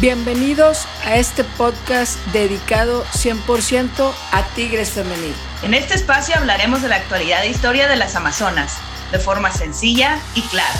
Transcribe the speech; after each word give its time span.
Bienvenidos 0.00 0.84
a 1.04 1.14
este 1.14 1.44
podcast 1.44 2.18
dedicado 2.32 3.04
100% 3.12 4.12
a 4.32 4.42
Tigres 4.56 4.90
Femenil. 4.90 5.32
En 5.62 5.74
este 5.74 5.94
espacio 5.94 6.34
hablaremos 6.36 6.82
de 6.82 6.88
la 6.88 6.96
actualidad 6.96 7.44
e 7.44 7.50
historia 7.50 7.86
de 7.86 7.94
las 7.94 8.16
Amazonas, 8.16 8.78
de 9.12 9.20
forma 9.20 9.52
sencilla 9.52 10.18
y 10.34 10.42
clara. 10.42 10.74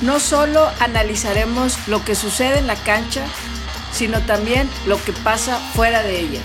No 0.00 0.20
solo 0.20 0.70
analizaremos 0.78 1.88
lo 1.88 2.04
que 2.04 2.14
sucede 2.14 2.60
en 2.60 2.68
la 2.68 2.76
cancha, 2.76 3.24
sino 3.90 4.20
también 4.20 4.70
lo 4.86 5.02
que 5.02 5.12
pasa 5.12 5.58
fuera 5.74 6.04
de 6.04 6.20
ella. 6.20 6.40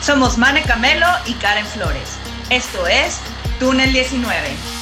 Somos 0.00 0.38
Mane 0.38 0.62
Camelo 0.62 1.06
y 1.26 1.34
Karen 1.34 1.66
Flores. 1.66 2.16
Esto 2.48 2.86
es 2.86 3.20
Túnel 3.60 3.92
19. 3.92 4.75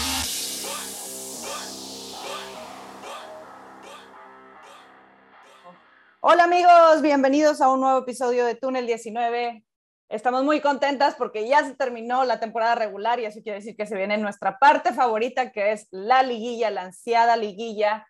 Amigos, 6.45 7.01
bienvenidos 7.01 7.62
a 7.62 7.71
un 7.71 7.80
nuevo 7.80 8.01
episodio 8.01 8.45
de 8.45 8.55
Túnel 8.55 8.87
19. 8.87 9.65
Estamos 10.11 10.45
muy 10.45 10.61
contentas 10.61 11.15
porque 11.15 11.48
ya 11.48 11.65
se 11.65 11.75
terminó 11.75 12.23
la 12.27 12.39
temporada 12.39 12.75
regular 12.75 13.19
y 13.19 13.25
eso 13.25 13.41
quiere 13.43 13.61
decir 13.61 13.75
que 13.75 13.87
se 13.87 13.97
viene 13.97 14.19
nuestra 14.19 14.59
parte 14.59 14.93
favorita 14.93 15.53
que 15.53 15.73
es 15.73 15.89
la 15.91 16.23
liguilla, 16.23 16.70
la 16.70 16.83
ansiada 16.83 17.39
liguilla, 17.39 18.07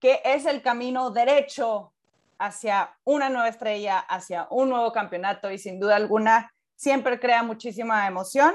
que 0.00 0.20
es 0.22 0.44
el 0.44 0.60
camino 0.60 1.12
derecho 1.12 1.94
hacia 2.38 2.94
una 3.04 3.30
nueva 3.30 3.48
estrella, 3.48 4.00
hacia 4.00 4.48
un 4.50 4.68
nuevo 4.68 4.92
campeonato 4.92 5.50
y 5.50 5.56
sin 5.56 5.80
duda 5.80 5.96
alguna 5.96 6.52
siempre 6.76 7.18
crea 7.18 7.42
muchísima 7.42 8.06
emoción. 8.06 8.54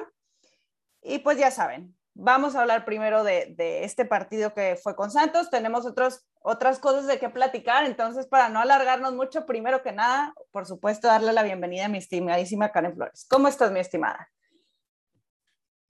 Y 1.02 1.18
pues 1.18 1.40
ya 1.40 1.50
saben, 1.50 1.98
vamos 2.16 2.55
a 2.55 2.62
hablar 2.62 2.85
primero 2.85 3.23
de, 3.23 3.84
este 3.84 4.05
partido 4.05 4.53
que 4.53 4.77
fue 4.81 4.95
con 4.95 5.12
Santos. 5.12 5.50
Tenemos 5.50 5.86
otros, 5.86 6.25
otras 6.42 6.80
cosas 6.80 7.08
de 7.08 7.19
qué 7.19 7.30
platicar, 7.30 7.86
entonces 7.86 8.28
para 8.28 8.50
no 8.50 8.59
alargarnos 8.59 9.14
mucho, 9.14 9.45
primero 9.45 9.81
que 9.81 9.92
nada, 9.92 10.34
por 10.52 10.66
supuesto, 10.66 11.08
darle 11.08 11.34
la 11.34 11.44
bienvenida 11.44 11.86
a 11.86 11.89
mi 11.89 11.97
estimadísima 11.97 12.72
Karen 12.72 12.95
Flores. 12.95 13.25
¿Cómo 13.30 13.47
estás, 13.47 13.72
mi 13.72 13.80
estimada? 13.80 14.30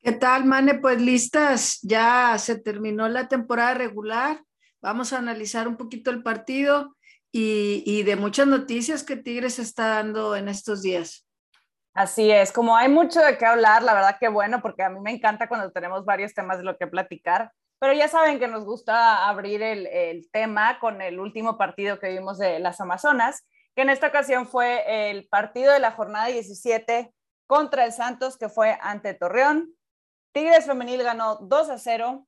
¿Qué 0.01 0.11
tal, 0.11 0.45
Mane? 0.45 0.75
Pues 0.75 1.01
listas, 1.01 1.79
ya 1.81 2.37
se 2.37 2.59
terminó 2.59 3.07
la 3.07 3.29
temporada 3.29 3.73
regular. 3.73 4.43
Vamos 4.81 5.13
a 5.13 5.17
analizar 5.17 5.67
un 5.67 5.77
poquito 5.77 6.11
el 6.11 6.23
partido 6.23 6.97
y, 7.31 7.83
y 7.85 8.03
de 8.03 8.17
muchas 8.17 8.47
noticias 8.47 9.03
que 9.03 9.15
Tigres 9.15 9.59
está 9.59 9.87
dando 9.87 10.35
en 10.35 10.49
estos 10.49 10.81
días. 10.81 11.22
Así 11.93 12.31
es, 12.31 12.51
como 12.51 12.75
hay 12.75 12.89
mucho 12.89 13.21
de 13.21 13.37
qué 13.37 13.45
hablar, 13.45 13.83
la 13.83 13.93
verdad 13.93 14.17
que 14.19 14.27
bueno, 14.27 14.63
porque 14.63 14.81
a 14.81 14.89
mí 14.89 14.99
me 14.99 15.11
encanta 15.11 15.47
cuando 15.47 15.71
tenemos 15.71 16.05
varios 16.05 16.33
temas 16.33 16.57
de 16.57 16.63
lo 16.63 16.75
que 16.75 16.87
platicar, 16.87 17.51
pero 17.77 17.93
ya 17.93 18.07
saben 18.07 18.39
que 18.39 18.47
nos 18.47 18.65
gusta 18.65 19.27
abrir 19.27 19.61
el, 19.61 20.27
tema 20.31 20.79
con 20.79 21.03
el 21.03 21.19
último 21.19 21.55
partido 21.55 21.99
que 21.99 22.09
vimos 22.09 22.39
de 22.39 22.57
las 22.59 22.81
Amazonas, 22.81 23.45
que 23.75 23.83
en 23.83 23.91
esta 23.91 24.07
ocasión 24.07 24.47
fue 24.47 25.09
el 25.09 25.27
partido 25.27 25.71
de 25.71 25.79
la 25.79 25.91
jornada 25.91 26.27
17 26.27 27.13
contra 27.45 27.85
el 27.85 27.91
Santos, 27.91 28.37
que 28.37 28.49
fue 28.49 28.75
ante 28.81 29.13
Torreón. 29.13 29.75
Tigres 30.31 30.65
Femenil 30.65 31.03
ganó 31.03 31.35
2 31.35 31.69
a 31.69 31.77
0 31.77 32.25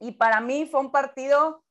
y 0.00 0.12
para 0.12 0.40
mí 0.40 0.64
fue 0.64 0.80
un 0.80 0.92
partido 0.92 1.62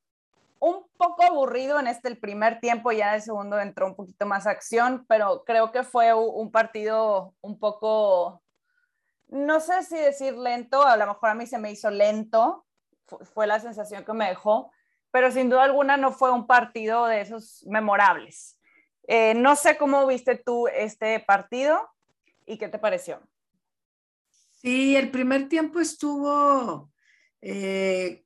un 0.59 0.87
poco 0.97 1.23
aburrido 1.23 1.79
en 1.79 1.87
este 1.87 2.07
el 2.07 2.17
primer 2.17 2.59
tiempo, 2.59 2.91
ya 2.91 3.09
en 3.09 3.15
el 3.15 3.21
segundo 3.21 3.59
entró 3.59 3.87
un 3.87 3.95
poquito 3.95 4.25
más 4.25 4.47
acción, 4.47 5.05
pero 5.07 5.43
creo 5.45 5.71
que 5.71 5.83
fue 5.83 6.13
un 6.13 6.51
partido 6.51 7.33
un 7.41 7.59
poco, 7.59 8.41
no 9.27 9.59
sé 9.59 9.83
si 9.83 9.95
decir 9.97 10.37
lento, 10.37 10.83
a 10.83 10.97
lo 10.97 11.07
mejor 11.07 11.29
a 11.29 11.35
mí 11.35 11.45
se 11.45 11.57
me 11.57 11.71
hizo 11.71 11.89
lento, 11.89 12.65
fue 13.33 13.47
la 13.47 13.59
sensación 13.59 14.03
que 14.03 14.13
me 14.13 14.29
dejó, 14.29 14.71
pero 15.11 15.31
sin 15.31 15.49
duda 15.49 15.63
alguna 15.63 15.97
no 15.97 16.11
fue 16.11 16.31
un 16.31 16.47
partido 16.47 17.05
de 17.05 17.21
esos 17.21 17.63
memorables. 17.67 18.59
Eh, 19.07 19.33
no 19.35 19.55
sé 19.55 19.77
cómo 19.77 20.05
viste 20.07 20.35
tú 20.35 20.67
este 20.67 21.19
partido 21.19 21.87
y 22.45 22.57
qué 22.57 22.67
te 22.67 22.79
pareció. 22.79 23.21
Sí, 24.51 24.95
el 24.95 25.11
primer 25.11 25.47
tiempo 25.47 25.79
estuvo 25.79 26.91
eh, 27.41 28.24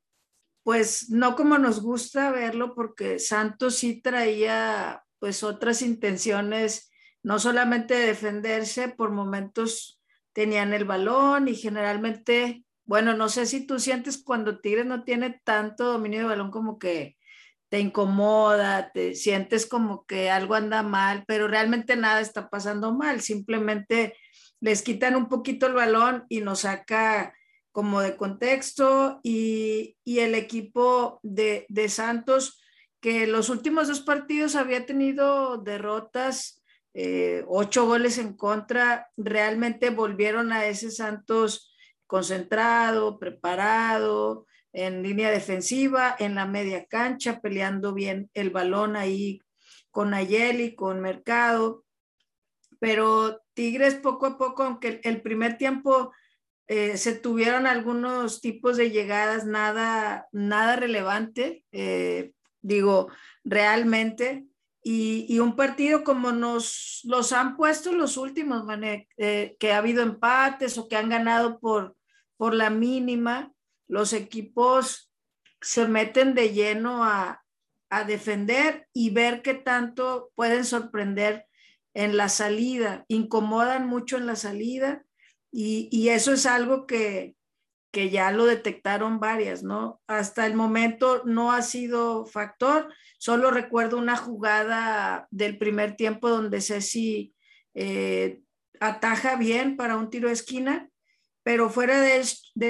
pues 0.70 1.10
no 1.10 1.36
como 1.36 1.58
nos 1.58 1.82
gusta 1.82 2.30
verlo, 2.30 2.76
porque 2.76 3.18
Santos 3.18 3.78
sí 3.78 4.04
traía 4.04 5.04
pues 5.18 5.42
otras 5.42 5.82
intenciones, 5.82 6.92
no 7.24 7.40
solamente 7.40 7.96
de 7.96 8.06
defenderse, 8.06 8.88
por 8.88 9.10
momentos 9.10 10.00
tenían 10.32 10.72
el 10.76 10.86
balón 10.86 11.48
y 11.48 11.56
generalmente, 11.56 12.66
bueno, 12.86 13.16
no 13.16 13.30
sé 13.30 13.48
si 13.48 13.66
tú 13.66 13.80
sientes 13.80 14.22
cuando 14.24 14.60
Tigres 14.60 14.86
no 14.86 15.04
tiene 15.04 15.42
tanto 15.44 15.86
dominio 15.86 16.20
de 16.20 16.26
balón 16.26 16.52
como 16.52 16.78
que 16.78 17.18
te 17.70 17.80
incomoda, 17.80 18.92
te 18.92 19.16
sientes 19.16 19.66
como 19.66 20.06
que 20.06 20.30
algo 20.30 20.54
anda 20.54 20.84
mal, 20.84 21.24
pero 21.26 21.48
realmente 21.48 21.96
nada 21.96 22.22
está 22.22 22.48
pasando 22.48 22.94
mal, 22.94 23.22
simplemente 23.22 24.16
les 24.60 24.84
quitan 24.84 25.16
un 25.16 25.30
poquito 25.30 25.66
el 25.66 25.74
balón 25.74 26.26
y 26.30 26.42
nos 26.42 26.60
saca 26.60 27.34
como 27.80 28.02
de 28.02 28.18
contexto 28.18 29.22
y, 29.24 29.96
el 30.06 30.36
equipo 30.36 31.22
de, 31.24 31.66
Santos, 31.88 32.62
que 33.00 33.26
los 33.26 33.48
últimos 33.48 33.88
dos 33.88 34.02
partidos 34.02 34.58
había 34.58 34.86
tenido 34.86 35.56
derrotas, 35.60 36.62
eh, 36.94 37.46
ocho 37.48 37.86
goles 37.86 38.18
en 38.18 38.36
contra, 38.36 39.08
realmente 39.16 39.92
volvieron 39.92 40.52
a 40.52 40.66
ese 40.66 40.92
Santos 40.92 41.74
concentrado, 42.06 43.18
preparado, 43.18 44.46
en 44.74 45.02
línea 45.02 45.32
defensiva, 45.32 46.14
en 46.20 46.36
la 46.36 46.46
media 46.46 46.86
cancha, 46.86 47.40
peleando 47.40 47.94
bien 47.94 48.30
el 48.34 48.50
balón 48.50 48.98
ahí 48.98 49.40
con 49.90 50.14
Ayeli, 50.14 50.76
con 50.76 51.00
Mercado. 51.00 51.86
Pero 52.78 53.42
Tigres 53.54 53.96
poco 53.96 54.26
a 54.26 54.38
poco, 54.38 54.64
aunque 54.64 55.00
el 55.06 55.22
primer 55.22 55.58
tiempo 55.58 56.12
eh, 56.72 56.98
se 56.98 57.16
tuvieron 57.16 57.66
algunos 57.66 58.42
tipos 58.42 58.78
de 58.78 58.92
llegadas, 58.92 59.44
nada, 59.44 60.28
nada 60.32 60.76
relevante, 60.76 61.66
eh, 61.72 62.32
digo, 62.62 63.10
realmente. 63.44 64.46
Y, 64.84 65.40
un 65.40 65.56
partido 65.56 66.04
como 66.04 66.32
nos 66.32 67.02
los 67.06 67.34
han 67.34 67.58
puesto 67.58 67.92
los 67.92 68.18
últimos, 68.18 68.66
eh, 69.18 69.58
que 69.60 69.74
ha 69.74 69.80
habido 69.80 70.04
empates 70.04 70.78
o 70.78 70.88
que 70.88 70.96
han 70.96 71.10
ganado 71.10 71.60
por, 71.60 71.98
por 72.38 72.54
la 72.54 72.70
mínima, 72.70 73.52
los 73.88 74.14
equipos 74.14 75.12
se 75.62 75.88
meten 75.88 76.36
de 76.36 76.54
lleno 76.54 77.04
a, 77.04 77.44
a 77.90 78.04
defender 78.04 78.88
y 78.94 79.10
ver 79.10 79.42
qué 79.42 79.56
tanto 79.56 80.32
pueden 80.36 80.64
sorprender 80.64 81.48
en 81.96 82.16
la 82.16 82.30
salida, 82.30 83.06
incomodan 83.08 83.88
mucho 83.88 84.18
en 84.18 84.28
la 84.28 84.36
salida 84.36 85.04
y, 85.52 86.10
eso 86.10 86.34
es 86.34 86.46
algo 86.46 86.86
que, 86.86 87.36
que 87.92 88.10
ya 88.10 88.32
lo 88.32 88.46
detectaron 88.46 89.20
varias, 89.20 89.64
¿no? 89.64 90.02
Hasta 90.08 90.46
el 90.46 90.54
momento 90.54 91.24
no 91.26 91.52
ha 91.52 91.62
sido 91.62 92.26
factor. 92.26 92.94
Solo 93.18 93.52
recuerdo 93.52 93.98
una 93.98 94.16
jugada 94.16 95.28
del 95.32 95.58
primer 95.58 95.96
tiempo 95.96 96.30
donde 96.30 96.62
Ceci 96.62 97.34
eh, 97.74 98.42
ataja 98.80 99.36
bien 99.36 99.76
para 99.76 99.98
un 99.98 100.10
tiro 100.10 100.28
de 100.28 100.34
esquina, 100.34 100.90
pero 101.44 101.70
fuera 101.70 102.02
de, 102.02 102.22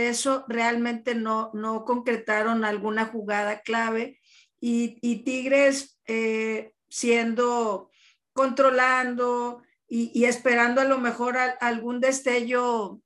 eso 0.09 0.45
realmente 0.47 1.15
no, 1.15 1.51
no 1.53 1.83
concretaron 1.83 2.63
alguna 2.63 3.05
jugada 3.05 3.61
clave 3.61 4.19
y, 4.61 5.23
Tigres 5.23 5.99
eh, 6.05 6.73
siendo, 6.89 7.89
controlando, 8.33 9.61
y, 9.89 10.25
esperando 10.25 10.81
a 10.81 10.85
lo 10.85 10.99
mejor 10.99 11.35
algún 11.59 11.99
destello 11.99 13.01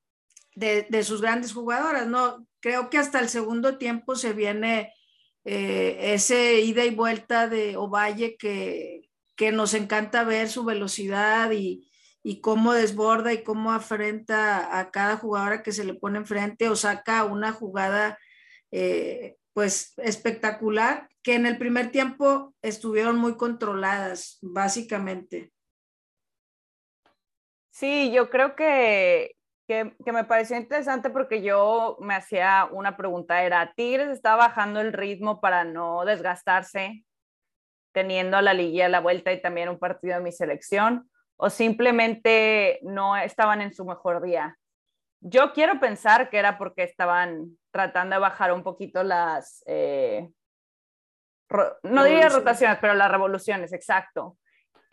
de, 0.53 1.03
sus 1.03 1.21
grandes 1.21 1.53
jugadoras, 1.53 2.07
¿no? 2.07 2.45
Creo 2.59 2.89
que 2.89 2.97
hasta 2.97 3.19
el 3.19 3.30
segundo 3.30 3.77
tiempo 3.77 4.15
se 4.15 4.33
viene 4.33 4.94
eh, 5.45 6.13
ese 6.13 6.59
ida 6.59 6.83
y 6.83 6.94
vuelta 6.94 7.47
de 7.47 7.77
Ovalle 7.77 8.35
que, 8.38 9.09
que 9.35 9.51
nos 9.51 9.74
encanta 9.74 10.25
ver 10.25 10.50
su 10.50 10.65
velocidad 10.65 11.51
y, 11.51 11.89
cómo 12.41 12.74
desborda 12.74 13.33
y 13.33 13.44
cómo 13.44 13.71
afrenta 13.71 14.79
a 14.79 14.91
cada 14.91 15.18
jugadora 15.18 15.62
que 15.62 15.74
se 15.74 15.83
le 15.83 15.94
pone 15.94 16.19
enfrente 16.19 16.69
o 16.69 16.75
saca 16.75 17.25
una 17.25 17.51
jugada 17.51 18.18
eh, 18.71 19.36
pues 19.53 19.94
espectacular, 19.97 21.09
que 21.21 21.36
en 21.36 21.45
el 21.45 21.57
primer 21.57 21.91
tiempo 21.91 22.56
estuvieron 22.62 23.18
muy 23.18 23.36
controladas, 23.36 24.39
básicamente. 24.41 25.51
Sí, 27.74 28.12
yo 28.12 28.30
creo 28.30 28.56
que, 28.56 29.36
que, 29.68 29.96
me 30.12 30.24
pareció 30.25 30.56
interesante 30.58 31.10
porque 31.10 31.42
yo 31.42 31.98
me 32.02 32.14
hacía 32.14 32.68
una 32.72 32.96
pregunta, 32.96 33.42
era, 33.44 33.74
¿Tigres 33.74 34.10
está 34.10 34.36
bajando 34.36 34.80
el 34.80 34.94
ritmo 34.94 35.42
para 35.42 35.64
no 35.64 36.06
desgastarse, 36.06 37.04
teniendo 37.92 38.40
la 38.42 38.54
liguilla 38.54 38.86
a 38.86 38.90
la 38.90 39.00
vuelta 39.00 39.34
y 39.34 39.42
también 39.42 39.70
un 39.70 39.80
partido 39.80 40.18
de 40.18 40.24
mi 40.24 40.31
selección? 40.31 41.10
¿O 41.36 41.50
simplemente 41.50 42.80
no 42.84 43.18
estaban 43.18 43.60
en 43.60 43.74
su 43.74 43.86
mejor 43.86 44.22
día? 44.22 44.56
Yo 45.20 45.52
quiero 45.52 45.80
pensar 45.80 46.30
que 46.30 46.38
era 46.38 46.60
porque 46.60 46.84
estaban 46.84 47.58
tratando 47.72 48.16
de 48.16 48.20
bajar 48.20 48.54
un 48.54 48.62
poquito 48.62 49.02
las, 49.02 49.64
eh, 49.66 50.30
no 51.81 52.04
diría 52.04 52.30
rotaciones, 52.30 52.78
pero 52.80 52.94
las 52.94 53.10
revoluciones, 53.10 53.74
exacto. 53.74 54.38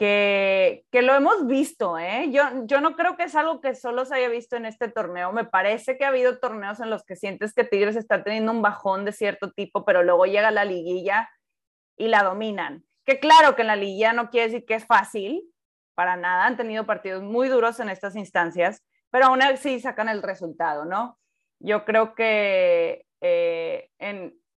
Que, 0.01 0.87
que, 0.91 1.03
lo 1.03 1.15
hemos 1.15 1.47
visto, 1.47 1.99
¿eh? 1.99 2.31
Yo, 2.33 2.43
yo 2.65 2.81
no 2.81 2.97
creo 2.97 3.19
que 3.19 3.25
es 3.25 3.35
algo 3.35 3.61
que 3.61 3.75
solo 3.75 4.07
se 4.07 4.15
haya 4.15 4.31
visto 4.31 4.57
en 4.57 4.65
este 4.65 4.89
torneo. 4.89 5.31
Me 5.31 5.45
parece 5.45 5.99
que 5.99 6.07
ha 6.07 6.09
habido 6.09 6.39
torneos 6.39 6.81
en 6.81 6.89
los 6.89 7.05
que 7.05 7.17
sientes 7.17 7.53
que 7.53 7.65
Tigres 7.65 7.97
está 7.97 8.25
teniendo 8.25 8.51
un 8.51 8.63
bajón 8.63 9.05
de 9.05 9.13
cierto 9.13 9.53
tipo, 9.53 9.85
pero 9.85 10.03
luego 10.03 10.25
llega 10.25 10.51
la 10.51 10.65
liguilla 10.65 11.29
y 11.99 12.09
la 12.09 12.23
dominan. 12.23 12.83
Que 13.05 13.21
claro 13.21 13.55
que 13.55 13.61
en 13.61 13.67
la 13.69 13.77
liguilla 13.77 14.15
no 14.15 14.31
quiere 14.31 14.47
decir 14.47 14.65
que 14.65 14.77
es 14.77 14.87
fácil, 14.87 15.43
para 15.95 16.17
nada. 16.17 16.47
Han 16.47 16.57
tenido 16.57 16.87
partidos 16.87 17.23
muy 17.23 17.49
duros 17.49 17.79
en 17.79 17.91
estas 17.91 18.17
instancias, 18.17 18.83
pero 19.11 19.27
aún 19.27 19.43
así 19.43 19.81
sacan 19.81 20.09
el 20.09 20.23
resultado, 20.23 20.87
¿no? 20.87 21.19
Yo 21.59 21.85
creo 21.85 22.15
que 22.15 23.05
eh, 23.21 23.91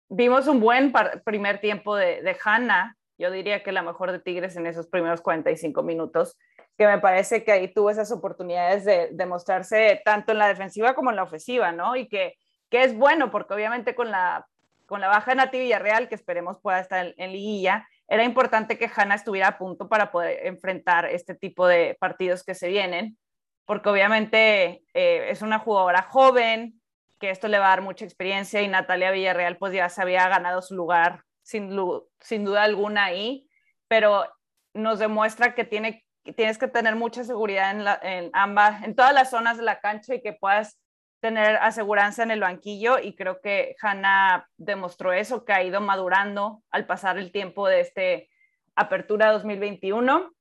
vimos 0.07 0.45
un 0.45 0.59
buen 0.59 0.93
primer 1.25 1.59
tiempo 1.59 1.95
de, 1.95 2.21
de 2.21 2.37
Hanna, 2.45 2.95
yo 3.21 3.29
diría 3.29 3.61
que 3.61 3.71
la 3.71 3.83
mejor 3.83 4.11
de 4.11 4.19
Tigres 4.19 4.55
en 4.55 4.65
esos 4.65 4.87
primeros 4.87 5.21
45 5.21 5.83
minutos, 5.83 6.37
que 6.75 6.87
me 6.87 6.97
parece 6.97 7.43
que 7.43 7.51
ahí 7.51 7.71
tuvo 7.71 7.91
esas 7.91 8.11
oportunidades 8.11 8.83
de, 8.83 9.09
demostrarse 9.11 10.01
tanto 10.03 10.31
en 10.31 10.39
la 10.39 10.47
defensiva 10.47 10.95
como 10.95 11.11
en 11.11 11.17
la 11.17 11.23
ofensiva, 11.23 11.71
¿no? 11.71 11.95
Y 11.95 12.07
que, 12.07 12.35
que 12.69 12.83
es 12.83 12.97
bueno, 12.97 13.29
porque 13.29 13.53
obviamente 13.53 13.93
con 13.93 14.09
la, 14.09 14.47
con 14.87 15.01
la 15.01 15.07
baja 15.07 15.31
de 15.31 15.35
Nati 15.35 15.59
Villarreal, 15.59 16.09
que 16.09 16.15
esperemos 16.15 16.57
pueda 16.61 16.79
estar 16.79 17.13
en, 17.15 17.31
liguilla, 17.31 17.87
era 18.07 18.23
importante 18.23 18.79
que 18.79 18.89
Hanna 18.93 19.15
estuviera 19.15 19.49
a 19.49 19.57
punto 19.59 19.87
para 19.87 20.11
poder 20.11 20.47
enfrentar 20.47 21.05
este 21.05 21.35
tipo 21.35 21.67
de 21.67 21.95
partidos 21.99 22.43
que 22.43 22.55
se 22.55 22.69
vienen, 22.69 23.17
porque 23.65 23.89
obviamente 23.89 24.83
eh, 24.95 25.27
es 25.29 25.43
una 25.43 25.59
jugadora 25.59 26.01
joven, 26.01 26.81
que 27.19 27.29
esto 27.29 27.47
le 27.47 27.59
va 27.59 27.67
a 27.67 27.69
dar 27.69 27.81
mucha 27.81 28.03
experiencia 28.03 28.63
y 28.63 28.67
Natalia 28.67 29.11
Villarreal 29.11 29.57
pues 29.57 29.73
ya 29.73 29.87
se 29.89 30.01
había 30.01 30.27
ganado 30.27 30.63
su 30.63 30.75
lugar 30.75 31.23
sin, 31.43 31.75
duda 31.75 32.63
alguna 32.63 33.05
ahí, 33.05 33.49
pero 33.87 34.25
nos 34.73 34.99
demuestra 34.99 35.53
que 35.55 35.63
tiene, 35.63 36.05
tienes 36.35 36.57
que 36.57 36.67
tener 36.67 36.95
mucha 36.95 37.23
seguridad 37.23 37.71
en, 37.71 38.09
en 38.09 38.29
ambas, 38.33 38.83
en 38.83 38.95
todas 38.95 39.13
las 39.13 39.29
zonas 39.29 39.57
de 39.57 39.63
la 39.63 39.79
cancha 39.79 40.15
y 40.15 40.21
que 40.21 40.33
puedas 40.33 40.79
tener 41.19 41.57
aseguranza 41.57 42.23
en 42.23 42.31
el 42.31 42.39
banquillo 42.39 42.97
y 42.99 43.15
creo 43.15 43.41
que 43.41 43.75
Hanna 43.81 44.49
demostró 44.57 45.13
eso, 45.13 45.45
que 45.45 45.53
ha 45.53 45.63
ido 45.63 45.79
madurando 45.79 46.63
al 46.71 46.87
pasar 46.87 47.17
el 47.17 47.31
tiempo 47.31 47.67
de 47.67 47.81
este 47.81 48.29
apertura 48.75 49.31
2021. 49.31 50.33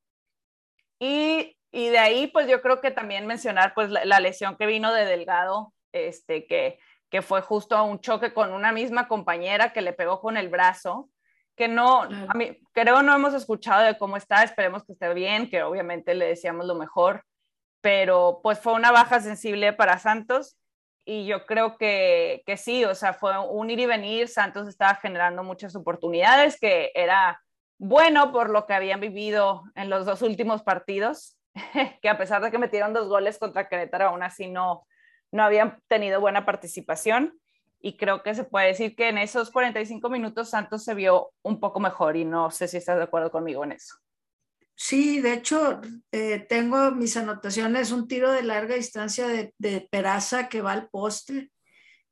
Y, 0.99 1.57
y 1.71 1.89
de 1.89 1.99
ahí, 1.99 2.27
pues 2.29 2.49
yo 2.49 2.63
creo 2.63 2.81
que 2.81 2.91
también 2.91 3.27
mencionar 3.27 3.75
pues 3.75 3.91
la, 3.91 4.05
la 4.05 4.21
lesión 4.21 4.57
que 4.57 4.67
vino 4.67 4.93
de 4.93 5.05
Delgado 5.05 5.75
este, 5.93 6.47
que, 6.47 6.79
que 7.11 7.23
fue 7.23 7.43
justo 7.43 7.83
un 7.85 8.01
choque 8.01 8.33
con 8.33 8.53
una 8.53 8.73
misma 8.73 9.09
compañera 9.09 9.73
que 9.73 9.83
le 9.83 9.93
pegó 9.93 10.21
con 10.21 10.37
el 10.37 10.49
brazo, 10.49 11.11
que 11.57 11.69
no, 11.69 12.03
a 12.03 12.35
mí, 12.35 12.59
creo 12.73 13.03
no 13.03 13.15
hemos 13.15 13.35
escuchado 13.35 13.83
de 13.83 13.99
cómo 13.99 14.17
está, 14.17 14.43
esperemos 14.45 14.85
que 14.85 14.93
esté 14.93 15.13
bien, 15.13 15.51
que 15.51 15.63
obviamente 15.63 16.15
le 16.15 16.29
decíamos 16.29 16.67
lo 16.67 16.75
mejor, 16.75 17.25
pero 17.81 18.41
pues 18.43 18.61
fue 18.61 18.73
una 18.75 18.93
baja 18.93 19.21
sensible 19.21 19.73
para 19.73 19.99
Santos 19.99 20.57
y 21.05 21.27
yo 21.27 21.45
creo 21.47 21.77
que, 21.77 22.43
que 22.47 22.57
sí, 22.57 22.85
o 22.85 22.95
sea, 22.95 23.13
fue 23.13 23.37
un 23.39 23.71
ir 23.71 23.81
y 23.81 23.87
venir, 23.87 24.29
Santos 24.29 24.69
estaba 24.69 24.95
generando 24.95 25.43
muchas 25.43 25.75
oportunidades, 25.75 26.59
que 26.59 26.93
era 26.95 27.43
bueno 27.79 28.31
por 28.33 28.51
lo 28.51 28.67
que 28.67 28.75
habían 28.75 29.01
vivido 29.01 29.65
en 29.75 29.91
los 29.91 30.07
dos 30.07 30.23
últimos 30.23 30.63
partidos, 30.63 31.37
que 32.03 32.09
a 32.09 32.17
pesar 32.17 32.43
de 32.43 32.51
que 32.51 32.59
metieron 32.59 32.93
dos 32.93 33.09
goles 33.09 33.39
contra 33.39 33.69
Querétaro, 33.69 34.09
aún 34.09 34.23
así 34.23 34.47
no, 34.47 34.87
no 35.33 35.43
habían 35.43 35.81
tenido 35.89 36.21
buena 36.21 36.45
participación 36.45 37.41
y 37.81 37.97
creo 37.97 38.23
que 38.23 38.35
se 38.35 38.45
puede 38.45 38.69
decir 38.69 38.95
que 38.95 39.09
en 39.09 39.19
esos 39.19 39.51
45 39.51 40.11
minutos 40.11 40.51
Santos 40.51 40.85
se 40.85 40.95
vio 40.95 41.33
un 41.43 41.61
poco 41.61 41.81
mejor 41.81 42.17
y 42.17 42.25
no 42.25 42.51
sé 42.51 42.69
si 42.69 42.77
estás 42.77 42.99
de 42.99 43.05
acuerdo 43.05 43.31
conmigo 43.31 43.65
en 43.65 43.73
eso. 43.73 43.97
Sí, 44.75 45.21
de 45.21 45.35
hecho, 45.35 45.81
eh, 46.11 46.39
tengo 46.49 46.91
mis 46.93 47.17
anotaciones, 47.17 47.91
un 47.91 48.09
tiro 48.09 48.33
de 48.33 48.43
larga 48.43 48.77
distancia 48.77 49.27
de, 49.29 49.89
Peraza 49.91 50.49
que 50.49 50.63
va 50.63 50.73
al 50.73 50.89
poste, 50.89 51.51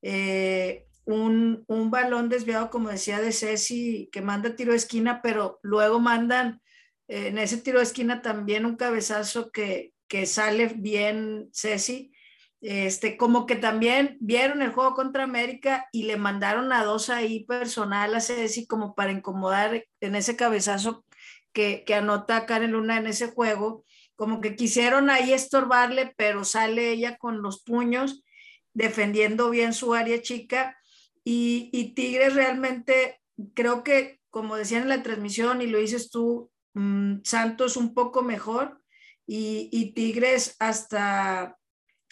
eh, 0.03 0.87
un, 1.07 1.65
balón 1.91 2.29
desviado, 2.29 2.69
como 2.69 2.91
decía, 2.91 3.21
de 3.21 3.33
Ceci, 3.33 4.11
que 4.13 4.21
manda 4.21 4.55
tiro 4.55 4.73
de 4.73 4.77
esquina, 4.77 5.23
pero 5.23 5.59
luego 5.63 5.99
mandan 5.99 6.61
eh, 7.09 7.29
en 7.29 7.39
ese 7.39 7.57
tiro 7.57 7.79
de 7.79 7.85
esquina 7.85 8.21
también 8.21 8.67
un 8.67 8.77
cabezazo 8.77 9.51
que, 9.51 9.95
que 10.07 10.27
sale 10.27 10.67
bien 10.67 11.49
Ceci 11.55 12.13
este, 12.61 13.17
como 13.17 13.47
que 13.47 13.57
también 13.57 14.17
vieron 14.21 14.63
el 14.63 14.73
juego 14.73 14.95
contra 14.95 15.25
América 15.25 15.89
y 15.93 16.05
le 16.05 16.17
mandaron 16.17 16.73
a 16.73 16.85
dos 16.85 17.09
ahí 17.11 17.45
personal 17.45 18.15
a 18.15 18.21
Ceci 18.21 18.67
como 18.67 18.95
para 18.95 19.13
incomodar 19.13 19.85
en 20.01 20.15
ese 20.17 20.37
cabezazo 20.37 21.05
que, 21.53 21.85
que 21.87 21.95
anota 21.95 22.47
Karen 22.47 22.73
Luna 22.73 22.99
en 22.99 23.07
ese 23.07 23.29
juego, 23.29 23.85
como 24.17 24.41
que 24.41 24.57
quisieron 24.57 25.11
ahí 25.11 25.33
estorbarle, 25.33 26.13
pero 26.17 26.45
sale 26.45 26.91
ella 26.91 27.17
con 27.17 27.43
los 27.43 27.63
puños 27.63 28.25
defendiendo 28.75 29.51
bien 29.51 29.73
su 29.73 29.95
área 29.95 30.21
chica 30.21 30.77
y, 31.25 31.71
y 31.73 31.95
Tigres 31.95 32.35
realmente 32.35 33.21
creo 33.55 33.83
que 33.83 34.19
como 34.31 34.57
decían 34.57 34.83
en 34.83 34.89
la 34.89 35.03
transmisión 35.03 35.63
y 35.63 35.67
lo 35.67 35.79
dices 35.79 36.11
tú, 36.11 36.51
mm, 36.75 37.21
Santos 37.25 37.77
un 37.77 37.95
poco 37.95 38.23
mejor 38.23 38.81
y, 39.27 39.69
y 39.73 39.93
Tigres 39.93 40.57
hasta 40.59 41.58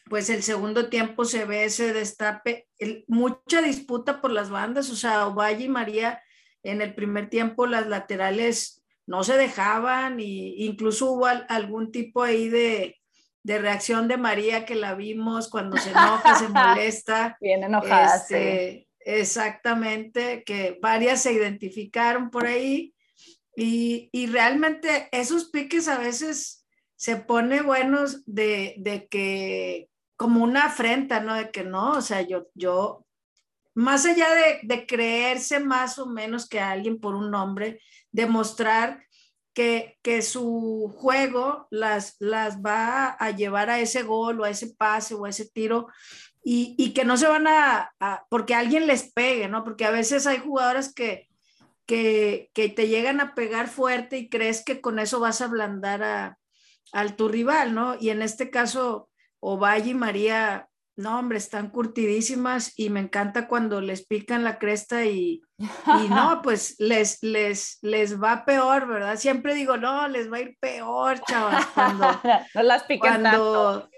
pues 0.08 0.30
el 0.30 0.42
segundo 0.42 0.88
tiempo 0.88 1.24
se 1.24 1.44
ve 1.44 1.64
ese 1.64 1.92
destape, 1.92 2.68
mucha 3.08 3.60
disputa 3.60 4.20
por 4.20 4.30
las 4.30 4.50
bandas, 4.50 4.90
o 4.90 4.96
sea, 4.96 5.26
Ovalle 5.26 5.64
y 5.64 5.68
María 5.68 6.22
en 6.62 6.80
el 6.80 6.94
primer 6.94 7.28
tiempo 7.28 7.66
las 7.66 7.86
laterales 7.86 8.82
no 9.06 9.24
se 9.24 9.36
dejaban 9.36 10.20
y 10.20 10.64
incluso 10.64 11.12
hubo 11.12 11.26
algún 11.26 11.92
tipo 11.92 12.22
ahí 12.22 12.48
de, 12.48 12.96
reacción 13.44 14.08
de 14.08 14.16
María 14.16 14.64
que 14.64 14.74
la 14.74 14.94
vimos 14.94 15.48
cuando 15.48 15.76
se 15.76 15.90
enoja, 15.90 16.36
se 16.36 16.48
molesta. 16.48 17.36
Bien 17.40 17.62
enojada. 17.62 18.16
Este, 18.16 18.88
exactamente, 18.98 20.42
que 20.44 20.78
varias 20.82 21.22
se 21.22 21.32
identificaron 21.32 22.30
por 22.30 22.46
ahí 22.46 22.92
y, 23.56 24.08
y 24.12 24.26
realmente 24.26 25.08
esos 25.12 25.50
piques 25.50 25.86
a 25.86 25.98
veces 25.98 26.66
se 26.96 27.16
pone 27.16 27.62
buenos 27.62 28.24
de, 28.26 28.74
de 28.78 29.06
que 29.06 29.88
como 30.16 30.42
una 30.42 30.64
afrenta, 30.66 31.20
¿no? 31.20 31.34
De 31.34 31.50
que 31.50 31.64
no, 31.64 31.92
o 31.92 32.00
sea, 32.00 32.22
yo, 32.22 32.46
yo, 32.54 33.06
más 33.74 34.06
allá 34.06 34.28
de, 34.62 34.86
creerse 34.86 35.60
más 35.60 35.98
o 35.98 36.06
menos 36.06 36.48
que 36.48 36.60
alguien 36.60 36.98
por 36.98 37.14
un 37.14 37.30
nombre, 37.30 37.80
demostrar 38.10 39.04
que, 39.52 39.98
que 40.02 40.22
su 40.22 40.94
juego 40.96 41.66
las, 41.70 42.16
las 42.18 42.60
va 42.60 43.08
a 43.08 43.30
llevar 43.30 43.70
a 43.70 43.80
ese 43.80 44.02
gol 44.02 44.40
o 44.40 44.44
a 44.44 44.50
ese 44.50 44.74
pase 44.74 45.14
o 45.14 45.24
a 45.24 45.30
ese 45.30 45.48
tiro 45.48 45.88
y, 46.48 46.92
que 46.92 47.04
no 47.04 47.16
se 47.16 47.26
van 47.26 47.48
a, 47.48 47.92
porque 48.30 48.54
alguien 48.54 48.86
les 48.86 49.12
pegue, 49.12 49.48
¿no? 49.48 49.64
Porque 49.64 49.84
a 49.84 49.90
veces 49.90 50.28
hay 50.28 50.38
jugadoras 50.38 50.94
que, 50.94 51.28
que, 51.86 52.50
que, 52.54 52.68
te 52.68 52.86
llegan 52.86 53.20
a 53.20 53.34
pegar 53.34 53.66
fuerte 53.66 54.16
y 54.16 54.28
crees 54.28 54.64
que 54.64 54.80
con 54.80 55.00
eso 55.00 55.18
vas 55.18 55.40
a 55.40 55.46
ablandar 55.46 56.04
a, 56.04 56.38
al 56.92 57.16
tu 57.16 57.26
rival, 57.28 57.74
¿no? 57.74 57.96
Y 57.98 58.10
en 58.10 58.22
este 58.22 58.48
caso, 58.48 59.10
Ovalle 59.40 59.90
y 59.90 59.94
María, 59.94 60.68
no, 60.96 61.18
hombre, 61.18 61.36
están 61.36 61.70
curtidísimas 61.70 62.72
y 62.78 62.88
me 62.88 63.00
encanta 63.00 63.48
cuando 63.48 63.80
les 63.80 64.06
pican 64.06 64.44
la 64.44 64.58
cresta 64.58 65.04
y, 65.04 65.42
no, 66.08 66.40
pues 66.42 66.76
les, 66.78 67.22
les, 67.22 67.78
les 67.82 68.20
va 68.20 68.44
peor, 68.44 68.86
¿verdad? 68.88 69.16
Siempre 69.16 69.54
digo, 69.54 69.76
no, 69.76 70.08
les 70.08 70.32
va 70.32 70.38
a 70.38 70.40
ir 70.40 70.56
peor, 70.58 71.20
chavas, 71.28 71.66
cuando... 71.66 72.06
no 72.54 72.62
las 72.62 72.84
pican 72.84 73.22
tanto. 73.22 73.90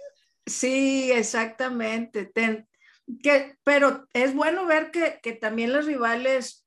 Sí, 0.45 1.13
exactamente. 1.13 2.33
que, 3.23 3.57
pero 3.63 4.07
es 4.13 4.35
bueno 4.35 4.67
ver 4.67 4.91
que, 4.91 5.21
que 5.23 5.33
también 5.33 5.73
los 5.73 5.87
rivales 5.87 6.67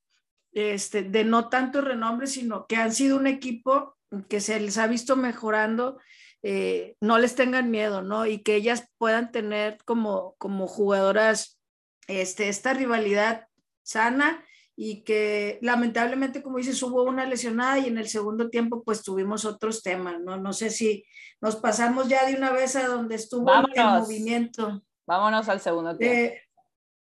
este, 0.53 1.03
de 1.03 1.23
no 1.23 1.49
tanto 1.49 1.81
renombre, 1.81 2.27
sino 2.27 2.67
que 2.67 2.75
han 2.75 2.93
sido 2.93 3.17
un 3.17 3.27
equipo 3.27 3.97
que 4.29 4.41
se 4.41 4.59
les 4.59 4.77
ha 4.77 4.87
visto 4.87 5.15
mejorando 5.15 5.97
eh, 6.43 6.95
no 7.00 7.19
les 7.19 7.36
tengan 7.36 7.69
miedo, 7.69 8.01
¿no? 8.01 8.25
Y 8.25 8.39
que 8.39 8.55
ellas 8.55 8.88
puedan 8.98 9.31
tener 9.31 9.77
como, 9.86 10.36
como 10.38 10.67
jugadoras 10.67 11.60
este, 12.07 12.50
esta 12.50 12.74
rivalidad 12.74 13.48
sana 13.83 14.43
y 14.75 15.03
que 15.03 15.60
lamentablemente, 15.62 16.41
como 16.41 16.57
dices, 16.57 16.81
hubo 16.81 17.03
una 17.03 17.25
lesionada 17.25 17.77
y 17.77 17.88
en 17.88 17.98
el 17.98 18.07
segundo 18.07 18.50
tiempo 18.50 18.83
pues 18.83 19.03
tuvimos 19.03 19.45
otros 19.45 19.83
temas, 19.83 20.19
¿no? 20.19 20.38
No 20.38 20.53
sé 20.53 20.71
si 20.71 21.05
nos 21.39 21.57
pasamos 21.57 22.07
ya 22.07 22.25
de 22.25 22.36
una 22.36 22.51
vez 22.51 22.75
a 22.75 22.88
donde 22.88 23.15
estuvo 23.15 23.51
el 23.53 23.86
movimiento. 24.00 24.81
Vámonos 25.05 25.48
al 25.50 25.60
segundo 25.60 25.95
tiempo. 25.95 26.15
Eh, 26.15 26.41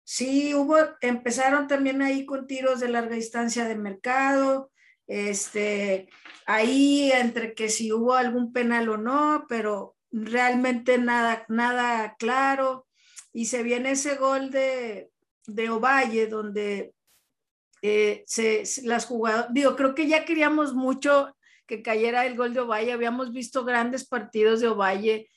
sí, 0.04 0.54
hubo, 0.54 0.76
empezaron 1.00 1.68
también 1.68 2.02
ahí 2.02 2.26
con 2.26 2.46
tiros 2.46 2.80
de 2.80 2.88
larga 2.88 3.14
distancia 3.14 3.64
de 3.64 3.76
mercado, 3.76 4.70
este, 5.10 6.08
ahí 6.46 7.10
entre 7.12 7.52
que 7.54 7.68
si 7.68 7.92
hubo 7.92 8.14
algún 8.14 8.52
penal 8.52 8.88
o 8.88 8.96
no, 8.96 9.44
pero 9.48 9.96
realmente 10.12 10.98
nada, 10.98 11.44
nada 11.48 12.14
claro. 12.16 12.86
Y 13.32 13.46
se 13.46 13.64
viene 13.64 13.92
ese 13.92 14.14
gol 14.14 14.52
de, 14.52 15.10
de 15.48 15.68
Ovalle, 15.68 16.28
donde 16.28 16.94
eh, 17.82 18.22
se, 18.28 18.62
las 18.84 19.06
jugadoras, 19.06 19.52
digo, 19.52 19.74
creo 19.74 19.96
que 19.96 20.06
ya 20.06 20.24
queríamos 20.24 20.74
mucho 20.74 21.36
que 21.66 21.82
cayera 21.82 22.24
el 22.24 22.36
gol 22.36 22.54
de 22.54 22.60
Ovalle, 22.60 22.92
habíamos 22.92 23.32
visto 23.32 23.64
grandes 23.64 24.06
partidos 24.06 24.60
de 24.60 24.68
Ovalle, 24.68 25.28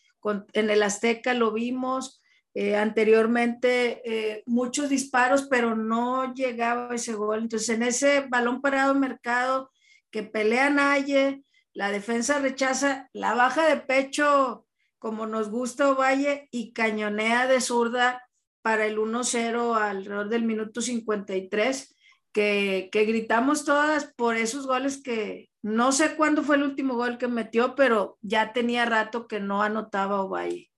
en 0.54 0.70
el 0.70 0.84
Azteca 0.84 1.34
lo 1.34 1.52
vimos, 1.52 2.23
eh, 2.56 2.76
anteriormente 2.76 4.02
eh, 4.06 4.44
muchos 4.46 4.90
disparos, 4.90 5.48
pero 5.50 5.76
no 5.76 6.34
llegaba 6.34 6.94
ese 6.94 7.14
gol. 7.14 7.40
Entonces, 7.40 7.70
en 7.70 7.84
ese 7.84 8.26
balón 8.30 8.62
parado 8.62 8.94
mercado 8.94 9.72
que 10.12 10.24
pelea 10.24 10.70
Naye, 10.70 11.44
la 11.74 11.90
defensa 11.92 12.38
rechaza, 12.38 13.10
la 13.14 13.34
baja 13.34 13.68
de 13.68 13.78
pecho 13.78 14.68
como 15.00 15.26
nos 15.26 15.50
gusta 15.50 15.90
Ovalle 15.90 16.48
y 16.52 16.72
cañonea 16.72 17.48
de 17.48 17.60
zurda 17.60 18.24
para 18.62 18.86
el 18.86 18.98
1-0 18.98 19.76
alrededor 19.76 20.30
del 20.30 20.44
minuto 20.44 20.82
53, 20.82 21.96
que, 22.32 22.90
que 22.92 23.06
gritamos 23.06 23.66
todas 23.66 24.14
por 24.16 24.38
esos 24.38 24.66
goles 24.66 25.02
que 25.04 25.50
no 25.62 25.92
sé 25.92 26.16
cuándo 26.16 26.44
fue 26.44 26.56
el 26.56 26.64
último 26.64 26.96
gol 26.96 27.18
que 27.18 27.28
metió, 27.28 27.76
pero 27.76 28.18
ya 28.22 28.54
tenía 28.54 28.86
rato 28.86 29.28
que 29.28 29.40
no 29.40 29.64
anotaba 29.64 30.22
Ovalle. 30.22 30.73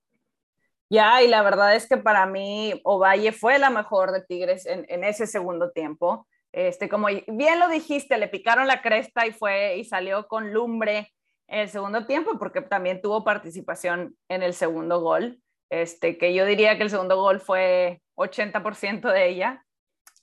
Ya, 0.95 1.21
y 1.21 1.27
la 1.27 1.41
verdad 1.41 1.75
es 1.75 1.87
que 1.89 1.97
para 1.97 2.25
mí 2.25 2.79
Ovalle 2.85 3.33
fue 3.33 3.59
la 3.59 3.69
mejor 3.69 4.13
de 4.13 4.21
Tigres 4.21 4.65
en, 4.65 4.85
en, 4.87 5.03
ese 5.03 5.27
segundo 5.27 5.71
tiempo. 5.71 6.25
Este, 6.53 6.87
como 6.87 7.07
bien 7.27 7.59
lo 7.59 7.67
dijiste, 7.67 8.17
le 8.17 8.29
picaron 8.29 8.65
la 8.65 8.81
cresta 8.81 9.27
y 9.27 9.33
fue 9.33 9.75
y 9.75 9.83
salió 9.83 10.25
con 10.27 10.53
lumbre 10.53 11.11
en 11.49 11.59
el 11.59 11.69
segundo 11.69 12.05
tiempo 12.05 12.39
porque 12.39 12.61
también 12.61 13.01
tuvo 13.01 13.25
participación 13.25 14.15
en 14.29 14.41
el 14.41 14.53
segundo 14.53 15.01
gol. 15.01 15.41
Este, 15.69 16.17
que 16.17 16.33
yo 16.33 16.45
diría 16.45 16.77
que 16.77 16.83
el 16.83 16.89
segundo 16.89 17.17
gol 17.17 17.41
fue 17.41 18.01
80% 18.15 19.11
de 19.11 19.27
ella. 19.27 19.65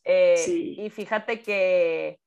Eh, 0.04 0.74
y 0.78 0.88
fíjate 0.88 1.42
que, 1.42 2.18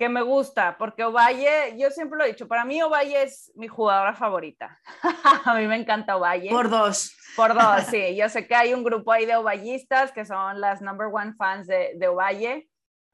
que 0.00 0.08
me 0.08 0.22
gusta, 0.22 0.78
porque 0.78 1.04
Ovalle, 1.04 1.76
yo 1.76 1.90
siempre 1.90 2.16
lo 2.16 2.24
he 2.24 2.28
dicho, 2.28 2.48
para 2.48 2.64
mí 2.64 2.80
Ovalle 2.80 3.22
es 3.22 3.52
mi 3.54 3.68
jugadora 3.68 4.14
favorita. 4.14 4.80
a 5.44 5.54
mí 5.54 5.66
me 5.66 5.76
encanta 5.76 6.16
Ovalle. 6.16 6.48
Por 6.48 6.70
dos. 6.70 7.14
Por 7.36 7.52
dos, 7.52 7.82
sí. 7.90 8.16
Yo 8.16 8.30
sé 8.30 8.46
que 8.46 8.54
hay 8.54 8.72
un 8.72 8.82
grupo 8.82 9.12
ahí 9.12 9.26
de 9.26 9.36
ovallistas 9.36 10.10
que 10.10 10.24
son 10.24 10.58
las 10.58 10.80
number 10.80 11.08
one 11.12 11.34
fans 11.34 11.66
de, 11.66 11.92
de 11.96 12.08
Ovalle. 12.08 12.66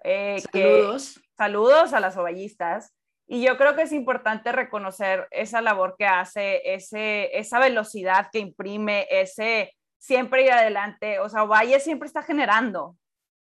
Eh, 0.04 0.40
saludos. 0.52 1.20
saludos 1.36 1.92
a 1.92 1.98
las 1.98 2.16
ovallistas. 2.16 2.94
Y 3.26 3.42
yo 3.42 3.56
creo 3.56 3.74
que 3.74 3.82
es 3.82 3.90
importante 3.90 4.52
reconocer 4.52 5.26
esa 5.32 5.60
labor 5.60 5.96
que 5.98 6.06
hace, 6.06 6.72
ese, 6.72 7.36
esa 7.36 7.58
velocidad 7.58 8.28
que 8.30 8.38
imprime, 8.38 9.08
ese 9.10 9.74
siempre 9.98 10.44
ir 10.44 10.52
adelante. 10.52 11.18
O 11.18 11.28
sea, 11.28 11.42
Ovalle 11.42 11.80
siempre 11.80 12.06
está 12.06 12.22
generando, 12.22 12.96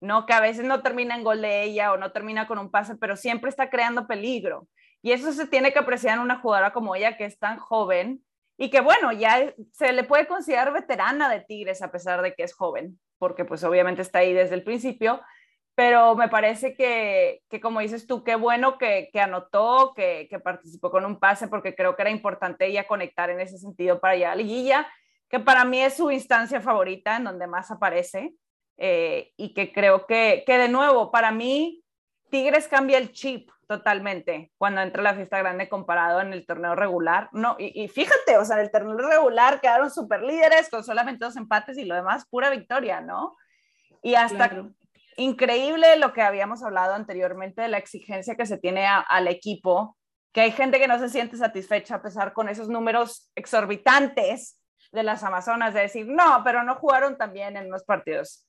¿no? 0.04 0.26
Que 0.26 0.32
a 0.32 0.40
veces 0.40 0.64
no 0.64 0.82
termina 0.82 1.16
en 1.16 1.25
gol 1.25 1.42
de 1.42 1.62
ella 1.62 1.92
o 1.92 1.96
no 1.96 2.12
termina 2.12 2.46
con 2.46 2.58
un 2.58 2.70
pase, 2.70 2.94
pero 2.96 3.16
siempre 3.16 3.50
está 3.50 3.70
creando 3.70 4.06
peligro. 4.06 4.68
Y 5.02 5.12
eso 5.12 5.32
se 5.32 5.46
tiene 5.46 5.73
que 5.73 5.78
apreciar 5.78 6.16
en 6.16 6.23
una 6.23 6.38
jugadora 6.38 6.73
como 6.73 6.94
ella, 6.94 7.16
que 7.16 7.25
es 7.25 7.38
tan 7.38 7.58
joven 7.58 8.23
y 8.56 8.70
que, 8.70 8.80
bueno, 8.80 9.12
ya 9.12 9.52
se 9.73 9.92
le 9.92 10.04
puede 10.04 10.26
considerar 10.26 10.73
veterana 10.73 11.28
de 11.28 11.40
Tigres 11.40 11.82
a 11.82 11.90
pesar 11.90 12.23
de 12.23 12.34
que 12.34 12.44
es 12.44 12.54
joven, 12.54 13.00
porque 13.18 13.44
pues 13.44 13.64
obviamente 13.64 14.02
está 14.02 14.20
ahí 14.20 14.32
desde 14.32 14.54
el 14.54 14.62
principio, 14.62 15.20
pero 15.75 16.14
me 16.14 16.28
parece 16.28 16.75
que, 16.75 17.42
que 17.50 17.61
como 17.61 17.80
dices 17.80 18.06
tú, 18.06 18.23
qué 18.23 18.37
bueno 18.37 18.78
que, 18.78 19.11
que 19.12 19.20
anotó, 19.20 19.92
que, 19.94 20.28
que, 20.30 20.38
participó 20.38 20.90
con 20.90 21.04
un 21.04 21.18
pase, 21.18 21.49
porque 21.49 21.75
creo 21.75 21.96
que 21.96 22.02
era 22.02 22.11
importante 22.11 22.66
ella 22.66 22.87
conectar 22.87 23.28
en 23.30 23.40
ese 23.40 23.58
sentido 23.58 24.00
para 24.00 24.14
allá 24.14 24.32
a 24.32 24.37
liguilla, 24.37 24.87
que 25.28 25.40
para 25.40 25.64
mí 25.64 25.80
es 25.80 25.94
su 25.94 26.12
instancia 26.12 26.61
favorita, 26.61 27.16
en 27.16 27.25
donde 27.25 27.49
más 27.49 27.73
aparece, 27.73 28.34
eh, 28.76 29.33
y 29.37 29.54
que 29.54 29.73
creo 29.73 30.07
que, 30.07 30.45
que 30.47 30.59
de 30.59 30.69
nuevo, 30.69 31.11
para 31.11 31.33
mí, 31.33 31.83
Tigres 32.31 32.69
cambia 32.69 32.99
el 32.99 33.12
chip 33.12 33.50
totalmente 33.66 34.52
cuando 34.59 34.83
entra 34.83 35.02
la 35.02 35.14
fiesta 35.14 35.38
grande 35.38 35.69
comparado 35.69 36.21
en 36.21 36.33
el 36.33 36.45
torneo 36.47 36.75
regular. 36.75 37.28
No, 37.33 37.57
y, 37.59 37.85
y 37.85 37.88
fíjate, 37.88 38.37
o 38.37 38.45
sea, 38.45 38.57
en 38.57 38.62
el 38.62 38.71
torneo 38.71 38.97
regular 38.97 39.61
quedaron 39.61 39.90
super 39.90 40.23
líderes 40.23 40.69
con 40.69 40.85
solamente 40.85 41.25
dos 41.25 41.37
empates 41.37 41.78
y 41.78 41.85
lo 41.85 41.95
demás 41.95 42.26
pura 42.28 42.50
victoria, 42.50 43.00
¿no? 43.00 43.37
Y 44.02 44.16
hasta, 44.16 44.49
claro 44.49 44.75
increíble 45.16 45.97
lo 45.99 46.12
que 46.12 46.23
habíamos 46.23 46.62
hablado 46.62 46.95
anteriormente 46.95 47.62
de 47.62 47.69
la 47.69 47.78
exigencia 47.78 48.37
que 48.37 48.47
se 48.47 48.59
tiene 48.59 48.87
al 48.87 49.28
equipo, 49.28 49.97
que 50.33 50.43
hay 50.43 50.52
gente 50.52 50.78
que 50.78 50.88
no 50.88 50.99
se 50.99 51.09
siente 51.09 51.37
satisfecha 51.37 51.97
a 51.97 52.02
pesar 52.02 52.33
con 52.33 52.49
esos 52.49 52.69
números 52.69 53.31
exorbitantes 53.35 54.61
de 54.93 55.02
las 55.02 55.23
Amazonas, 55.23 55.75
de 55.75 55.83
decir, 55.83 56.07
no, 56.07 56.43
pero 56.45 56.62
no 56.62 56.76
jugaron 56.76 57.16
también 57.16 57.57
en 57.57 57.66
unos 57.66 57.85
partidos. 57.85 58.47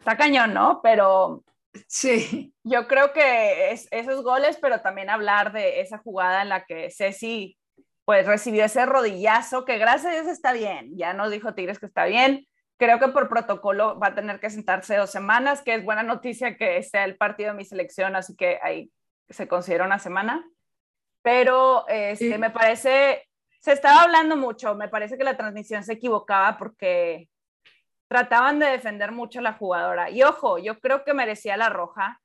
Está 0.00 0.16
cañón, 0.16 0.52
¿no? 0.52 0.80
Pero 0.82 1.44
sí, 1.86 2.52
yo 2.64 2.88
creo 2.88 3.12
que 3.12 3.70
es, 3.70 3.86
esos 3.92 4.24
goles, 4.24 4.58
pero 4.60 4.80
también 4.80 5.10
hablar 5.10 5.52
de 5.52 5.80
esa 5.80 5.98
jugada 5.98 6.42
en 6.42 6.48
la 6.48 6.64
que 6.64 6.90
Ceci 6.90 7.56
pues 8.04 8.26
recibió 8.26 8.64
ese 8.64 8.86
rodillazo, 8.86 9.64
que 9.64 9.78
gracias 9.78 10.06
a 10.06 10.20
Dios 10.20 10.26
está 10.26 10.52
bien, 10.52 10.90
ya 10.96 11.12
nos 11.12 11.30
dijo 11.30 11.54
Tigres 11.54 11.78
que 11.78 11.86
está 11.86 12.06
bien, 12.06 12.48
Creo 12.80 12.98
que 12.98 13.08
por 13.08 13.28
protocolo 13.28 13.98
va 13.98 14.06
a 14.06 14.14
tener 14.14 14.40
que 14.40 14.48
sentarse 14.48 14.96
dos 14.96 15.10
semanas, 15.10 15.60
que 15.60 15.74
es 15.74 15.84
buena 15.84 16.02
noticia 16.02 16.56
que 16.56 16.82
sea 16.82 17.04
el 17.04 17.18
partido 17.18 17.50
de 17.50 17.58
mi 17.58 17.66
selección, 17.66 18.16
así 18.16 18.34
que 18.34 18.58
ahí 18.62 18.90
se 19.28 19.46
considera 19.46 19.84
una 19.84 19.98
semana. 19.98 20.48
Pero 21.20 21.86
este, 21.88 22.38
me 22.38 22.48
parece, 22.48 23.28
se 23.60 23.72
estaba 23.72 24.04
hablando 24.04 24.34
mucho, 24.38 24.74
me 24.76 24.88
parece 24.88 25.18
que 25.18 25.24
la 25.24 25.36
transmisión 25.36 25.84
se 25.84 25.92
equivocaba 25.92 26.56
porque 26.56 27.28
trataban 28.10 28.58
de 28.58 28.66
defender 28.66 29.12
mucho 29.12 29.38
a 29.38 29.42
la 29.42 29.52
jugadora. 29.52 30.10
Y 30.10 30.24
ojo, 30.24 30.58
yo 30.58 30.80
creo 30.80 31.04
que 31.04 31.14
merecía 31.14 31.56
la 31.56 31.68
roja. 31.68 32.20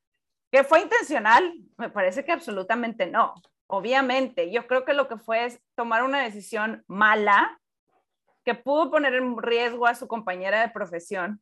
¿Que 0.52 0.64
fue 0.64 0.82
intencional? 0.82 1.54
Me 1.78 1.92
parece 1.92 2.26
que 2.26 2.32
absolutamente 2.32 3.06
no. 3.06 3.36
Obviamente, 3.68 4.52
yo 4.52 4.66
creo 4.66 4.84
que 4.84 4.96
lo 4.96 5.08
que 5.08 5.18
fue 5.18 5.46
es 5.46 5.62
tomar 5.76 6.02
una 6.02 6.24
decisión 6.24 6.84
mala 6.88 7.60
que 8.44 8.56
pudo 8.56 8.90
poner 8.90 9.14
en 9.14 9.38
riesgo 9.38 9.86
a 9.86 9.94
su 9.94 10.08
compañera 10.08 10.60
de 10.60 10.70
profesión. 10.70 11.40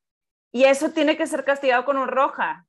Y 0.52 0.66
eso 0.66 0.92
tiene 0.92 1.16
que 1.16 1.26
ser 1.26 1.46
castigado 1.46 1.86
con 1.86 1.98
un 1.98 2.10
roja, 2.10 2.66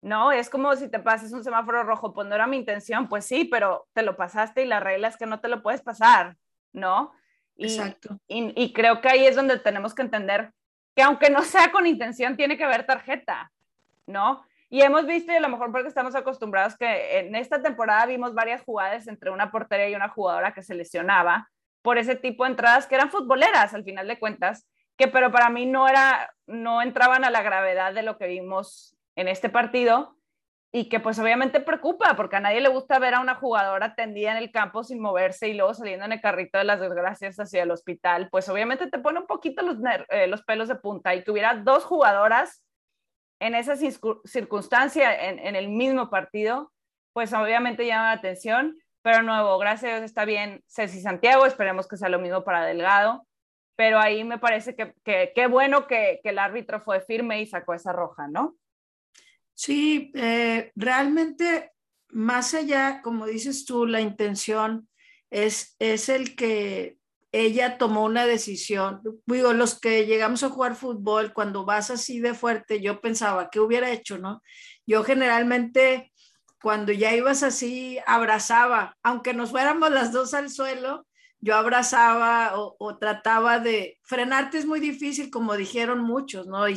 ¿no? 0.00 0.32
Es 0.32 0.50
como 0.50 0.74
si 0.74 0.88
te 0.88 0.98
pases 0.98 1.32
un 1.32 1.44
semáforo 1.44 1.84
rojo, 1.84 2.12
pues 2.12 2.26
no 2.26 2.34
era 2.34 2.48
mi 2.48 2.56
intención, 2.56 3.08
pues 3.08 3.24
sí, 3.24 3.44
pero 3.44 3.86
te 3.92 4.02
lo 4.02 4.16
pasaste 4.16 4.64
y 4.64 4.66
la 4.66 4.80
regla 4.80 5.06
es 5.06 5.16
que 5.16 5.26
no 5.26 5.38
te 5.38 5.48
lo 5.48 5.62
puedes 5.62 5.82
pasar, 5.82 6.36
¿no? 6.72 7.12
Y, 7.54 7.66
Exacto. 7.66 8.18
Y, 8.26 8.52
y 8.60 8.72
creo 8.72 9.00
que 9.00 9.08
ahí 9.08 9.24
es 9.24 9.36
donde 9.36 9.60
tenemos 9.60 9.94
que 9.94 10.02
entender 10.02 10.52
que 10.94 11.02
aunque 11.02 11.30
no 11.30 11.42
sea 11.42 11.70
con 11.70 11.86
intención, 11.86 12.36
tiene 12.36 12.56
que 12.56 12.64
haber 12.64 12.86
tarjeta, 12.86 13.50
¿no? 14.06 14.44
Y 14.68 14.82
hemos 14.82 15.06
visto, 15.06 15.32
y 15.32 15.36
a 15.36 15.40
lo 15.40 15.48
mejor 15.48 15.70
porque 15.70 15.88
estamos 15.88 16.14
acostumbrados, 16.14 16.76
que 16.76 17.18
en 17.18 17.34
esta 17.34 17.60
temporada 17.60 18.06
vimos 18.06 18.34
varias 18.34 18.62
jugadas 18.62 19.06
entre 19.06 19.30
una 19.30 19.50
portería 19.50 19.90
y 19.90 19.94
una 19.94 20.08
jugadora 20.08 20.54
que 20.54 20.62
se 20.62 20.74
lesionaba, 20.74 21.48
por 21.82 21.98
ese 21.98 22.16
tipo 22.16 22.44
de 22.44 22.50
entradas 22.50 22.86
que 22.86 22.94
eran 22.94 23.10
futboleras 23.10 23.74
al 23.74 23.84
final 23.84 24.08
de 24.08 24.18
cuentas, 24.18 24.66
que 24.96 25.08
pero 25.08 25.30
para 25.30 25.50
mí 25.50 25.66
no 25.66 25.88
era 25.88 26.32
no 26.46 26.80
entraban 26.80 27.24
a 27.24 27.30
la 27.30 27.42
gravedad 27.42 27.92
de 27.92 28.02
lo 28.02 28.18
que 28.18 28.28
vimos 28.28 28.96
en 29.16 29.28
este 29.28 29.48
partido 29.48 30.16
y 30.74 30.88
que 30.88 31.00
pues 31.00 31.18
obviamente 31.18 31.60
preocupa 31.60 32.16
porque 32.16 32.36
a 32.36 32.40
nadie 32.40 32.62
le 32.62 32.70
gusta 32.70 32.98
ver 32.98 33.14
a 33.14 33.20
una 33.20 33.34
jugadora 33.34 33.94
tendida 33.94 34.32
en 34.32 34.38
el 34.38 34.50
campo 34.50 34.82
sin 34.84 35.00
moverse 35.00 35.48
y 35.48 35.54
luego 35.54 35.74
saliendo 35.74 36.06
en 36.06 36.12
el 36.12 36.20
carrito 36.20 36.56
de 36.56 36.64
las 36.64 36.80
desgracias 36.80 37.38
hacia 37.38 37.62
el 37.62 37.70
hospital, 37.70 38.28
pues 38.30 38.48
obviamente 38.48 38.86
te 38.88 38.98
pone 38.98 39.20
un 39.20 39.26
poquito 39.26 39.62
los, 39.62 39.76
eh, 40.08 40.26
los 40.26 40.42
pelos 40.42 40.68
de 40.68 40.76
punta 40.76 41.14
y 41.14 41.22
que 41.22 41.30
hubiera 41.30 41.54
dos 41.54 41.84
jugadoras 41.84 42.64
en 43.38 43.54
esa 43.54 43.76
circunstancia 43.76 45.28
en, 45.28 45.38
en 45.38 45.56
el 45.56 45.68
mismo 45.68 46.08
partido, 46.08 46.72
pues 47.12 47.32
obviamente 47.34 47.86
llama 47.86 48.06
la 48.06 48.12
atención 48.12 48.76
pero 49.02 49.22
nuevo, 49.22 49.58
gracias 49.58 49.90
a 49.90 49.96
Dios 49.96 50.04
está 50.04 50.24
bien 50.24 50.62
Ceci 50.68 51.00
Santiago, 51.00 51.44
esperemos 51.44 51.88
que 51.88 51.96
sea 51.96 52.08
lo 52.08 52.20
mismo 52.20 52.44
para 52.44 52.64
Delgado, 52.64 53.26
pero 53.76 53.98
ahí 53.98 54.22
me 54.22 54.38
parece 54.38 54.76
que 54.76 54.94
qué 55.02 55.46
bueno 55.48 55.88
que, 55.88 56.20
que, 56.22 56.30
el 56.30 56.38
árbitro 56.38 56.80
fue 56.80 57.00
firme 57.00 57.40
y 57.40 57.46
sacó 57.46 57.74
esa 57.74 57.92
roja, 57.92 58.28
¿no? 58.28 58.54
Sí, 59.64 60.10
eh, 60.16 60.72
realmente, 60.74 61.70
más 62.08 62.52
allá, 62.52 63.00
como 63.00 63.26
dices 63.26 63.64
tú, 63.64 63.86
la 63.86 64.00
intención 64.00 64.88
es, 65.30 65.76
es 65.78 66.08
el 66.08 66.34
que 66.34 66.98
ella 67.30 67.78
tomó 67.78 68.04
una 68.04 68.26
decisión. 68.26 69.00
Digo, 69.24 69.52
los 69.52 69.78
que 69.78 70.04
llegamos 70.04 70.42
a 70.42 70.48
jugar 70.48 70.74
fútbol, 70.74 71.32
cuando 71.32 71.64
vas 71.64 71.92
así 71.92 72.18
de 72.18 72.34
fuerte, 72.34 72.80
yo 72.80 73.00
pensaba, 73.00 73.50
¿qué 73.50 73.60
hubiera 73.60 73.92
hecho, 73.92 74.18
no? 74.18 74.42
Yo 74.84 75.04
generalmente 75.04 76.12
cuando 76.60 76.90
ya 76.90 77.14
ibas 77.14 77.44
así, 77.44 78.00
abrazaba, 78.04 78.96
aunque 79.04 79.32
nos 79.32 79.50
fuéramos 79.50 79.92
las 79.92 80.10
dos 80.10 80.34
al 80.34 80.50
suelo, 80.50 81.06
yo 81.40 81.54
abrazaba 81.54 82.52
o, 82.56 82.98
trataba 82.98 83.60
de 83.60 84.00
frenarte 84.02 84.58
es 84.58 84.66
muy 84.66 84.80
difícil, 84.80 85.30
como 85.30 85.56
dijeron 85.56 86.00
muchos, 86.00 86.48
¿no? 86.48 86.68
Y, 86.68 86.76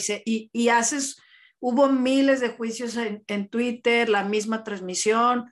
y, 0.51 0.69
haces, 0.69 1.17
hubo 1.67 1.87
miles 1.87 2.41
de 2.41 2.49
juicios 2.49 2.95
en, 2.95 3.23
en, 3.25 3.49
Twitter, 3.49 4.07
la 4.07 4.23
misma 4.23 4.63
transmisión, 4.63 5.51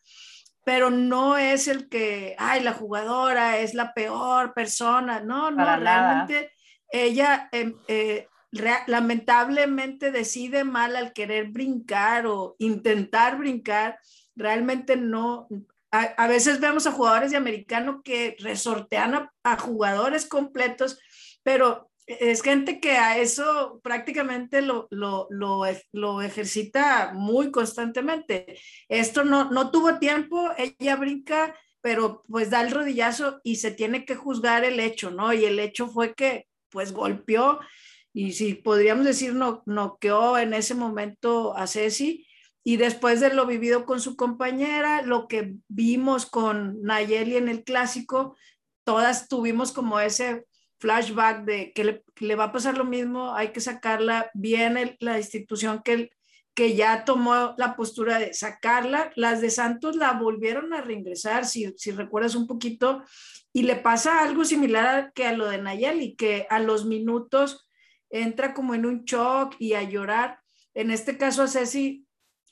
pero 0.63 0.91
no 0.91 1.37
es 1.37 1.67
el 1.67 1.89
que, 1.89 2.35
ay, 2.37 2.61
la 2.61 2.73
jugadora 2.73 3.57
es 3.57 3.73
la 3.73 3.95
peor 3.95 4.53
persona, 4.53 5.21
no, 5.21 5.49
no, 5.49 5.65
realmente 5.65 6.51
ella 6.91 7.49
em, 7.51 7.73
eh, 7.87 8.27
lamentablemente 8.85 10.11
decide 10.11 10.63
mal 10.63 10.95
al 10.95 11.13
querer 11.13 11.49
brincar 11.49 12.27
o 12.27 12.55
intentar 12.59 13.39
brincar, 13.39 13.97
realmente 14.35 14.95
no. 14.95 15.47
A, 15.89 16.27
veces 16.27 16.59
vemos 16.59 16.85
a 16.85 16.91
jugadores 16.91 17.31
de 17.31 17.37
americano 17.37 18.03
que 18.03 18.35
resortean 18.39 19.31
a, 19.43 19.57
jugadores 19.57 20.27
completos, 20.27 20.99
pero 21.41 21.89
es 22.05 22.41
gente 22.41 22.79
que 22.79 22.91
a 22.91 23.17
eso 23.17 23.79
prácticamente 23.83 24.61
lo, 24.61 24.87
lo, 24.89 25.27
lo, 25.29 26.21
ejercita 26.21 27.13
muy 27.13 27.51
constantemente. 27.51 28.59
Esto 28.89 29.23
no, 29.23 29.51
no 29.51 29.71
tuvo 29.71 29.99
tiempo, 29.99 30.51
ella 30.57 30.95
brinca, 30.95 31.55
pero 31.81 32.23
pues 32.27 32.49
da 32.49 32.61
el 32.61 32.71
rodillazo 32.71 33.39
y 33.43 33.57
se 33.57 33.71
tiene 33.71 34.05
que 34.05 34.15
juzgar 34.15 34.63
el 34.65 34.79
hecho, 34.79 35.11
¿no? 35.11 35.33
Y 35.33 35.45
el 35.45 35.59
hecho 35.59 35.87
fue 35.87 36.13
que 36.13 36.47
pues 36.69 36.91
golpeó 36.91 37.59
y 38.13 38.33
si 38.33 38.53
podríamos 38.53 39.05
decir 39.05 39.33
no, 39.33 39.63
noqueó 39.65 40.37
en 40.37 40.53
ese 40.53 40.75
momento 40.75 41.55
a 41.57 41.67
Ceci 41.67 42.27
y 42.63 42.77
después 42.77 43.19
de 43.19 43.33
lo 43.33 43.45
vivido 43.45 43.85
con 43.85 43.99
su 43.99 44.15
compañera, 44.15 45.01
lo 45.01 45.27
que 45.27 45.55
vimos 45.67 46.25
con 46.25 46.81
Nayeli 46.81 47.35
en 47.37 47.49
el 47.49 47.63
clásico, 47.63 48.37
todas 48.85 49.27
tuvimos 49.27 49.71
como 49.71 49.99
ese 49.99 50.45
flashback 50.83 51.45
de 51.45 51.71
que 51.71 52.03
le, 52.19 52.35
va 52.35 52.45
a 52.45 52.51
pasar 52.51 52.77
lo 52.77 52.83
mismo, 52.83 53.33
hay 53.33 53.53
que 53.53 53.61
sacarla 53.61 54.29
bien 54.33 54.97
la 54.99 55.17
institución 55.17 55.81
que, 55.81 56.11
que 56.53 56.75
ya 56.75 57.05
tomó 57.05 57.55
la 57.57 57.77
postura 57.77 58.19
de 58.19 58.33
sacarla. 58.33 59.13
Las 59.15 59.39
de 59.39 59.49
Santos 59.49 59.95
la 59.95 60.11
volvieron 60.11 60.73
a 60.73 60.81
reingresar, 60.81 61.45
si, 61.45 61.73
si 61.77 61.91
recuerdas 61.91 62.35
un 62.35 62.47
poquito, 62.47 63.01
y 63.53 63.63
le 63.63 63.77
pasa 63.77 64.21
algo 64.21 64.43
similar 64.43 65.13
que 65.13 65.25
a 65.25 65.31
lo 65.31 65.47
de 65.47 65.59
Nayeli, 65.59 66.17
que 66.17 66.47
a 66.49 66.59
los 66.59 66.85
minutos 66.85 67.65
entra 68.09 68.53
como 68.53 68.75
en 68.75 68.85
un 68.85 69.05
shock 69.05 69.55
y 69.59 69.75
a 69.75 69.83
llorar. 69.83 70.39
En 70.73 70.91
este 70.91 71.17
caso 71.17 71.43
a 71.43 71.47
Ceci 71.47 72.05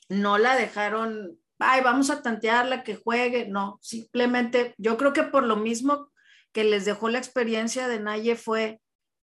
no 0.08 0.38
la 0.38 0.56
dejaron, 0.56 1.38
ay, 1.58 1.82
vamos 1.82 2.08
a 2.08 2.22
tantearla, 2.22 2.82
que 2.82 2.96
juegue, 2.96 3.46
no, 3.46 3.78
simplemente 3.82 4.74
yo 4.78 4.96
creo 4.96 5.12
que 5.12 5.22
por 5.22 5.42
lo 5.42 5.56
mismo 5.56 6.11
que 6.52 6.64
les 6.64 6.84
dejó 6.84 7.08
la 7.08 7.18
experiencia 7.18 7.88
de 7.88 8.00
Naye 8.00 8.36
fue, 8.36 8.80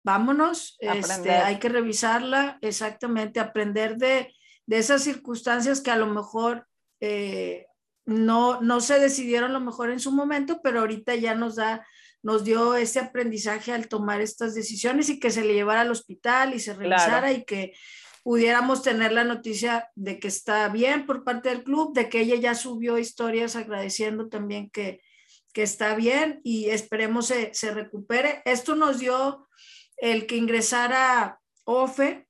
vámonos, 0.04 0.78
este, 0.80 1.32
hay 1.32 1.60
que 1.60 1.70
revisarla, 1.70 2.58
exactamente, 2.62 3.40
aprender 3.40 3.98
de, 3.98 4.34
esas 4.68 5.04
circunstancias 5.04 5.82
que 5.82 5.92
a 5.92 5.98
lo 5.98 6.08
mejor 6.08 6.68
eh, 7.00 7.66
no, 8.06 8.62
no 8.62 8.82
se 8.82 9.00
decidieron 9.00 9.54
lo 9.54 9.60
mejor 9.60 9.92
en 9.92 10.00
su 10.00 10.12
momento, 10.12 10.62
pero 10.64 10.82
ahorita 10.82 11.16
ya 11.16 11.36
nos 11.36 11.56
da 11.56 11.86
nos 12.24 12.46
dio 12.46 12.76
ese 12.76 13.00
aprendizaje 13.00 13.74
al 13.74 13.90
tomar 13.90 14.22
estas 14.22 14.56
decisiones 14.56 15.10
y 15.10 15.20
que 15.20 15.30
se 15.30 15.44
le 15.44 15.54
llevara 15.54 15.82
al 15.82 15.92
hospital 15.92 16.54
y 16.54 16.60
se 16.60 16.74
revisara 16.74 17.34
y 17.34 17.44
que 17.44 17.74
pudiéramos 18.24 18.82
tener 18.82 19.12
la 19.12 19.26
noticia 19.26 19.90
de 19.96 20.20
que 20.20 20.30
está 20.30 20.70
bien 20.70 21.06
por 21.06 21.26
parte 21.26 21.50
del 21.50 21.66
club, 21.66 21.94
de 21.94 22.08
que 22.08 22.22
ella 22.22 22.38
ya 22.38 22.56
subió 22.56 22.98
historias 22.98 23.58
agradeciendo 23.58 24.30
también 24.30 24.70
que, 24.70 25.02
que 25.54 25.64
está 25.64 25.96
bien 25.96 26.42
y 26.44 26.70
esperemos 26.70 27.28
se, 27.28 27.54
se 27.54 27.74
recupere. 27.74 28.42
Esto 28.46 28.76
nos 28.76 29.00
dio 29.00 29.48
el 29.98 30.26
que 30.26 30.36
ingresara 30.36 31.40
OFE 31.64 32.28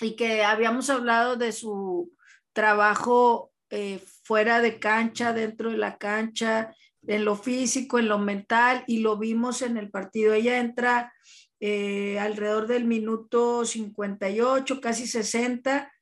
y 0.00 0.16
que 0.16 0.44
habíamos 0.44 0.90
hablado 0.90 1.36
de 1.36 1.52
su 1.52 2.12
trabajo 2.52 3.52
eh, 3.70 4.00
fuera 4.22 4.60
de 4.60 4.78
cancha, 4.78 5.32
dentro 5.32 5.70
de 5.70 5.78
la 5.78 5.98
cancha, 5.98 6.74
en 7.06 7.24
lo 7.24 7.36
físico, 7.36 7.98
en 7.98 8.08
lo 8.08 8.18
mental, 8.18 8.84
y 8.86 9.00
lo 9.00 9.18
vimos 9.18 9.62
en 9.62 9.76
el 9.76 9.90
partido. 9.90 10.32
Ella 10.32 10.58
entra 10.58 11.12
eh, 11.60 12.18
alrededor 12.18 12.66
del 12.66 12.84
minuto 12.84 13.64
58, 13.64 14.80
casi 14.80 15.06
60, 15.06 15.92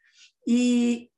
y, 0.44 1.08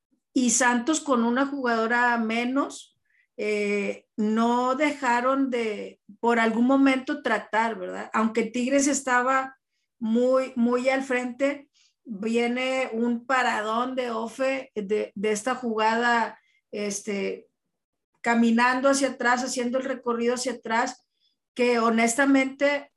Santos 0.50 1.00
con 1.00 1.24
una 1.24 1.46
jugadora 1.46 2.16
menos, 2.18 2.93
eh, 3.36 4.06
no 4.16 4.74
dejaron 4.74 5.50
de, 5.50 6.00
por 6.20 6.38
algún 6.38 6.66
momento, 6.66 7.22
tratar, 7.22 7.76
¿verdad? 7.78 8.10
Aunque 8.12 8.44
Tigres 8.44 8.86
estaba 8.86 9.56
muy, 9.98 10.52
muy 10.56 10.88
al 10.88 11.02
frente, 11.02 11.68
viene 12.04 12.90
un 12.92 13.26
paradón 13.26 13.96
de 13.96 14.10
Ofe 14.10 14.70
de, 14.74 15.12
de 15.14 15.32
esta 15.32 15.54
jugada 15.54 16.38
este, 16.70 17.48
caminando 18.20 18.88
hacia 18.88 19.08
atrás, 19.08 19.42
haciendo 19.42 19.78
el 19.78 19.84
recorrido 19.84 20.34
hacia 20.34 20.52
atrás, 20.52 21.06
que 21.54 21.78
honestamente 21.78 22.90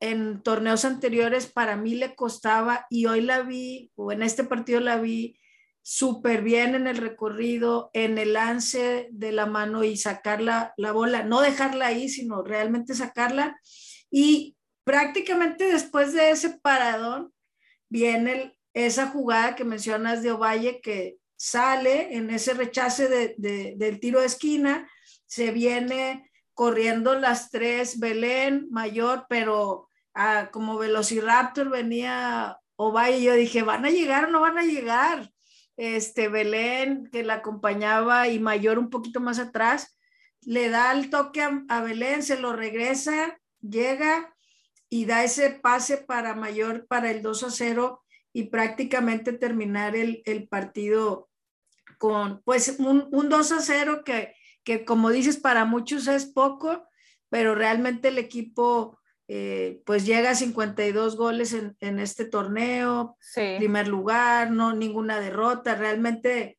en 0.00 0.42
torneos 0.42 0.84
anteriores 0.84 1.46
para 1.46 1.76
mí 1.76 1.94
le 1.94 2.14
costaba 2.16 2.86
y 2.90 3.06
hoy 3.06 3.20
la 3.20 3.42
vi, 3.42 3.92
o 3.94 4.10
en 4.10 4.22
este 4.22 4.42
partido 4.42 4.80
la 4.80 4.96
vi 4.96 5.38
súper 5.82 6.42
bien 6.42 6.74
en 6.74 6.86
el 6.86 6.96
recorrido, 6.96 7.90
en 7.92 8.16
el 8.16 8.34
lance 8.34 9.08
de 9.10 9.32
la 9.32 9.46
mano 9.46 9.82
y 9.82 9.96
sacar 9.96 10.40
la, 10.40 10.74
bola, 10.92 11.24
no 11.24 11.40
dejarla 11.40 11.88
ahí, 11.88 12.08
sino 12.08 12.42
realmente 12.42 12.94
sacarla. 12.94 13.58
Y 14.10 14.56
prácticamente 14.84 15.64
después 15.64 16.12
de 16.12 16.30
ese 16.30 16.50
paradón 16.60 17.32
viene 17.88 18.56
esa 18.74 19.08
jugada 19.08 19.56
que 19.56 19.64
mencionas 19.64 20.22
de 20.22 20.30
Ovalle 20.30 20.80
que 20.80 21.18
sale 21.36 22.14
en 22.16 22.30
ese 22.30 22.54
rechace 22.54 23.08
del 23.36 24.00
tiro 24.00 24.20
de 24.20 24.26
esquina, 24.26 24.88
se 25.26 25.50
viene 25.50 26.30
corriendo 26.54 27.18
las 27.18 27.50
tres, 27.50 27.98
Belén, 27.98 28.68
Mayor, 28.70 29.26
pero 29.28 29.88
como 30.52 30.78
Velociraptor 30.78 31.70
venía 31.70 32.56
Ovalle, 32.76 33.18
y 33.18 33.24
yo 33.24 33.34
dije, 33.34 33.62
¿van 33.62 33.84
a 33.84 33.90
llegar 33.90 34.26
o 34.26 34.30
no 34.30 34.40
van 34.40 34.58
a 34.58 34.62
llegar? 34.62 35.31
Este, 35.82 36.28
Belén, 36.28 37.08
que 37.10 37.24
la 37.24 37.34
acompañaba, 37.34 38.28
y 38.28 38.38
Mayor 38.38 38.78
un 38.78 38.88
poquito 38.88 39.18
más 39.18 39.40
atrás, 39.40 39.98
le 40.42 40.68
da 40.68 40.92
el 40.92 41.10
toque 41.10 41.42
a, 41.42 41.80
Belén, 41.80 42.22
se 42.22 42.38
lo 42.38 42.52
regresa, 42.52 43.40
llega 43.60 44.32
y 44.88 45.06
da 45.06 45.24
ese 45.24 45.50
pase 45.50 45.96
para 45.96 46.36
Mayor 46.36 46.86
para 46.86 47.10
el 47.10 47.20
2 47.20 47.42
a 47.42 47.50
0 47.50 48.00
y 48.32 48.44
prácticamente 48.44 49.32
terminar 49.32 49.96
el, 49.96 50.22
el 50.24 50.46
partido 50.46 51.28
con 51.98 52.42
pues 52.44 52.76
un, 52.78 53.08
un 53.10 53.28
2 53.28 53.50
a 53.50 53.60
0 53.60 54.02
que, 54.04 54.36
que, 54.62 54.84
como 54.84 55.10
dices, 55.10 55.36
para 55.36 55.64
muchos 55.64 56.06
es 56.06 56.26
poco, 56.26 56.86
pero 57.28 57.56
realmente 57.56 58.06
el 58.06 58.18
equipo 58.18 59.00
eh, 59.28 59.80
pues 59.86 60.04
llega 60.04 60.30
a 60.30 60.34
52 60.34 61.16
goles 61.16 61.52
en, 61.52 61.76
en 61.80 61.98
este 61.98 62.24
torneo, 62.24 63.16
primer 63.58 63.88
lugar, 63.88 64.50
no 64.50 64.74
ninguna 64.74 65.20
derrota, 65.20 65.74
realmente 65.74 66.58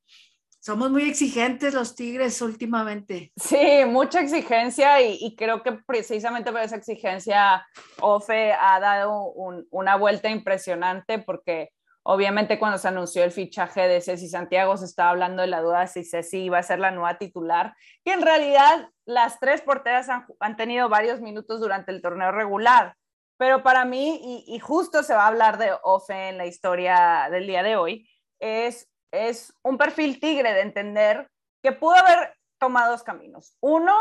somos 0.63 0.89
muy 0.91 1.03
exigentes 1.03 1.73
los 1.73 1.93
Tigres 1.93 2.41
últimamente. 2.41 3.33
Sí, 3.35 3.83
mucha 3.85 4.21
exigencia 4.21 5.01
y, 5.01 5.35
creo 5.35 5.61
que 5.61 5.73
precisamente 5.85 6.53
por 6.53 6.61
esa 6.61 6.77
exigencia 6.77 7.67
OFE 7.99 8.53
ha 8.53 8.79
dado 8.79 9.33
una 9.71 9.97
vuelta 9.97 10.29
impresionante 10.29 11.19
porque 11.19 11.71
Obviamente 12.05 12.59
cuando 12.59 12.77
se 12.77 12.89
anunció 12.89 13.23
el 13.23 13.31
fichaje 13.31 13.87
de 13.87 14.01
Ceci 14.01 14.27
Santiago 14.27 14.75
se 14.75 14.85
estaba 14.85 15.11
hablando 15.11 15.41
de 15.41 15.47
la 15.47 15.61
duda 15.61 15.87
si 15.87 16.03
Ceci 16.03 16.43
iba 16.43 16.57
a 16.57 16.63
ser 16.63 16.79
la 16.79 16.91
nueva 16.91 17.17
titular, 17.17 17.73
y 18.03 18.09
en 18.09 18.21
realidad 18.21 18.89
las 19.05 19.39
tres 19.39 19.61
porteras 19.61 20.09
han, 20.09 20.57
tenido 20.57 20.89
varios 20.89 21.21
minutos 21.21 21.61
durante 21.61 21.91
el 21.91 22.01
torneo 22.01 22.31
regular, 22.31 22.95
pero 23.37 23.63
para 23.63 23.85
mí, 23.85 24.43
y, 24.47 24.59
justo 24.59 25.01
se 25.01 25.13
va 25.13 25.23
a 25.23 25.27
hablar 25.27 25.57
de 25.57 25.71
Ofe 25.83 26.29
en 26.29 26.37
la 26.37 26.45
historia 26.45 27.27
del 27.31 27.47
día 27.47 27.63
de 27.63 27.77
hoy, 27.77 28.09
es, 28.39 28.89
es 29.11 29.53
un 29.63 29.77
perfil 29.77 30.19
tigre 30.19 30.53
de 30.53 30.61
entender 30.61 31.29
que 31.61 31.71
pudo 31.71 31.95
haber 31.95 32.35
tomado 32.59 32.91
dos 32.91 33.03
caminos. 33.03 33.57
Uno, 33.59 33.97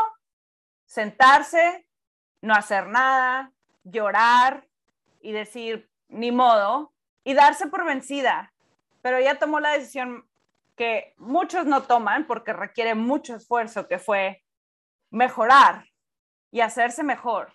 sentarse, 0.85 1.87
no 2.41 2.53
hacer 2.53 2.87
nada, 2.87 3.51
llorar 3.83 4.67
y 5.21 5.31
decir, 5.31 5.89
ni 6.09 6.31
modo, 6.31 6.92
y 7.23 7.33
darse 7.33 7.67
por 7.67 7.85
vencida, 7.85 8.53
pero 9.01 9.17
ella 9.17 9.39
tomó 9.39 9.59
la 9.59 9.71
decisión 9.71 10.27
que 10.75 11.13
muchos 11.17 11.65
no 11.65 11.83
toman 11.83 12.25
porque 12.25 12.53
requiere 12.53 12.95
mucho 12.95 13.35
esfuerzo, 13.35 13.87
que 13.87 13.99
fue 13.99 14.43
mejorar 15.11 15.85
y 16.51 16.61
hacerse 16.61 17.03
mejor 17.03 17.53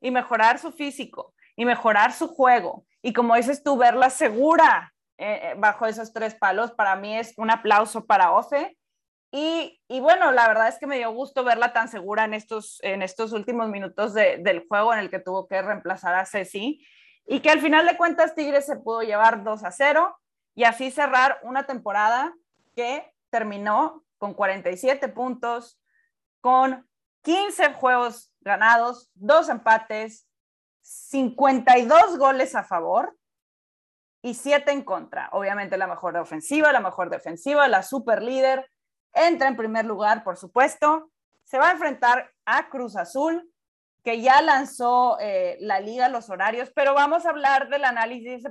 y 0.00 0.10
mejorar 0.10 0.58
su 0.58 0.72
físico 0.72 1.34
y 1.56 1.64
mejorar 1.64 2.12
su 2.12 2.28
juego. 2.28 2.86
Y 3.02 3.12
como 3.12 3.34
dices 3.34 3.62
tú, 3.62 3.76
verla 3.76 4.10
segura 4.10 4.92
eh, 5.18 5.40
eh, 5.42 5.54
bajo 5.56 5.86
esos 5.86 6.12
tres 6.12 6.34
palos, 6.34 6.72
para 6.72 6.96
mí 6.96 7.18
es 7.18 7.34
un 7.36 7.50
aplauso 7.50 8.06
para 8.06 8.32
Ofe. 8.32 8.76
Y, 9.32 9.80
y, 9.86 10.00
bueno, 10.00 10.32
la 10.32 10.48
verdad 10.48 10.68
es 10.68 10.78
que 10.78 10.88
me 10.88 10.96
dio 10.96 11.12
gusto 11.12 11.44
verla 11.44 11.72
tan 11.72 11.88
segura 11.88 12.24
en 12.24 12.34
estos, 12.34 12.78
en 12.82 13.02
estos 13.02 13.32
últimos 13.32 13.68
minutos 13.68 14.12
del 14.12 14.66
juego 14.66 14.92
en 14.92 14.98
el 14.98 15.10
que 15.10 15.20
tuvo 15.20 15.46
que 15.46 15.62
reemplazar 15.62 16.16
a 16.16 16.26
Ceci 16.26 16.84
y 17.26 17.40
que 17.40 17.50
al 17.50 17.60
final 17.60 17.86
de 17.86 17.96
cuentas 17.96 18.34
Tigres 18.34 18.66
se 18.66 18.76
pudo 18.76 19.02
llevar 19.02 19.44
2 19.44 19.64
a 19.64 19.70
0 19.70 20.16
y 20.54 20.64
así 20.64 20.90
cerrar 20.90 21.38
una 21.42 21.64
temporada 21.64 22.34
que 22.74 23.12
terminó 23.30 24.04
con 24.18 24.34
47 24.34 25.08
puntos, 25.08 25.80
con 26.40 26.88
15 27.22 27.74
juegos 27.74 28.32
ganados, 28.40 29.10
dos 29.14 29.48
empates, 29.48 30.26
52 30.82 32.18
goles 32.18 32.54
a 32.54 32.64
favor 32.64 33.16
y 34.22 34.34
7 34.34 34.70
en 34.72 34.82
contra. 34.82 35.28
Obviamente 35.32 35.76
la 35.76 35.86
mejor 35.86 36.16
ofensiva, 36.16 36.72
la 36.72 36.80
mejor 36.80 37.10
defensiva, 37.10 37.68
la 37.68 37.82
super 37.82 38.22
líder. 38.22 38.70
Entra 39.12 39.48
en 39.48 39.56
primer 39.56 39.84
lugar, 39.84 40.24
por 40.24 40.36
supuesto. 40.36 41.10
Se 41.44 41.58
va 41.58 41.68
a 41.68 41.72
enfrentar 41.72 42.32
a 42.44 42.68
Cruz 42.68 42.96
Azul, 42.96 43.49
que 44.04 44.20
ya 44.20 44.40
lanzó 44.42 45.18
eh, 45.20 45.56
la 45.60 45.80
liga 45.80 46.08
los 46.08 46.30
horarios, 46.30 46.70
pero 46.74 46.94
vamos 46.94 47.26
a 47.26 47.30
hablar 47.30 47.68
del 47.68 47.84
análisis 47.84 48.24
de 48.24 48.34
ese 48.34 48.50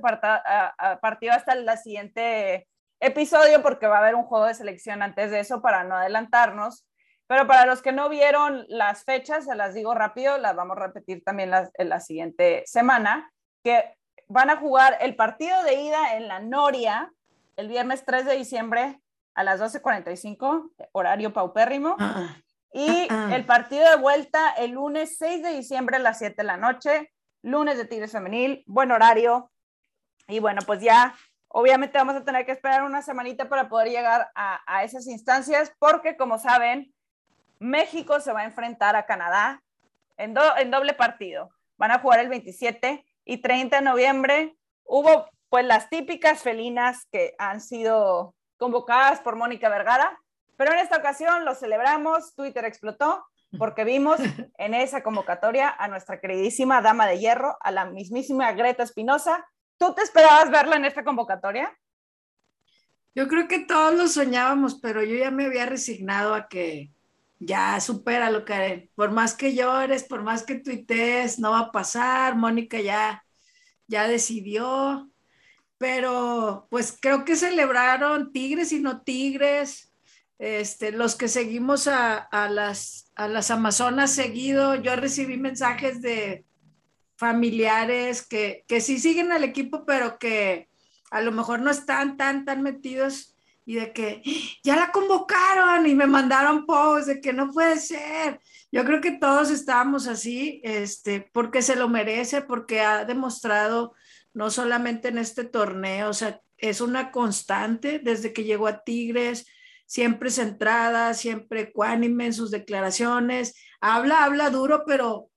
partido 1.02 1.34
hasta 1.34 1.54
el 1.54 1.70
siguiente 1.78 2.68
episodio 3.00 3.62
porque 3.62 3.88
va 3.88 3.98
a 3.98 4.00
haber 4.00 4.16
un 4.16 4.24
juego 4.24 4.46
de 4.46 4.54
selección 4.54 5.02
antes 5.02 5.32
de 5.32 5.40
eso 5.40 5.62
para 5.62 5.84
no 5.84 5.96
adelantarnos. 5.96 6.86
Pero 7.28 7.46
para 7.46 7.68
los 7.68 7.84
que 7.84 7.92
no 7.92 8.10
vieron 8.10 8.66
las 8.70 9.04
fechas, 9.04 9.46
se 9.46 9.56
las 9.56 9.76
digo 9.76 9.94
rápido, 9.94 10.40
las 10.40 10.56
vamos 10.56 10.78
a 10.78 10.88
repetir 10.88 11.24
también 11.24 11.52
en 11.76 11.90
la 11.90 12.00
siguiente 12.00 12.64
semana, 12.66 13.32
que 13.64 13.96
van 14.28 14.50
a 14.50 14.58
jugar 14.58 14.98
el 15.00 15.16
partido 15.16 15.62
de 15.64 15.76
ida 15.76 16.16
en 16.16 16.28
la 16.28 16.40
Noria 16.40 17.12
el 17.60 17.68
viernes 17.68 18.06
3 18.06 18.26
de 18.26 18.38
diciembre 18.38 19.02
a 19.36 19.44
las 19.44 19.62
12.45, 19.62 20.72
horario 20.94 21.34
paupérrimo. 21.34 21.96
Ah, 22.00 22.36
y 22.72 23.08
ah, 23.10 23.30
ah. 23.30 23.36
el 23.36 23.46
partido 23.46 23.90
de 23.90 23.98
vuelta 23.98 24.52
el 24.52 24.72
lunes 24.72 25.18
6 25.18 25.44
de 25.44 25.54
diciembre 25.54 25.98
a 25.98 26.00
las 26.00 26.20
7 26.20 26.36
de 26.38 26.44
la 26.44 26.58
noche, 26.58 27.12
lunes 27.42 27.78
de 27.78 27.86
Tigres 27.86 28.12
Femenil, 28.12 28.64
buen 28.68 28.92
horario. 28.92 29.52
Y 30.28 30.40
bueno, 30.40 30.62
pues 30.66 30.82
ya 30.82 31.16
obviamente 31.48 31.98
vamos 31.98 32.16
a 32.16 32.24
tener 32.24 32.46
que 32.46 32.52
esperar 32.52 32.84
una 32.84 33.02
semanita 33.02 33.50
para 33.50 33.70
poder 33.70 33.90
llegar 33.90 34.30
a, 34.36 34.84
esas 34.84 35.08
instancias, 35.08 35.74
porque 35.80 36.16
como 36.16 36.38
saben, 36.38 36.94
México 37.60 38.20
se 38.20 38.32
va 38.34 38.42
a 38.42 38.46
enfrentar 38.46 38.96
a 38.96 39.06
Canadá 39.06 39.64
en, 40.18 40.36
en 40.58 40.72
doble 40.72 40.94
partido. 40.94 41.50
Van 41.78 41.92
a 41.92 42.00
jugar 42.00 42.20
el 42.20 42.30
27 42.30 43.04
y 43.26 43.38
30 43.38 43.78
de 43.78 43.82
noviembre. 43.82 44.56
Hubo 44.84 45.28
pues 45.50 45.66
las 45.66 45.90
típicas 45.90 46.44
felinas 46.44 47.08
que 47.12 47.34
han 47.40 47.62
sido 47.62 48.36
convocadas 48.58 49.22
por 49.22 49.36
Mónica 49.36 49.70
Vergara, 49.70 50.20
pero 50.60 50.74
en 50.74 50.80
esta 50.80 50.98
ocasión 50.98 51.46
lo 51.46 51.56
celebramos, 51.56 52.36
Twitter 52.36 52.66
explotó 52.66 53.26
porque 53.58 53.86
vimos 53.86 54.20
en 54.58 54.74
esa 54.74 55.02
convocatoria 55.02 55.70
a 55.70 55.88
nuestra 55.88 56.20
queridísima 56.20 56.82
dama 56.82 57.08
de 57.08 57.18
hierro, 57.18 57.56
a 57.62 57.72
la 57.72 57.86
mismísima 57.86 58.52
Greta 58.52 58.84
Espinosa. 58.84 59.48
¿Tú 59.78 59.94
te 59.96 60.02
esperabas 60.02 60.52
verla 60.52 60.76
en 60.76 60.84
esta 60.84 61.06
convocatoria? 61.06 61.74
Yo 63.16 63.30
creo 63.30 63.48
que 63.48 63.60
todos 63.60 63.94
lo 63.94 64.10
soñábamos, 64.10 64.76
pero 64.82 65.02
yo 65.02 65.16
ya 65.16 65.32
me 65.32 65.46
había 65.46 65.66
resignado 65.66 66.34
a 66.34 66.50
que 66.50 66.92
ya 67.40 67.80
supera 67.80 68.30
lo 68.30 68.44
que 68.44 68.92
por 68.96 69.12
más 69.12 69.36
que 69.36 69.56
llores, 69.56 70.04
por 70.04 70.24
más 70.24 70.44
que 70.44 70.56
tuitees, 70.56 71.40
no 71.40 71.52
va 71.52 71.60
a 71.60 71.72
pasar. 71.72 72.36
Mónica 72.36 72.82
ya, 72.82 73.24
ya 73.88 74.10
decidió, 74.10 75.10
pero 75.78 76.68
pues 76.70 76.98
creo 77.02 77.24
que 77.24 77.38
celebraron 77.38 78.34
tigres 78.34 78.74
y 78.74 78.82
no 78.82 79.04
tigres 79.04 79.89
este, 80.40 80.94
los 80.94 81.16
que 81.16 81.28
seguimos 81.28 81.88
a, 81.88 82.28
las, 82.50 83.12
a 83.16 83.28
las 83.28 83.52
Amazonas 83.52 84.12
seguido, 84.12 84.76
yo 84.76 84.96
recibí 84.96 85.38
mensajes 85.38 86.02
de 86.02 86.46
familiares 87.18 88.26
que, 88.26 88.64
que 88.68 88.80
sí 88.80 89.00
siguen 89.00 89.34
al 89.34 89.44
equipo, 89.44 89.86
pero 89.86 90.18
que 90.18 90.70
a 91.12 91.22
lo 91.22 91.34
mejor 91.34 91.60
no 91.60 91.70
están 91.70 92.16
tan, 92.16 92.46
tan 92.46 92.64
metidos 92.64 93.36
y 93.66 93.76
de 93.76 93.92
que 93.92 94.24
ya 94.64 94.78
la 94.78 94.92
convocaron 94.92 95.86
y 95.86 95.94
me 95.94 96.08
mandaron 96.08 96.66
posts 96.66 97.08
de 97.08 97.22
que 97.22 97.34
no 97.34 97.52
puede 97.52 97.78
ser. 97.78 98.40
Yo 98.72 98.86
creo 98.86 99.02
que 99.02 99.12
todos 99.12 99.52
estábamos 99.52 100.08
así, 100.08 100.62
este, 100.64 101.30
porque 101.34 101.62
se 101.62 101.76
lo 101.76 101.90
merece, 101.90 102.42
porque 102.42 102.80
ha 102.80 103.04
demostrado 103.04 103.94
no 104.34 104.50
solamente 104.50 105.10
en 105.10 105.18
este 105.18 105.44
torneo, 105.44 106.10
o 106.10 106.14
sea, 106.14 106.42
es 106.58 106.82
una 106.82 107.12
constante 107.12 108.00
desde 108.00 108.32
que 108.32 108.44
llegó 108.44 108.68
a 108.68 108.84
Tigres, 108.84 109.46
siempre 109.90 110.30
centrada, 110.30 111.16
siempre 111.16 111.62
ecuánime 111.62 112.28
en 112.28 112.34
sus 112.34 112.52
declaraciones, 112.52 113.56
habla, 113.82 114.24
habla 114.24 114.52
duro, 114.52 114.84
pero 114.86 115.32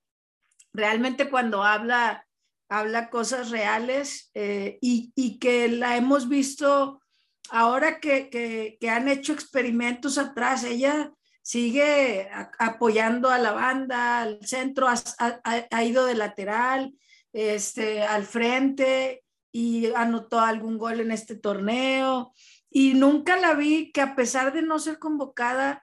realmente 0.74 1.30
cuando 1.30 1.62
habla, 1.62 2.26
habla 2.68 3.08
cosas 3.08 3.48
reales 3.48 4.30
eh, 4.34 4.78
y, 4.82 5.38
que 5.38 5.68
la 5.68 5.96
hemos 5.96 6.28
visto 6.28 7.00
ahora 7.48 7.98
que, 7.98 8.76
han 8.90 9.08
hecho 9.08 9.32
experimentos 9.32 10.18
atrás, 10.18 10.64
ella 10.64 11.10
sigue 11.40 12.28
apoyando 12.58 13.30
a 13.30 13.38
la 13.38 13.52
banda, 13.52 14.20
al 14.20 14.46
centro, 14.46 14.86
ha, 14.86 15.82
ido 15.82 16.04
de 16.04 16.14
lateral, 16.14 16.92
este, 17.32 18.02
al 18.02 18.26
frente 18.26 19.24
y 19.50 19.86
anotó 19.94 20.40
algún 20.40 20.76
gol 20.76 21.00
en 21.00 21.10
este 21.10 21.36
torneo 21.36 22.34
y 22.72 22.94
nunca 22.94 23.36
la 23.36 23.54
vi 23.54 23.92
que 23.92 24.00
a 24.00 24.16
pesar 24.16 24.52
de 24.52 24.62
no 24.62 24.78
ser 24.78 24.98
convocada, 24.98 25.82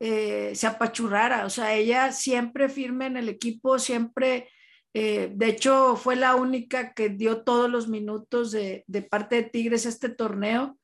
eh, 0.00 0.52
se 0.54 0.68
apachurrara. 0.68 1.44
O 1.44 1.50
sea, 1.50 1.74
ella 1.74 2.12
siempre 2.12 2.68
firme 2.68 3.06
en 3.06 3.16
el 3.16 3.28
equipo, 3.28 3.80
siempre, 3.80 4.48
eh, 4.94 5.32
de 5.34 5.46
hecho, 5.48 5.96
fue 5.96 6.14
la 6.14 6.36
única 6.36 6.94
que 6.94 7.08
dio 7.08 7.42
todos 7.42 7.68
los 7.68 7.88
minutos 7.88 8.52
de, 8.52 8.84
parte 9.10 9.36
de 9.36 9.42
Tigres 9.42 9.84
este 9.86 10.08
torneo, 10.08 10.78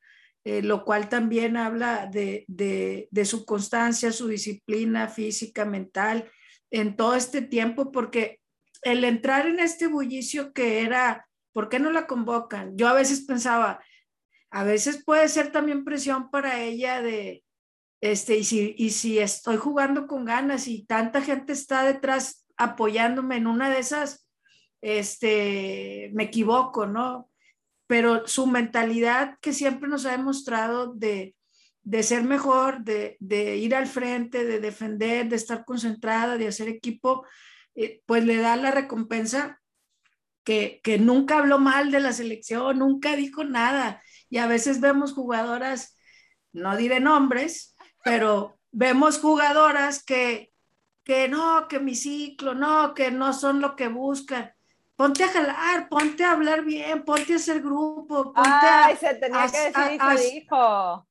eh, 0.44 0.62
lo 0.62 0.84
cual 0.84 1.08
también 1.08 1.56
habla 1.56 2.06
de, 2.06 2.44
de, 2.48 3.24
su 3.24 3.44
constancia, 3.46 4.10
su 4.10 4.26
disciplina 4.26 5.08
física, 5.08 5.64
mental, 5.64 6.28
en 6.72 6.96
todo 6.96 7.14
este 7.14 7.40
tiempo, 7.40 7.92
porque 7.92 8.40
el 8.82 9.04
entrar 9.04 9.46
en 9.46 9.60
este 9.60 9.86
bullicio 9.86 10.52
que 10.52 10.82
era, 10.82 11.28
¿por 11.52 11.68
qué 11.68 11.78
no 11.78 11.92
la 11.92 12.08
convocan? 12.08 12.76
Yo 12.76 12.88
a 12.88 12.94
veces 12.94 13.20
pensaba, 13.22 13.80
a 14.54 14.62
veces 14.62 15.02
puede 15.04 15.28
ser 15.28 15.50
también 15.50 15.84
presión 15.84 16.30
para 16.30 16.60
ella 16.60 17.02
de, 17.02 17.42
este, 18.00 18.36
y 18.36 18.44
si, 18.44 18.72
y 18.78 18.90
si 18.90 19.18
estoy 19.18 19.56
jugando 19.56 20.06
con 20.06 20.24
ganas 20.24 20.68
y 20.68 20.84
tanta 20.84 21.22
gente 21.22 21.52
está 21.52 21.82
detrás 21.82 22.46
apoyándome 22.56 23.36
en 23.36 23.48
una 23.48 23.68
de 23.68 23.80
esas, 23.80 24.28
este, 24.80 26.12
me 26.14 26.24
equivoco, 26.24 26.86
¿no? 26.86 27.28
Pero 27.88 28.28
su 28.28 28.46
mentalidad 28.46 29.38
que 29.40 29.52
siempre 29.52 29.88
nos 29.88 30.06
ha 30.06 30.12
demostrado 30.12 30.94
de, 30.94 31.34
de 31.82 32.02
ser 32.04 32.22
mejor, 32.22 32.84
de, 32.84 33.16
de, 33.18 33.56
ir 33.56 33.74
al 33.74 33.88
frente, 33.88 34.44
de 34.44 34.60
defender, 34.60 35.28
de 35.28 35.34
estar 35.34 35.64
concentrada, 35.64 36.38
de 36.38 36.46
hacer 36.46 36.68
equipo, 36.68 37.26
eh, 37.74 38.02
pues 38.06 38.24
le 38.24 38.36
da 38.36 38.54
la 38.54 38.70
recompensa 38.70 39.60
que, 40.44 40.80
que 40.84 40.96
nunca 40.96 41.38
habló 41.38 41.58
mal 41.58 41.90
de 41.90 41.98
la 41.98 42.12
selección, 42.12 42.78
nunca 42.78 43.16
dijo 43.16 43.42
nada 43.42 44.00
y 44.28 44.38
a 44.38 44.46
veces 44.46 44.80
vemos 44.80 45.12
jugadoras, 45.12 45.96
no 46.52 46.76
diré 46.76 47.00
nombres, 47.00 47.76
pero 48.02 48.58
vemos 48.72 49.18
jugadoras 49.18 50.02
que, 50.02 50.52
que 51.04 51.28
no, 51.28 51.68
que 51.68 51.80
mi 51.80 51.94
ciclo, 51.94 52.54
no, 52.54 52.94
que 52.94 53.10
no 53.10 53.32
son 53.32 53.60
lo 53.60 53.76
que 53.76 53.88
buscan. 53.88 54.52
Ponte 54.96 55.24
a 55.24 55.28
jalar, 55.28 55.88
ponte 55.88 56.24
a 56.24 56.32
hablar 56.32 56.64
bien, 56.64 57.04
ponte 57.04 57.32
a 57.32 57.36
hacer 57.36 57.60
grupo, 57.60 58.32
ponte 58.32 58.40
Ay, 58.42 58.96
se 58.96 59.14
tenía 59.14 59.46
que 59.48 59.58
decir 59.58 60.00
y 60.00 60.18
se 60.18 60.34
dijo. 60.34 61.08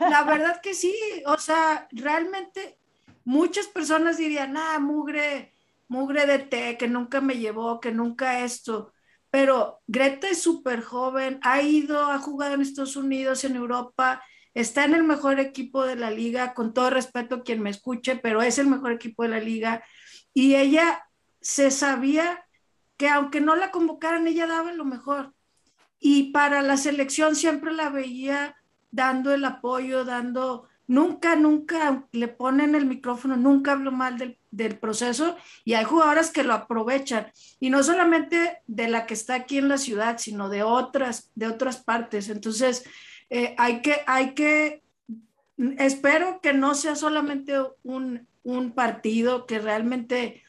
La 0.00 0.22
verdad 0.26 0.60
que 0.60 0.74
sí, 0.74 0.94
o 1.26 1.38
sea, 1.38 1.88
realmente 1.90 2.78
muchas 3.24 3.66
personas 3.66 4.18
dirían, 4.18 4.56
ah, 4.56 4.78
mugre, 4.78 5.54
mugre 5.88 6.26
de 6.26 6.38
té, 6.40 6.76
que 6.78 6.88
nunca 6.88 7.20
me 7.20 7.38
llevó, 7.38 7.80
que 7.80 7.92
nunca 7.92 8.40
esto 8.40 8.92
pero 9.36 9.82
Greta 9.86 10.30
es 10.30 10.40
súper 10.40 10.80
joven, 10.80 11.40
ha 11.42 11.60
ido, 11.60 12.10
ha 12.10 12.18
jugado 12.18 12.54
en 12.54 12.62
Estados 12.62 12.96
Unidos, 12.96 13.44
en 13.44 13.54
Europa, 13.54 14.22
está 14.54 14.86
en 14.86 14.94
el 14.94 15.04
mejor 15.04 15.38
equipo 15.40 15.84
de 15.84 15.94
la 15.94 16.10
liga, 16.10 16.54
con 16.54 16.72
todo 16.72 16.88
respeto 16.88 17.34
a 17.34 17.42
quien 17.42 17.60
me 17.60 17.68
escuche, 17.68 18.16
pero 18.16 18.40
es 18.40 18.56
el 18.58 18.66
mejor 18.66 18.92
equipo 18.92 19.24
de 19.24 19.28
la 19.28 19.38
liga. 19.38 19.84
Y 20.32 20.54
ella 20.54 21.06
se 21.42 21.70
sabía 21.70 22.46
que 22.96 23.10
aunque 23.10 23.42
no 23.42 23.56
la 23.56 23.70
convocaran, 23.72 24.26
ella 24.26 24.46
daba 24.46 24.72
lo 24.72 24.86
mejor. 24.86 25.34
Y 26.00 26.32
para 26.32 26.62
la 26.62 26.78
selección 26.78 27.36
siempre 27.36 27.74
la 27.74 27.90
veía 27.90 28.56
dando 28.90 29.34
el 29.34 29.44
apoyo, 29.44 30.06
dando 30.06 30.66
Nunca, 30.88 31.34
nunca 31.34 32.06
le 32.12 32.28
ponen 32.28 32.76
el 32.76 32.86
micrófono, 32.86 33.36
nunca 33.36 33.72
hablo 33.72 33.90
mal 33.90 34.18
del, 34.50 34.78
proceso 34.78 35.36
y 35.64 35.74
hay 35.74 35.84
jugadoras 35.84 36.30
que 36.30 36.44
lo 36.44 36.54
aprovechan 36.54 37.30
y 37.60 37.70
no 37.70 37.82
solamente 37.82 38.62
de 38.66 38.88
la 38.88 39.04
que 39.04 39.14
está 39.14 39.34
aquí 39.34 39.58
en 39.58 39.68
la 39.68 39.78
ciudad, 39.78 40.16
sino 40.18 40.48
de 40.48 40.62
otras, 40.62 41.30
de 41.34 41.48
otras 41.48 41.78
partes. 41.78 42.28
Entonces, 42.30 42.84
eh, 43.28 43.54
hay 43.58 43.82
que, 43.82 43.96
hay 44.06 44.34
que, 44.34 44.82
espero 45.78 46.40
que 46.40 46.52
no 46.52 46.74
sea 46.74 46.94
solamente 46.94 47.54
un, 47.82 48.26
un 48.44 48.72
partido, 48.72 49.44
que 49.44 49.58
realmente 49.58 50.42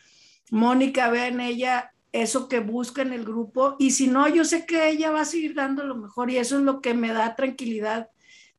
Mónica 0.52 1.10
vea 1.10 1.28
en 1.28 1.42
ella 1.42 1.92
eso 2.12 2.48
que 2.48 2.60
busca 2.60 3.02
en 3.02 3.14
el 3.14 3.26
grupo 3.26 3.76
y 3.80 3.92
si 3.92 4.08
no, 4.08 4.28
yo 4.28 4.46
sé 4.46 4.66
que 4.66 4.90
ella 4.90 5.12
va 5.12 5.22
a 5.22 5.26
seguir 5.26 5.54
dando 5.54 5.84
lo 5.84 5.96
mejor 5.96 6.30
y 6.32 6.38
eso 6.38 6.58
es 6.58 6.64
lo 6.64 6.82
que 6.82 6.94
me 6.94 7.12
da 7.12 7.36
tranquilidad 7.36 8.10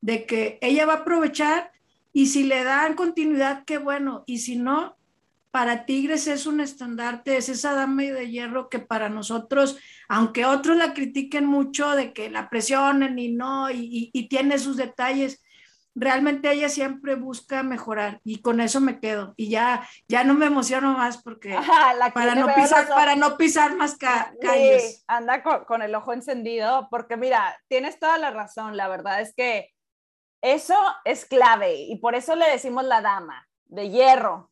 de 0.00 0.26
que 0.26 0.58
ella 0.60 0.86
va 0.86 0.94
a 0.94 0.96
aprovechar 0.98 1.72
y 2.12 2.26
si 2.26 2.44
le 2.44 2.64
dan 2.64 2.94
continuidad, 2.94 3.64
qué 3.64 3.78
bueno, 3.78 4.24
y 4.26 4.38
si 4.38 4.56
no, 4.56 4.96
para 5.50 5.86
Tigres 5.86 6.26
es 6.26 6.46
un 6.46 6.60
estandarte, 6.60 7.36
es 7.36 7.48
esa 7.48 7.74
dama 7.74 8.02
de 8.02 8.30
hierro 8.30 8.68
que 8.68 8.78
para 8.78 9.08
nosotros, 9.08 9.78
aunque 10.08 10.44
otros 10.44 10.76
la 10.76 10.94
critiquen 10.94 11.46
mucho 11.46 11.90
de 11.90 12.12
que 12.12 12.30
la 12.30 12.50
presionen 12.50 13.18
y 13.18 13.28
no, 13.28 13.70
y, 13.70 14.10
y 14.12 14.28
tiene 14.28 14.58
sus 14.58 14.76
detalles, 14.76 15.42
realmente 15.98 16.50
ella 16.50 16.68
siempre 16.68 17.14
busca 17.14 17.62
mejorar 17.62 18.20
y 18.24 18.40
con 18.40 18.60
eso 18.60 18.80
me 18.80 19.00
quedo. 19.00 19.34
Y 19.36 19.50
ya 19.50 19.86
ya 20.06 20.24
no 20.24 20.34
me 20.34 20.46
emociono 20.46 20.92
más 20.94 21.22
porque 21.22 21.56
para 22.14 22.34
no 22.34 22.54
pisar 22.54 22.88
para 22.88 23.16
no 23.16 23.36
pisar 23.36 23.76
más 23.76 23.96
calles. 23.96 25.04
anda 25.06 25.42
con, 25.42 25.82
el 25.82 25.94
ojo 25.94 26.12
encendido 26.12 26.88
porque 26.90 27.16
mira 27.16 27.60
tienes 27.68 27.98
toda 27.98 28.18
la 28.18 28.30
razón. 28.30 28.76
La 28.76 28.88
verdad 28.88 29.20
es 29.20 29.34
que 29.34 29.72
eso 30.42 30.76
es 31.04 31.24
clave 31.24 31.74
y 31.74 31.96
por 31.96 32.14
eso 32.14 32.36
le 32.36 32.48
decimos 32.48 32.84
la 32.84 33.00
dama 33.00 33.46
de 33.66 33.90
hierro 33.90 34.50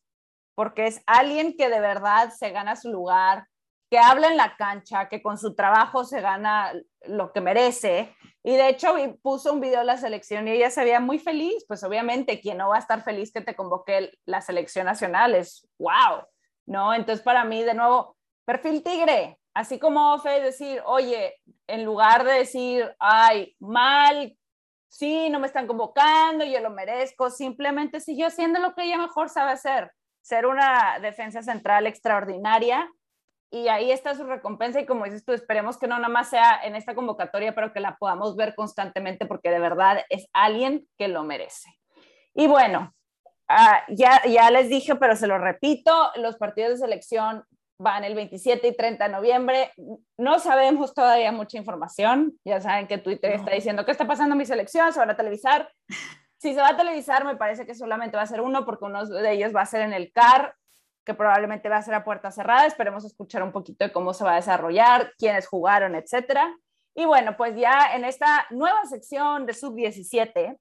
porque 0.57 0.87
es 0.87 1.03
alguien 1.07 1.55
que 1.57 1.68
de 1.68 1.81
verdad 1.81 2.31
se 2.31 2.51
gana 2.51 2.77
su 2.77 2.90
lugar 2.90 3.46
que 3.90 3.99
habla 3.99 4.29
en 4.29 4.37
la 4.37 4.57
cancha, 4.57 5.09
que 5.09 5.22
con 5.22 5.38
su 5.38 5.55
trabajo 5.55 6.05
se 6.05 6.20
gana 6.20 6.72
lo 7.03 7.33
que 7.33 7.40
merece. 7.40 8.14
Y 8.42 8.57
de 8.57 8.68
hecho 8.68 8.94
puso 9.22 9.53
un 9.53 9.61
video 9.61 9.81
de 9.81 9.85
la 9.85 9.96
selección 9.96 10.49
y 10.49 10.53
ella 10.53 10.70
se 10.70 10.83
veía 10.83 10.99
muy 10.99 11.18
feliz. 11.18 11.64
Pues 11.68 11.85
obviamente, 11.85 12.40
quien 12.40 12.59
no 12.59 12.70
va 12.70 12.77
a 12.77 12.81
estar 12.81 13.03
feliz 13.03 13.33
que 13.33 13.42
te 13.42 13.55
convoque 13.55 14.12
la 14.25 14.40
selección 14.40 14.87
nacional 14.87 15.35
es 15.35 15.68
wow, 15.79 16.25
¿no? 16.66 16.94
Entonces 16.94 17.25
para 17.25 17.44
mí, 17.44 17.62
de 17.62 17.75
nuevo, 17.75 18.16
perfil 18.44 18.83
tigre, 18.83 19.38
así 19.55 19.79
como 19.79 20.18
Fe 20.18 20.40
decir, 20.40 20.83
oye, 20.85 21.35
en 21.66 21.85
lugar 21.85 22.25
de 22.25 22.33
decir, 22.33 22.94
ay, 22.99 23.55
mal, 23.61 24.37
sí, 24.88 25.31
no 25.31 25.40
me 25.40 25.46
están 25.46 25.66
convocando, 25.66 26.44
yo 26.44 26.61
lo 26.61 26.70
merezco, 26.70 27.31
simplemente 27.31 28.01
siguió 28.01 28.27
haciendo 28.27 28.61
lo 28.61 28.75
que 28.75 28.85
ella 28.85 28.99
mejor 28.99 29.29
sabe 29.29 29.53
hacer, 29.53 29.92
ser 30.20 30.46
una 30.46 30.99
defensa 31.01 31.42
central 31.42 31.87
extraordinaria 31.87 32.88
y 33.51 33.68
ahí 33.68 33.92
está 33.92 34.14
su 34.14 34.25
recompensa 34.25 34.81
y 34.81 34.87
como 34.87 35.05
dices 35.05 35.25
tú, 35.25 35.33
esperemos 35.33 35.79
que 35.79 35.87
no 35.87 35.96
nada 35.96 36.09
más 36.09 36.31
sea 36.31 36.61
en 36.64 36.75
esta 36.75 36.94
convocatoria, 36.94 37.55
pero 37.55 37.72
que 37.72 37.81
la 37.81 37.96
podamos 37.96 38.37
ver 38.37 38.55
constantemente 38.55 39.27
porque 39.27 39.51
de 39.51 39.61
verdad 39.61 40.05
es 40.11 40.29
alguien 40.33 40.87
que 40.99 41.09
lo 41.09 41.22
merece. 41.22 41.70
Y 42.35 42.49
bueno, 42.49 42.92
ah, 43.49 43.85
ya, 43.88 44.20
ya 44.27 44.51
les 44.51 44.68
dije, 44.68 44.96
pero 44.96 45.16
se 45.16 45.27
lo 45.27 45.38
repito, 45.38 46.11
los 46.16 46.37
partidos 46.37 46.72
de 46.72 46.79
selección 46.79 47.44
van 47.79 48.05
el 48.05 48.15
27 48.15 48.69
y 48.69 48.77
30 48.77 49.05
de 49.05 49.12
noviembre. 49.12 49.73
No 50.17 50.39
sabemos 50.39 50.95
todavía 50.95 51.33
mucha 51.33 51.59
información. 51.59 52.39
Ya 52.45 52.61
saben 52.61 52.87
que 52.87 52.99
Twitter 52.99 53.33
está 53.33 53.53
diciendo, 53.53 53.85
¿qué 53.85 53.93
está 53.93 54.07
pasando 54.07 54.35
en 54.35 54.39
mi 54.39 54.47
selección? 54.47 54.93
¿Se 54.93 54.99
van 54.99 55.11
a 55.11 55.17
televisar? 55.17 55.71
Si 56.39 56.53
se 56.53 56.61
va 56.61 56.69
a 56.69 56.77
televisar, 56.77 57.25
me 57.25 57.35
parece 57.35 57.65
que 57.65 57.75
solamente 57.75 58.19
va 58.19 58.23
a 58.23 58.27
ser 58.27 58.43
uno 58.43 58.67
porque 58.67 58.85
uno 58.85 59.07
de 59.07 59.33
ellos 59.33 59.57
va 59.57 59.62
a 59.62 59.67
ser 59.67 59.81
en 59.81 59.95
el 59.95 60.12
CAR 60.12 60.55
que 61.03 61.15
probablemente 61.15 61.71
va 61.71 61.79
a 61.79 61.83
ser 61.83 61.95
a 61.95 62.05
puerta 62.05 62.31
cerrada. 62.31 62.67
Esperemos 62.67 63.07
escuchar 63.07 63.43
un 63.43 63.53
poquito 63.53 63.87
de 63.87 63.91
cómo 63.91 64.12
se 64.12 64.23
va 64.23 64.33
a 64.33 64.37
desarrollar, 64.37 65.15
quiénes 65.17 65.47
jugaron, 65.47 65.95
etcétera. 65.95 66.55
Y 66.95 67.07
bueno, 67.07 67.39
pues 67.39 67.57
ya 67.57 67.95
en 67.95 68.05
esta 68.05 68.47
nueva 68.51 68.85
sección 68.85 69.47
de 69.47 69.55
Sub-17, 69.55 70.59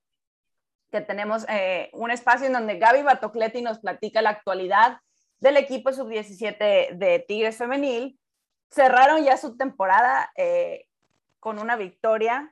que 0.91 1.01
tenemos 1.01 1.45
eh, 1.49 1.89
un 1.93 2.09
espacio 2.09 2.47
en 2.47 2.53
donde 2.53 2.77
Gaby 2.77 3.01
Batocletti 3.01 3.61
nos 3.61 3.79
platica 3.79 4.21
la 4.21 4.29
actualidad 4.29 4.99
del 5.45 5.57
equipo 5.57 5.93
Sub-17 5.93 6.97
de 6.97 7.19
Tigres 7.27 7.57
Femenil, 7.57 8.19
cerraron 8.71 9.23
ya 9.23 9.37
su 9.37 9.55
temporada 9.55 10.31
eh, 10.35 10.87
con 11.39 11.59
una 11.59 11.75
victoria, 11.75 12.51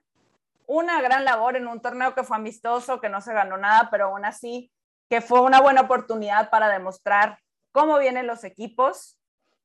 una 0.67 1.01
gran 1.01 1.25
labor 1.25 1.56
en 1.56 1.65
un 1.65 1.82
torneo 1.82 2.13
que 2.13 2.21
fue 2.21 2.38
amistoso, 2.38 3.01
que 3.01 3.10
no 3.10 3.19
se 3.19 3.34
ganó 3.34 3.58
nada, 3.58 3.89
pero 3.89 4.06
aún 4.06 4.25
así 4.25 4.71
que 5.10 5.21
fue 5.21 5.41
una 5.41 5.60
buena 5.60 5.82
oportunidad 5.82 6.51
para 6.51 6.69
demostrar 6.69 7.39
cómo 7.71 7.97
vienen 7.97 8.27
los 8.27 8.43
equipos, 8.43 9.19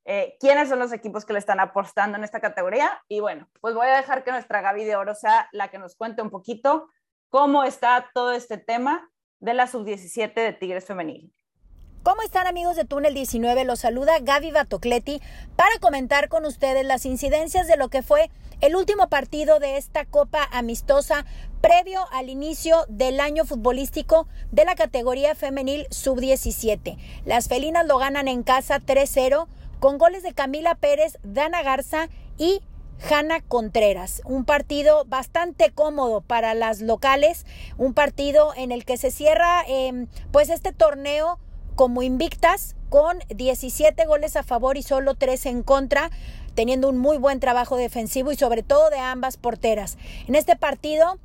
eh, 0.05 0.35
quiénes 0.39 0.67
son 0.67 0.79
los 0.79 0.91
equipos 0.91 1.23
que 1.23 1.33
le 1.33 1.39
están 1.39 1.59
apostando 1.59 2.17
en 2.17 2.23
esta 2.23 2.39
categoría. 2.39 2.99
Y 3.07 3.19
bueno, 3.19 3.47
pues 3.61 3.75
voy 3.75 3.85
a 3.85 3.97
dejar 3.97 4.23
que 4.23 4.31
nuestra 4.31 4.61
Gaby 4.61 4.85
de 4.85 4.95
Oro 4.95 5.13
sea 5.13 5.47
la 5.51 5.67
que 5.67 5.77
nos 5.77 5.95
cuente 5.95 6.23
un 6.23 6.31
poquito 6.31 6.89
cómo 7.29 7.63
está 7.63 8.09
todo 8.11 8.31
este 8.31 8.57
tema 8.57 9.07
de 9.39 9.53
la 9.53 9.67
sub-17 9.67 10.33
de 10.33 10.53
Tigres 10.53 10.85
Femenil. 10.85 11.31
¿Cómo 12.01 12.21
están 12.21 12.47
amigos 12.47 12.77
de 12.77 12.85
Túnel 12.85 13.13
19? 13.13 13.65
Los 13.65 13.81
saluda 13.81 14.19
Gaby 14.21 14.51
Batocleti 14.51 15.21
para 15.57 15.79
comentar 15.79 16.29
con 16.29 16.45
ustedes 16.45 16.85
las 16.85 17.05
incidencias 17.05 17.67
de 17.67 17.75
lo 17.75 17.89
que 17.89 18.03
fue 18.03 18.31
el 18.61 18.77
último 18.77 19.09
partido 19.09 19.59
de 19.59 19.75
esta 19.75 20.05
Copa 20.05 20.47
Amistosa 20.53 21.25
previo 21.59 21.99
al 22.13 22.29
inicio 22.29 22.85
del 22.87 23.19
año 23.19 23.43
futbolístico 23.43 24.29
de 24.49 24.63
la 24.63 24.75
categoría 24.75 25.35
femenil 25.35 25.87
sub-17. 25.89 26.97
Las 27.25 27.49
felinas 27.49 27.85
lo 27.85 27.97
ganan 27.97 28.29
en 28.29 28.43
casa 28.43 28.79
3-0 28.79 29.47
con 29.81 29.97
goles 29.97 30.23
de 30.23 30.33
Camila 30.33 30.75
Pérez, 30.75 31.17
Dana 31.23 31.63
Garza 31.63 32.07
y 32.37 32.61
Hanna 33.09 33.41
Contreras. 33.41 34.21
Un 34.23 34.45
partido 34.45 35.03
bastante 35.03 35.71
cómodo 35.71 36.21
para 36.21 36.53
las 36.53 36.79
locales, 36.79 37.45
un 37.77 37.93
partido 37.93 38.53
en 38.55 38.71
el 38.71 38.85
que 38.85 38.95
se 38.95 39.11
cierra 39.11 39.63
em, 39.67 40.07
pues 40.31 40.49
este 40.49 40.71
torneo 40.71 41.39
como 41.79 42.01
invictas 42.01 42.75
con 42.89 43.19
17 43.29 44.05
goles 44.05 44.35
a 44.35 44.43
favor 44.43 44.75
y 44.75 44.83
solo 44.83 45.15
3 45.15 45.45
en 45.45 45.63
contra, 45.63 46.11
teniendo 46.53 46.89
un 46.89 46.97
muy 46.97 47.17
buen 47.17 47.39
trabajo 47.39 47.77
defensivo 47.77 48.33
y 48.33 48.35
sobre 48.35 48.63
todo 48.63 48.89
de 48.89 48.99
ambas 48.99 49.37
porteras. 49.37 49.97
En 50.27 50.35
este 50.35 50.57
partido 50.57 51.19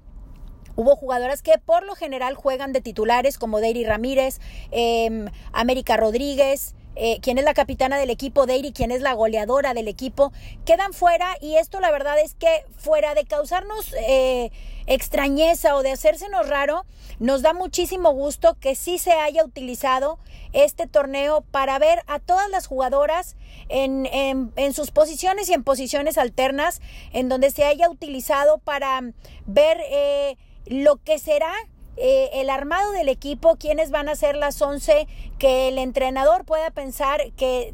Hubo 0.77 0.97
jugadoras 0.97 1.41
que 1.41 1.53
por 1.65 1.85
lo 1.85 1.95
general 1.95 2.35
juegan 2.35 2.73
de 2.73 2.81
titulares 2.81 3.39
como 3.39 3.61
Deiri 3.61 3.85
Ramírez, 3.85 4.41
eh, 4.73 5.29
América 5.53 5.97
Rodríguez, 5.97 6.75
eh, 6.97 7.19
quien 7.21 7.39
es 7.39 7.45
la 7.45 7.55
capitana 7.55 7.99
del 7.99 8.11
equipo, 8.11 8.47
Deiri, 8.47 8.73
quien 8.73 8.91
es 8.91 9.03
la 9.03 9.15
goleadora 9.15 9.75
del 9.75 9.89
equipo, 9.89 10.33
quedan 10.65 10.93
fuera 10.93 11.37
y 11.41 11.57
esto 11.57 11.81
la 11.81 11.91
verdad 11.91 12.19
es 12.21 12.35
que 12.35 12.65
fuera 12.77 13.15
de 13.15 13.25
causarnos 13.25 13.93
eh, 14.07 14.51
extrañeza 14.87 15.77
o 15.77 15.83
de 15.83 15.93
hacérsenos 15.93 16.49
raro, 16.49 16.85
nos 17.19 17.43
da 17.43 17.53
muchísimo 17.53 18.13
gusto 18.13 18.57
que 18.61 18.75
sí 18.75 18.99
se 18.99 19.13
haya 19.13 19.45
utilizado 19.45 20.19
este 20.53 20.87
torneo 20.87 21.43
para 21.51 21.79
ver 21.79 22.03
a 22.07 22.19
todas 22.19 22.49
las 22.51 22.67
jugadoras 22.67 23.37
en, 23.69 24.07
en, 24.07 24.75
sus 24.75 24.91
posiciones 24.91 25.49
y 25.49 25.53
en 25.53 25.65
posiciones 25.65 26.19
alternas, 26.19 26.81
en 27.13 27.29
donde 27.29 27.51
se 27.51 27.65
haya 27.65 27.89
utilizado 27.89 28.59
para 28.59 29.01
ver 29.47 29.79
eh, 29.91 30.37
lo 30.67 30.97
que 30.97 31.19
será 31.19 31.53
eh, 31.97 32.31
el 32.35 32.51
armado 32.51 32.91
del 32.93 33.09
equipo, 33.09 33.57
quiénes 33.57 33.91
van 33.91 34.09
a 34.09 34.17
ser 34.17 34.37
las 34.37 34.61
11 34.61 35.07
que 35.39 35.69
el 35.69 35.79
entrenador 35.79 36.45
pueda 36.45 36.71
pensar 36.71 37.21
que 37.37 37.73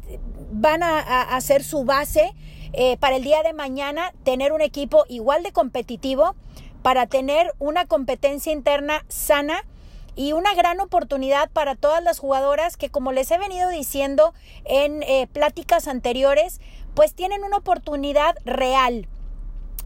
van 0.51 0.83
a, 0.83 1.21
hacer 1.35 1.63
su 1.63 1.85
base 1.85 2.33
eh, 2.73 2.97
para 2.97 3.15
el 3.15 3.23
día 3.23 3.41
de 3.41 3.53
mañana, 3.53 4.13
tener 4.23 4.51
un 4.51 4.61
equipo 4.61 5.05
igual 5.09 5.43
de 5.43 5.51
competitivo, 5.51 6.35
para 6.83 7.07
tener 7.07 7.51
una 7.59 7.85
competencia 7.85 8.51
interna 8.51 9.05
sana 9.07 9.65
y 10.15 10.33
una 10.33 10.53
gran 10.55 10.79
oportunidad 10.79 11.49
para 11.51 11.75
todas 11.75 12.03
las 12.03 12.19
jugadoras 12.19 12.75
que, 12.77 12.89
como 12.89 13.11
les 13.11 13.29
he 13.31 13.37
venido 13.37 13.69
diciendo 13.69 14.33
en 14.65 15.03
eh, 15.03 15.27
pláticas 15.31 15.87
anteriores, 15.87 16.59
pues 16.93 17.13
tienen 17.13 17.43
una 17.43 17.57
oportunidad 17.57 18.35
real 18.45 19.07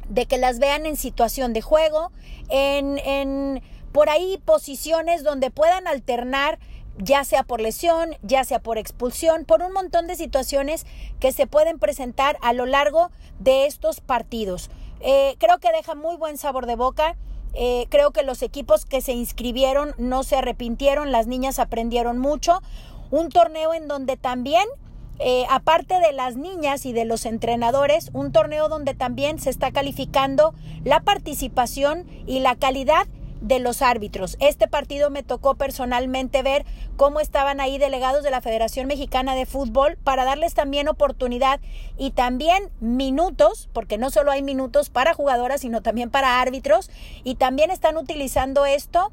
de 0.09 0.25
que 0.25 0.37
las 0.37 0.59
vean 0.59 0.85
en 0.85 0.97
situación 0.97 1.53
de 1.53 1.61
juego, 1.61 2.11
en 2.49 3.61
por 3.95 4.09
ahí 4.09 4.41
posiciones 4.43 5.23
donde 5.23 5.51
puedan 5.51 5.87
alternar 5.87 6.59
ya 6.97 7.23
sea 7.23 7.43
por 7.43 7.61
lesión, 7.61 8.09
ya 8.23 8.43
sea 8.43 8.59
por 8.59 8.77
expulsión, 8.77 9.45
por 9.45 9.61
un 9.61 9.71
montón 9.71 10.05
de 10.05 10.17
situaciones 10.17 10.85
que 11.21 11.31
se 11.31 11.47
pueden 11.47 11.79
presentar 11.79 12.37
a 12.41 12.51
lo 12.51 12.65
largo 12.65 13.09
de 13.39 13.67
estos 13.67 14.01
partidos. 14.01 14.69
Eh, 14.99 15.37
creo 15.39 15.59
que 15.59 15.71
deja 15.71 15.95
muy 15.95 16.17
buen 16.17 16.37
sabor 16.37 16.65
de 16.65 16.75
boca. 16.75 17.15
Eh, 17.53 17.87
creo 17.89 18.11
que 18.11 18.23
los 18.23 18.41
equipos 18.41 18.83
que 18.83 18.99
se 18.99 19.13
inscribieron 19.13 19.95
no 19.97 20.23
se 20.23 20.35
arrepintieron, 20.35 21.13
las 21.13 21.27
niñas 21.27 21.57
aprendieron 21.57 22.17
mucho. 22.17 22.61
Un 23.11 23.29
torneo 23.29 23.73
en 23.73 23.87
donde 23.87 24.17
también 24.17 24.67
eh, 25.19 25.45
aparte 25.49 26.01
de 26.01 26.11
las 26.11 26.35
niñas 26.35 26.85
y 26.85 26.91
de 26.91 27.05
los 27.05 27.25
entrenadores, 27.25 28.09
un 28.11 28.33
torneo 28.33 28.67
donde 28.67 28.93
también 28.93 29.39
se 29.39 29.49
está 29.49 29.71
calificando 29.71 30.53
la 30.83 30.99
participación 30.99 32.05
y 32.27 32.39
la 32.41 32.55
calidad 32.55 33.07
de 33.45 33.59
los 33.59 33.81
árbitros. 33.83 34.37
Este 34.39 34.67
partido 34.67 35.09
me 35.11 35.21
tocó 35.21 35.55
personalmente 35.55 36.41
ver 36.41 36.65
cómo 36.97 37.19
estaban 37.19 37.59
ahí 37.59 37.77
delegados 37.77 38.23
de 38.23 38.31
la 38.31 38.41
Federación 38.41 38.87
Mexicana 38.87 39.35
de 39.35 39.45
Fútbol 39.45 39.97
para 40.03 40.25
darles 40.25 40.55
también 40.55 40.87
oportunidad 40.87 41.59
y 41.97 42.11
también 42.11 42.71
minutos, 42.79 43.69
porque 43.71 43.99
no 43.99 44.09
solo 44.09 44.31
hay 44.31 44.41
minutos 44.41 44.89
para 44.89 45.13
jugadoras, 45.13 45.61
sino 45.61 45.81
también 45.81 46.09
para 46.09 46.41
árbitros, 46.41 46.89
y 47.23 47.35
también 47.35 47.69
están 47.69 47.97
utilizando 47.97 48.65
esto 48.65 49.11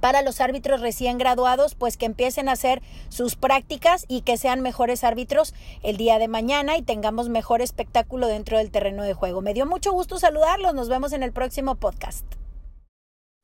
para 0.00 0.22
los 0.22 0.40
árbitros 0.40 0.80
recién 0.80 1.18
graduados, 1.18 1.74
pues 1.74 1.96
que 1.96 2.06
empiecen 2.06 2.48
a 2.48 2.52
hacer 2.52 2.82
sus 3.08 3.36
prácticas 3.36 4.04
y 4.08 4.22
que 4.22 4.36
sean 4.36 4.60
mejores 4.60 5.04
árbitros 5.04 5.54
el 5.82 5.96
día 5.96 6.18
de 6.18 6.26
mañana 6.28 6.76
y 6.76 6.82
tengamos 6.82 7.28
mejor 7.28 7.60
espectáculo 7.60 8.26
dentro 8.26 8.58
del 8.58 8.70
terreno 8.70 9.04
de 9.04 9.14
juego. 9.14 9.42
Me 9.42 9.54
dio 9.54 9.66
mucho 9.66 9.92
gusto 9.92 10.18
saludarlos, 10.18 10.74
nos 10.74 10.88
vemos 10.88 11.12
en 11.12 11.22
el 11.22 11.32
próximo 11.32 11.76
podcast. 11.76 12.41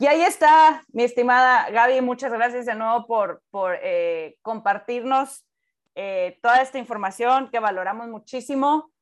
Y 0.01 0.07
ahí 0.07 0.23
está, 0.23 0.85
mi 0.93 1.03
estimada 1.03 1.69
Gaby, 1.71 2.01
muchas 2.03 2.33
gracias 2.33 2.67
de 2.67 2.77
nuevo 2.77 3.05
por, 3.07 3.81
eh, 3.83 4.39
compartirnos 4.43 5.45
eh, 5.97 6.39
toda 6.41 6.63
esta 6.63 6.79
información 6.79 7.51
que 7.51 7.59
valoramos 7.59 8.07
muchísimo. 8.07 8.93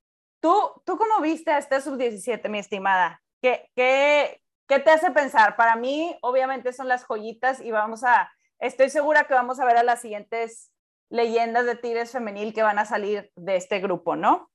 ¿Tú, 0.41 0.55
¿Tú 0.87 0.97
cómo 0.97 1.21
viste 1.21 1.51
a 1.51 1.59
este 1.59 1.83
sub-17, 1.83 2.49
mi 2.49 2.61
estimada? 2.61 3.23
¿Qué, 3.43 3.69
qué, 3.77 4.41
¿Qué 4.67 4.79
te 4.79 4.91
hace 4.91 5.11
pensar? 5.11 5.55
Para 5.57 5.77
mí, 5.77 6.17
obviamente, 6.23 6.73
son 6.73 6.89
las 6.89 7.05
joyitas 7.05 7.61
y 7.61 7.71
vamos 7.71 8.03
a, 8.03 8.33
estoy 8.59 8.89
segura 8.89 9.25
que 9.25 9.35
vamos 9.35 9.61
a 9.61 9.67
ver 9.67 9.77
a 9.77 9.83
las 9.83 10.01
siguientes 10.01 10.73
leyendas 11.11 11.67
de 11.67 11.77
Tigres 11.77 12.11
femenil 12.11 12.55
que 12.55 12.63
van 12.63 12.79
a 12.79 12.87
salir 12.87 13.31
de 13.37 13.57
este 13.57 13.81
grupo, 13.81 14.17
¿no? 14.17 14.51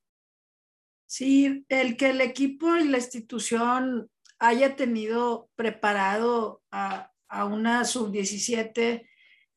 Sí, 1.06 1.64
el 1.68 1.96
que 1.96 2.10
el 2.10 2.20
equipo 2.20 2.74
y 2.74 2.88
la 2.88 2.98
institución 2.98 4.10
haya 4.42 4.74
tenido 4.74 5.48
preparado 5.54 6.62
a, 6.72 7.12
a 7.28 7.44
una 7.44 7.84
sub-17 7.84 9.08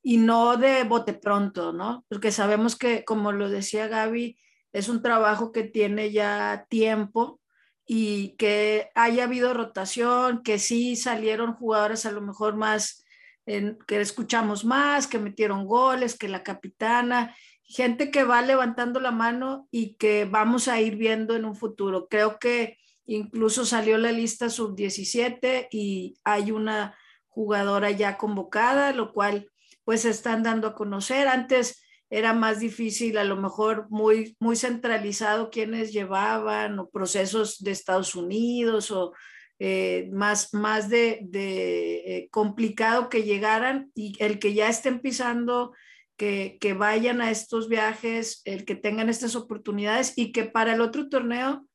y 0.04 0.18
no 0.18 0.58
de 0.58 0.84
bote 0.84 1.16
pronto, 1.16 1.74
¿no? 1.74 2.06
Porque 2.08 2.32
sabemos 2.32 2.76
que, 2.76 3.04
como 3.04 3.32
lo 3.32 3.50
decía 3.50 3.88
Gaby, 3.88 4.38
es 4.72 4.88
un 4.88 5.02
trabajo 5.02 5.52
que 5.52 5.64
tiene 5.64 6.12
ya 6.12 6.68
tiempo 6.70 7.42
y 7.88 8.36
que 8.38 8.92
haya 8.94 9.24
habido 9.24 9.56
rotación, 9.56 10.44
que 10.44 10.60
sí 10.60 10.96
salieron 10.96 11.56
jugadores 11.56 12.06
a 12.06 12.12
lo 12.12 12.22
mejor 12.22 12.56
más, 12.56 13.04
que 13.46 14.00
escuchamos 14.00 14.66
más, 14.66 15.08
que 15.08 15.18
metieron 15.18 15.66
goles, 15.66 16.16
que 16.16 16.28
la 16.28 16.44
capitana, 16.44 17.36
gente 17.64 18.12
que 18.12 18.24
va 18.24 18.44
levantando 18.44 19.00
la 19.00 19.12
mano 19.12 19.68
y 19.72 19.96
que 19.96 20.26
vamos 20.26 20.68
a 20.68 20.80
ir 20.80 20.96
viendo 20.96 21.36
en 21.36 21.46
un 21.46 21.56
futuro. 21.56 22.08
Creo 22.08 22.38
que 22.38 22.78
incluso 23.06 23.66
salió 23.66 23.98
la 23.98 24.12
lista 24.12 24.50
sub-17 24.50 25.68
y 25.72 26.18
hay 26.24 26.52
una 26.52 26.98
jugadora 27.28 27.92
ya 27.92 28.18
convocada, 28.18 28.94
lo 28.94 29.14
cual 29.14 29.50
pues 29.84 30.06
están 30.06 30.44
dando 30.44 30.68
a 30.68 30.76
conocer. 30.76 31.28
Antes 31.28 31.84
era 32.10 32.34
más 32.34 32.60
difícil, 32.60 33.18
a 33.18 33.24
lo 33.24 33.36
mejor 33.36 33.88
muy, 33.90 34.36
muy 34.40 34.56
centralizado 34.56 35.50
quienes 35.50 35.92
llevaban 35.92 36.80
o 36.80 36.90
procesos 36.90 37.60
de 37.60 37.72
Estados 37.72 38.16
Unidos 38.16 38.92
o 38.92 39.14
eh, 39.60 40.10
más, 40.12 40.54
más 40.54 40.90
de, 40.90 41.28
eh, 41.34 42.28
complicado 42.32 43.10
que 43.10 43.24
llegaran 43.24 43.92
y 43.96 44.16
el 44.20 44.40
que 44.40 44.54
ya 44.54 44.70
estén 44.70 45.00
pisando, 45.00 45.74
que, 46.18 46.58
que 46.62 46.74
vayan 46.74 47.22
a 47.22 47.32
estos 47.32 47.68
viajes, 47.68 48.42
el 48.46 48.66
que 48.66 48.76
tengan 48.76 49.10
estas 49.10 49.36
oportunidades 49.36 50.14
y 50.16 50.32
que 50.32 50.46
para 50.46 50.74
el 50.74 50.82
otro 50.82 51.10
torneo 51.10 51.68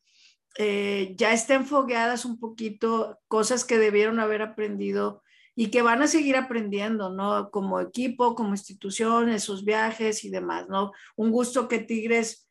eh, 0.59 1.15
ya 1.17 1.33
estén 1.33 1.65
fogueadas 1.67 2.25
un 2.25 2.39
poquito 2.39 3.19
cosas 3.29 3.65
que 3.65 3.79
debieron 3.79 4.21
haber 4.21 4.43
aprendido 4.43 5.23
y 5.55 5.71
que 5.71 5.83
van 5.83 6.03
a 6.03 6.07
seguir 6.07 6.37
aprendiendo, 6.37 7.11
¿no? 7.11 7.51
Como 7.51 7.81
equipo, 7.81 8.35
como 8.35 8.51
institución, 8.51 9.29
esos 9.29 9.65
viajes 9.65 10.25
y 10.25 10.31
demás, 10.31 10.69
¿no? 10.69 10.93
Un 11.17 11.31
gusto 11.31 11.69
que 11.69 11.79
Tigres, 11.79 12.49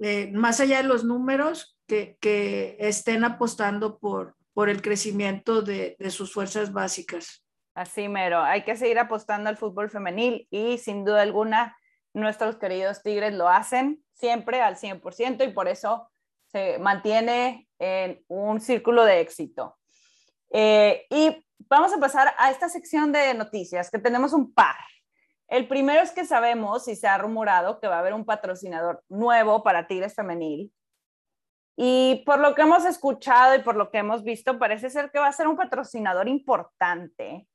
eh, 0.00 0.30
más 0.32 0.60
allá 0.60 0.78
de 0.78 0.88
los 0.88 1.04
números, 1.04 1.78
que, 1.86 2.18
que 2.20 2.76
estén 2.80 3.24
apostando 3.24 3.98
por, 3.98 4.36
por 4.52 4.68
el 4.68 4.82
crecimiento 4.82 5.62
de, 5.62 5.96
de, 5.98 6.10
sus 6.10 6.32
fuerzas 6.32 6.72
básicas. 6.72 7.44
Así 7.74 8.08
mero, 8.08 8.42
hay 8.42 8.64
que 8.64 8.76
seguir 8.76 8.98
apostando 8.98 9.48
al 9.48 9.56
fútbol 9.56 9.88
femenil 9.88 10.46
y 10.50 10.78
sin 10.78 11.04
duda 11.04 11.22
alguna 11.22 11.76
nuestros 12.12 12.56
queridos 12.56 13.02
Tigres 13.02 13.34
lo 13.34 13.48
hacen 13.48 14.02
siempre 14.12 14.60
al 14.60 14.76
100% 14.76 15.48
y 15.48 15.52
por 15.52 15.68
eso 15.68 16.10
se 16.50 16.78
mantiene 16.78 17.68
en 17.78 18.22
un 18.28 18.60
círculo 18.60 19.04
de 19.04 19.20
éxito. 19.20 19.76
Eh, 20.50 21.06
y 21.10 21.44
vamos 21.68 21.92
a 21.92 21.98
pasar 21.98 22.34
a 22.38 22.50
esta 22.50 22.68
sección 22.68 23.12
de 23.12 23.34
noticias, 23.34 23.90
que 23.90 23.98
tenemos 23.98 24.32
un 24.32 24.52
par. 24.52 24.76
El 25.46 25.66
primero 25.66 26.02
es 26.02 26.12
que 26.12 26.26
sabemos 26.26 26.88
y 26.88 26.96
se 26.96 27.06
ha 27.06 27.18
rumorado 27.18 27.80
que 27.80 27.88
va 27.88 27.96
a 27.96 28.00
haber 28.00 28.14
un 28.14 28.24
patrocinador 28.24 29.02
nuevo 29.08 29.62
para 29.62 29.86
Tigres 29.86 30.14
Femenil. 30.14 30.72
Y 31.76 32.22
por 32.26 32.40
lo 32.40 32.54
que 32.54 32.62
hemos 32.62 32.84
escuchado 32.84 33.54
y 33.54 33.60
por 33.60 33.76
lo 33.76 33.90
que 33.90 33.98
hemos 33.98 34.24
visto, 34.24 34.58
parece 34.58 34.90
ser 34.90 35.10
que 35.10 35.20
va 35.20 35.28
a 35.28 35.32
ser 35.32 35.46
un 35.46 35.56
patrocinador 35.56 36.28
importante 36.28 37.46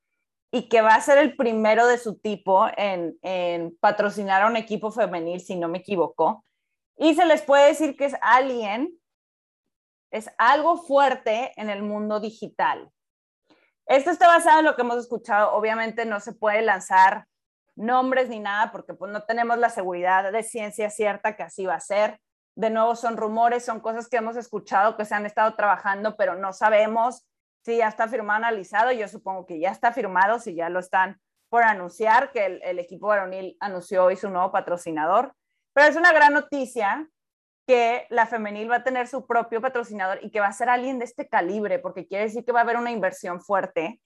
y 0.50 0.70
que 0.70 0.82
va 0.82 0.96
a 0.96 1.02
ser 1.02 1.18
el 1.18 1.36
primero 1.36 1.86
de 1.88 1.98
su 1.98 2.18
tipo 2.20 2.68
en, 2.78 3.18
en 3.22 3.76
patrocinar 3.80 4.44
a 4.44 4.48
un 4.48 4.56
equipo 4.56 4.92
femenil, 4.92 5.42
si 5.42 5.56
no 5.56 5.68
me 5.68 5.80
equivoco. 5.80 6.46
Y 6.98 7.16
se 7.16 7.26
les 7.26 7.42
puede 7.42 7.68
decir 7.68 7.96
que 7.98 8.06
es 8.06 8.16
alguien, 8.22 8.98
es 10.12 10.30
algo 10.38 10.78
fuerte 10.78 11.52
en 11.56 11.70
el 11.70 11.82
mundo 11.82 12.20
digital. 12.20 12.92
Esto 13.86 14.12
está 14.12 14.28
basado 14.28 14.60
en 14.60 14.66
lo 14.66 14.76
que 14.76 14.84
hemos 14.84 14.98
escuchado. 14.98 15.54
Obviamente 15.54 16.06
no 16.06 16.20
se 16.20 16.34
puede 16.34 16.62
lanzar 16.62 17.26
nombres 17.76 18.30
ni 18.30 18.40
nada 18.40 18.72
porque 18.72 18.94
pues, 18.94 19.12
no 19.12 19.24
tenemos 19.24 19.58
la 19.58 19.70
seguridad 19.70 20.32
de 20.32 20.44
ciencia 20.44 20.90
cierta 20.90 21.36
que 21.36 21.44
así 21.44 21.66
va 21.66 21.76
a 21.76 21.80
ser. 21.80 22.20
De 22.56 22.70
nuevo, 22.70 22.96
son 22.96 23.18
rumores, 23.18 23.66
son 23.66 23.80
cosas 23.80 24.08
que 24.08 24.18
hemos 24.18 24.38
escuchado 24.38 24.96
que 24.96 25.06
se 25.06 25.16
han 25.16 25.26
estado 25.26 25.56
trabajando, 25.56 26.16
pero 26.16 26.36
no 26.36 26.54
sabemos 26.54 27.26
si 27.66 27.78
ya 27.78 27.88
está 27.88 28.08
firmado, 28.08 28.38
analizado. 28.38 28.92
Yo 28.92 29.08
supongo 29.08 29.46
que 29.48 29.60
ya 29.60 29.72
está 29.72 29.92
firmado, 29.92 30.40
si 30.40 30.54
ya 30.54 30.70
lo 30.70 30.80
están 30.80 31.20
por 31.50 31.64
anunciar, 31.64 32.32
que 32.32 32.46
el, 32.46 32.62
el 32.64 32.80
equipo 32.80 33.08
varonil 33.08 33.58
anunció 33.60 34.06
hoy 34.06 34.16
su 34.16 34.30
nuevo 34.30 34.52
patrocinador. 34.52 35.34
Pero 35.74 35.88
es 35.88 35.96
una 35.96 36.14
gran 36.14 36.34
noticia 36.34 37.10
que 37.68 38.06
la 38.10 38.28
femenil 38.28 38.70
va 38.70 38.78
a 38.78 38.84
tener 38.84 39.08
su 39.08 39.26
propio 39.26 39.62
patrocinador 39.62 40.20
y 40.22 40.32
que 40.32 40.40
va 40.40 40.48
a 40.48 40.54
ser 40.54 40.70
alguien 40.70 41.00
de 41.00 41.06
este 41.06 41.28
calibre, 41.28 41.80
porque 41.80 42.08
quiere 42.08 42.26
decir 42.26 42.44
que 42.44 42.52
va 42.52 42.60
a 42.60 42.64
haber 42.64 42.78
una 42.78 42.92
inversión 42.92 43.42
fuerte. 43.42 44.02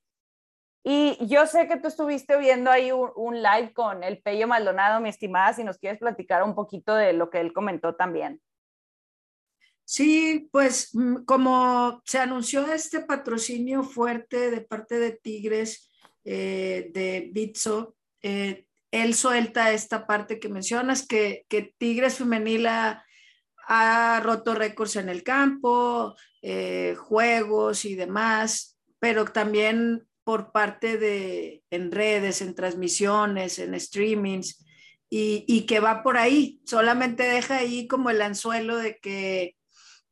Y 0.84 1.18
yo 1.28 1.46
sé 1.48 1.68
que 1.68 1.78
tú 1.78 1.88
estuviste 1.88 2.38
viendo 2.38 2.72
ahí 2.72 2.92
un, 2.92 3.42
live 3.42 3.74
con 3.74 4.04
el 4.04 4.22
Pello 4.22 4.48
Maldonado, 4.48 5.02
mi 5.02 5.10
estimada, 5.10 5.54
si 5.54 5.64
nos 5.64 5.78
quieres 5.78 6.00
platicar 6.00 6.44
un 6.44 6.56
poquito 6.56 6.96
de 6.96 7.14
lo 7.14 7.30
que 7.30 7.40
él 7.42 7.52
comentó 7.52 7.96
también. 7.96 8.42
Sí, 9.84 10.50
pues 10.52 10.92
mm, 10.94 11.24
como 11.26 12.02
se 12.06 12.20
anunció 12.20 12.72
este 12.72 13.02
patrocinio 13.02 13.84
fuerte 13.84 14.52
de 14.52 14.62
parte 14.62 15.00
de 15.00 15.12
Tigres, 15.12 15.90
eh, 16.24 16.90
de 16.94 17.30
Bitso, 17.32 17.96
eh, 18.22 18.67
él 18.92 19.14
suelta 19.14 19.72
esta 19.72 20.08
parte 20.08 20.40
que 20.40 20.50
mencionas, 20.50 21.06
que, 21.06 21.46
que 21.50 21.74
Tigres 21.78 22.16
Femenil 22.16 22.68
ha 22.68 24.22
roto 24.24 24.56
récords 24.56 24.96
en 24.96 25.10
el 25.10 25.24
campo, 25.24 26.16
eh, 26.42 26.96
juegos 26.98 27.84
y 27.84 27.96
demás, 27.96 28.78
pero 29.00 29.26
también 29.26 30.08
por 30.24 30.52
parte 30.52 30.98
de 30.98 31.64
en 31.70 31.92
redes, 31.92 32.42
en 32.42 32.56
transmisiones, 32.56 33.60
en 33.60 33.80
streamings, 33.80 34.64
y, 35.10 35.46
y, 35.48 35.66
que 35.66 35.80
va 35.80 36.04
por 36.04 36.18
ahí. 36.18 36.60
Solamente 36.66 37.24
deja 37.24 37.58
ahí 37.58 37.88
como 37.88 38.10
el 38.10 38.22
anzuelo 38.22 38.78
de 38.78 38.98
que 39.00 39.56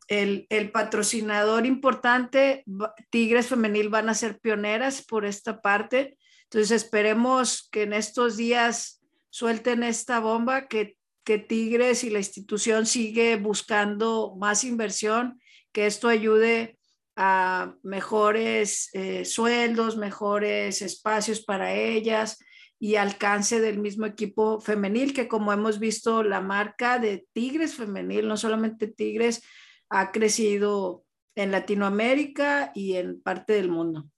el, 0.07 0.47
el, 0.49 0.71
patrocinador 0.71 1.65
importante, 1.65 2.63
Tigres 3.09 3.47
Femenil, 3.47 3.89
van 3.89 4.09
a 4.09 4.13
ser 4.13 4.39
pioneras 4.39 5.05
por 5.05 5.25
esta 5.25 5.61
parte. 5.61 6.17
Entonces 6.55 6.83
esperemos 6.83 7.67
que 7.69 7.81
en 7.83 7.91
estos 7.91 8.37
días 8.37 9.03
suelten 9.29 9.83
esta 9.83 10.21
bomba, 10.21 10.69
que 10.69 10.95
Tigres 11.25 12.05
y 12.05 12.09
la 12.09 12.19
institución 12.19 12.85
sigue 12.85 13.35
buscando 13.35 14.37
más 14.37 14.63
inversión, 14.63 15.41
que 15.73 15.85
esto 15.85 16.07
ayude 16.07 16.79
a 17.17 17.75
mejores 17.83 18.89
eh, 18.93 19.25
sueldos, 19.25 19.97
mejores 19.97 20.81
espacios 20.81 21.43
para 21.43 21.73
ellas 21.73 22.39
y 22.79 22.95
alcance 22.95 23.59
del 23.59 23.79
mismo 23.79 24.05
equipo 24.05 24.61
femenil, 24.61 25.13
que 25.13 25.27
como 25.27 25.51
hemos 25.51 25.77
visto, 25.77 26.23
la 26.23 26.39
marca 26.39 26.99
de 26.99 27.27
Tigres 27.33 27.75
femenil, 27.75 28.29
no 28.29 28.37
solamente 28.37 28.87
Tigres, 28.87 29.43
ha 29.89 30.13
crecido 30.13 31.03
en 31.35 31.51
Latinoamérica 31.51 32.71
y 32.73 32.93
en 32.93 33.21
parte 33.21 33.51
del 33.51 33.69
mundo. 33.69 34.09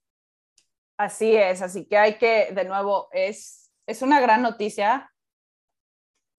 Así 0.98 1.36
es, 1.36 1.62
así 1.62 1.86
que 1.86 1.98
hay 1.98 2.18
que, 2.18 2.52
de 2.52 2.66
nuevo, 2.66 3.08
es, 3.12 3.72
es 3.86 4.02
una 4.02 4.20
gran 4.20 4.42
noticia 4.42 5.12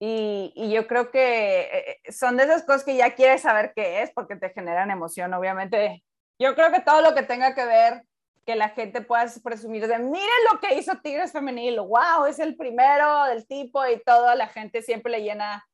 y, 0.01 0.51
y, 0.55 0.71
yo 0.71 0.87
creo 0.87 1.11
que 1.11 1.61
eh, 1.61 2.01
eh, 2.05 2.11
son 2.11 2.37
de 2.37 2.43
esas 2.43 2.63
cosas 2.63 2.83
que 2.83 2.95
ya 2.95 3.15
quieres 3.15 3.41
saber 3.41 3.73
qué 3.75 4.01
es 4.01 4.11
porque 4.11 4.37
te 4.37 4.49
generan 4.49 4.91
emoción, 4.91 5.33
obviamente. 5.33 6.03
Yo 6.39 6.55
creo 6.55 6.71
que 6.71 6.79
todo 6.79 7.01
lo 7.01 7.13
que 7.13 7.23
tenga 7.23 7.53
que 7.53 7.65
ver 7.65 8.03
que 8.45 8.55
la 8.55 8.69
gente 8.69 9.01
pueda 9.01 9.25
presumir 9.43 9.87
de, 9.87 9.99
miren 9.99 10.29
lo 10.51 10.59
que 10.59 10.75
hizo 10.75 10.97
Tigres 11.03 11.31
Femenil, 11.33 11.79
wow, 11.81 12.25
es 12.27 12.39
el 12.39 12.55
primero 12.55 13.25
del 13.25 13.45
tipo 13.45 13.85
y 13.85 14.01
todo, 14.03 14.33
la 14.35 14.47
gente 14.47 14.81
siempre 14.81 15.11
le 15.11 15.21
llena 15.21 15.67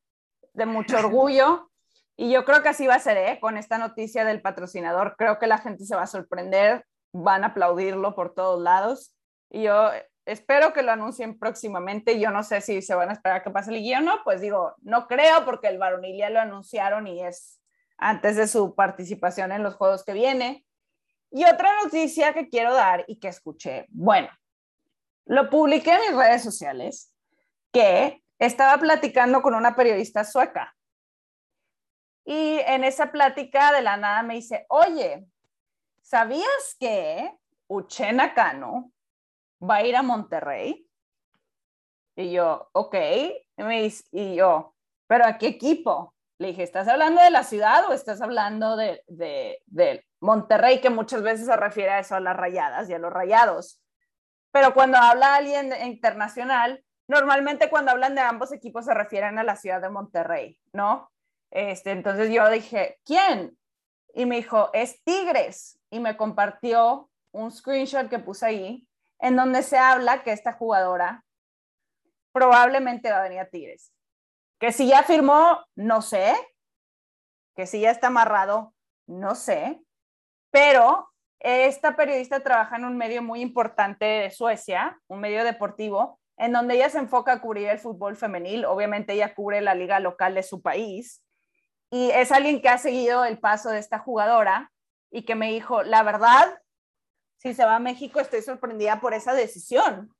de 0.53 0.65
mucho 0.65 0.97
orgullo. 0.99 1.69
Y 2.17 2.31
yo 2.31 2.45
creo 2.45 2.63
que 2.63 2.69
así 2.69 2.87
va 2.87 2.95
a 2.95 2.99
ser, 2.99 3.17
¿eh? 3.17 3.39
Con 3.39 3.57
esta 3.57 3.77
noticia 3.77 4.25
del 4.25 4.41
patrocinador, 4.41 5.15
creo 5.17 5.37
que 5.37 5.47
la 5.47 5.57
gente 5.57 5.85
se 5.85 5.95
va 5.95 6.03
a 6.03 6.07
sorprender, 6.07 6.85
van 7.23 7.43
a 7.43 7.47
aplaudirlo 7.47 8.15
por 8.15 8.33
todos 8.33 8.61
lados. 8.61 9.15
Y 9.49 9.63
yo 9.63 9.91
espero 10.25 10.73
que 10.73 10.83
lo 10.83 10.91
anuncien 10.91 11.37
próximamente. 11.39 12.19
Yo 12.19 12.31
no 12.31 12.43
sé 12.43 12.61
si 12.61 12.81
se 12.81 12.95
van 12.95 13.09
a 13.09 13.13
esperar 13.13 13.37
a 13.37 13.43
que 13.43 13.51
pase 13.51 13.71
el 13.71 13.81
guion 13.81 14.07
o 14.07 14.15
no, 14.17 14.23
pues 14.23 14.41
digo, 14.41 14.75
no 14.81 15.07
creo 15.07 15.45
porque 15.45 15.67
el 15.67 15.77
varonil 15.77 16.17
ya 16.17 16.29
lo 16.29 16.39
anunciaron 16.39 17.07
y 17.07 17.23
es 17.23 17.61
antes 17.97 18.35
de 18.35 18.47
su 18.47 18.75
participación 18.75 19.51
en 19.51 19.63
los 19.63 19.75
juegos 19.75 20.03
que 20.03 20.13
viene. 20.13 20.65
Y 21.31 21.45
otra 21.45 21.69
noticia 21.83 22.33
que 22.33 22.49
quiero 22.49 22.73
dar 22.73 23.05
y 23.07 23.19
que 23.19 23.29
escuché, 23.29 23.85
bueno, 23.89 24.29
lo 25.25 25.49
publiqué 25.49 25.93
en 25.93 26.01
mis 26.01 26.15
redes 26.15 26.43
sociales, 26.43 27.13
que 27.71 28.23
estaba 28.39 28.77
platicando 28.77 29.41
con 29.41 29.55
una 29.55 29.75
periodista 29.75 30.23
sueca. 30.23 30.75
Y 32.25 32.59
en 32.65 32.83
esa 32.83 33.11
plática 33.11 33.71
de 33.71 33.81
la 33.81 33.97
nada 33.97 34.23
me 34.23 34.35
dice, 34.35 34.65
oye, 34.69 35.27
¿sabías 36.05 36.75
que 36.79 37.35
Uchena 37.67 38.33
Cano 38.35 38.91
va 39.61 39.77
a 39.77 39.83
ir 39.83 39.95
a 39.95 40.03
Monterrey? 40.03 40.87
Y 42.15 42.31
yo, 42.31 42.69
ok. 42.73 42.95
Y, 43.57 43.63
me 43.63 43.81
dice, 43.83 44.03
y 44.11 44.35
yo, 44.35 44.75
¿pero 45.07 45.25
a 45.25 45.37
qué 45.37 45.47
equipo? 45.47 46.13
Le 46.37 46.49
dije, 46.49 46.63
¿estás 46.63 46.87
hablando 46.87 47.21
de 47.21 47.31
la 47.31 47.43
ciudad 47.43 47.89
o 47.89 47.93
estás 47.93 48.21
hablando 48.21 48.75
de, 48.75 49.01
de, 49.07 49.61
de 49.65 50.05
Monterrey, 50.19 50.79
que 50.79 50.89
muchas 50.89 51.23
veces 51.23 51.47
se 51.47 51.55
refiere 51.55 51.91
a 51.91 51.99
eso, 51.99 52.15
a 52.15 52.19
las 52.19 52.37
rayadas 52.37 52.89
y 52.89 52.93
a 52.93 52.99
los 52.99 53.11
rayados? 53.11 53.81
Pero 54.51 54.73
cuando 54.73 54.97
habla 54.97 55.35
alguien 55.35 55.73
internacional, 55.85 56.83
normalmente 57.07 57.69
cuando 57.69 57.91
hablan 57.91 58.15
de 58.15 58.21
ambos 58.21 58.51
equipos 58.51 58.85
se 58.85 58.93
refieren 58.93 59.39
a 59.39 59.43
la 59.43 59.55
ciudad 59.55 59.81
de 59.81 59.89
Monterrey, 59.89 60.59
¿no? 60.71 61.11
Este, 61.49 61.91
entonces 61.91 62.31
yo 62.31 62.47
dije, 62.49 62.99
¿quién? 63.05 63.57
Y 64.13 64.25
me 64.25 64.37
dijo, 64.37 64.69
es 64.73 65.03
Tigres. 65.03 65.79
Y 65.95 66.01
me 66.01 66.17
compartió 66.17 67.09
un 67.31 67.49
screenshot 67.49 68.09
que 68.09 68.19
puse 68.19 68.45
ahí, 68.45 68.87
en 69.19 69.37
donde 69.37 69.63
se 69.63 69.77
habla 69.77 70.23
que 70.23 70.33
esta 70.33 70.51
jugadora 70.51 71.23
probablemente 72.33 73.09
va 73.09 73.19
a 73.19 73.23
venir 73.23 73.39
a 73.39 73.49
Tigres. 73.49 73.93
Que 74.59 74.73
si 74.73 74.89
ya 74.89 75.03
firmó, 75.03 75.65
no 75.73 76.01
sé. 76.01 76.35
Que 77.55 77.65
si 77.65 77.79
ya 77.79 77.91
está 77.91 78.07
amarrado, 78.07 78.73
no 79.07 79.35
sé. 79.35 79.81
Pero 80.51 81.07
esta 81.39 81.95
periodista 81.95 82.41
trabaja 82.41 82.75
en 82.75 82.83
un 82.83 82.97
medio 82.97 83.23
muy 83.23 83.39
importante 83.39 84.03
de 84.03 84.31
Suecia, 84.31 84.99
un 85.07 85.21
medio 85.21 85.45
deportivo, 85.45 86.19
en 86.35 86.51
donde 86.51 86.75
ella 86.75 86.89
se 86.89 86.97
enfoca 86.97 87.31
a 87.31 87.39
cubrir 87.39 87.69
el 87.69 87.79
fútbol 87.79 88.17
femenil. 88.17 88.65
Obviamente 88.65 89.13
ella 89.13 89.33
cubre 89.33 89.61
la 89.61 89.75
liga 89.75 90.01
local 90.01 90.35
de 90.35 90.43
su 90.43 90.61
país. 90.61 91.23
Y 91.89 92.09
es 92.11 92.33
alguien 92.33 92.61
que 92.61 92.67
ha 92.67 92.79
seguido 92.79 93.23
el 93.23 93.39
paso 93.39 93.69
de 93.69 93.79
esta 93.79 93.99
jugadora 93.99 94.73
y 95.11 95.23
que 95.23 95.35
me 95.35 95.51
dijo, 95.51 95.83
la 95.83 96.03
verdad, 96.03 96.61
si 97.37 97.53
se 97.53 97.65
va 97.65 97.75
a 97.75 97.79
México 97.79 98.19
estoy 98.19 98.41
sorprendida 98.41 98.99
por 98.99 99.13
esa 99.13 99.33
decisión. 99.33 100.13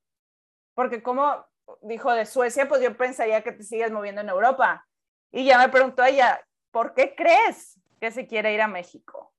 Porque 0.74 1.02
como 1.02 1.46
dijo 1.82 2.12
de 2.12 2.26
Suecia, 2.26 2.68
pues 2.68 2.82
yo 2.82 2.96
pensaría 2.96 3.42
que 3.42 3.52
te 3.52 3.64
sigues 3.64 3.92
moviendo 3.92 4.22
en 4.22 4.30
Europa. 4.30 4.86
Y 5.32 5.46
ya 5.46 5.58
me 5.58 5.70
preguntó 5.70 6.04
ella, 6.04 6.46
¿por 6.72 6.94
qué 6.94 7.16
crees 7.16 7.80
que 8.00 8.12
se 8.12 8.28
quiere 8.28 8.54
ir 8.54 8.62
a 8.62 8.68
México? 8.68 9.34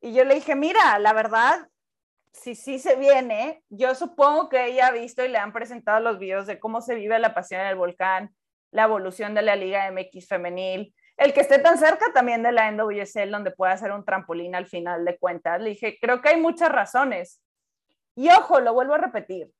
Y 0.00 0.14
yo 0.14 0.24
le 0.24 0.36
dije, 0.36 0.54
mira, 0.54 0.98
la 0.98 1.12
verdad, 1.12 1.68
si 2.32 2.54
sí 2.54 2.78
se 2.78 2.96
viene, 2.96 3.62
yo 3.68 3.94
supongo 3.94 4.48
que 4.48 4.66
ella 4.66 4.88
ha 4.88 4.92
visto 4.92 5.24
y 5.24 5.28
le 5.28 5.38
han 5.38 5.52
presentado 5.52 6.00
los 6.00 6.18
videos 6.18 6.46
de 6.46 6.58
cómo 6.58 6.80
se 6.80 6.94
vive 6.94 7.18
la 7.18 7.34
pasión 7.34 7.60
en 7.60 7.66
el 7.66 7.76
volcán, 7.76 8.34
la 8.70 8.84
evolución 8.84 9.34
de 9.34 9.42
la 9.42 9.56
Liga 9.56 9.90
MX 9.90 10.28
femenil, 10.28 10.94
el 11.18 11.34
que 11.34 11.40
esté 11.40 11.58
tan 11.58 11.78
cerca 11.78 12.12
también 12.14 12.44
de 12.44 12.52
la 12.52 12.70
NWSL 12.70 13.30
donde 13.30 13.50
pueda 13.50 13.72
hacer 13.72 13.90
un 13.90 14.04
trampolín 14.04 14.54
al 14.54 14.66
final 14.66 15.04
de 15.04 15.18
cuentas. 15.18 15.60
Le 15.60 15.70
dije, 15.70 15.98
creo 16.00 16.22
que 16.22 16.28
hay 16.28 16.40
muchas 16.40 16.70
razones. 16.70 17.42
Y 18.14 18.30
ojo, 18.30 18.60
lo 18.60 18.72
vuelvo 18.72 18.94
a 18.94 18.98
repetir. 18.98 19.50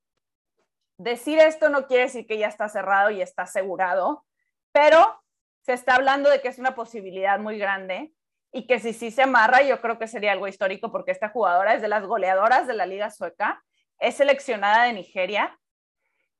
Decir 0.98 1.40
esto 1.40 1.68
no 1.68 1.86
quiere 1.86 2.04
decir 2.04 2.26
que 2.26 2.38
ya 2.38 2.46
está 2.46 2.68
cerrado 2.68 3.10
y 3.10 3.20
está 3.20 3.42
asegurado, 3.42 4.24
pero 4.72 5.20
se 5.60 5.72
está 5.72 5.96
hablando 5.96 6.30
de 6.30 6.40
que 6.40 6.48
es 6.48 6.58
una 6.58 6.76
posibilidad 6.76 7.38
muy 7.40 7.58
grande 7.58 8.12
y 8.52 8.66
que 8.66 8.78
si 8.78 8.92
sí 8.92 9.10
se 9.10 9.22
amarra, 9.22 9.62
yo 9.62 9.80
creo 9.80 9.98
que 9.98 10.06
sería 10.06 10.32
algo 10.32 10.48
histórico 10.48 10.92
porque 10.92 11.10
esta 11.10 11.28
jugadora 11.28 11.74
es 11.74 11.82
de 11.82 11.88
las 11.88 12.04
goleadoras 12.04 12.66
de 12.68 12.74
la 12.74 12.86
liga 12.86 13.10
sueca, 13.10 13.62
es 13.98 14.16
seleccionada 14.16 14.84
de 14.84 14.92
Nigeria 14.92 15.58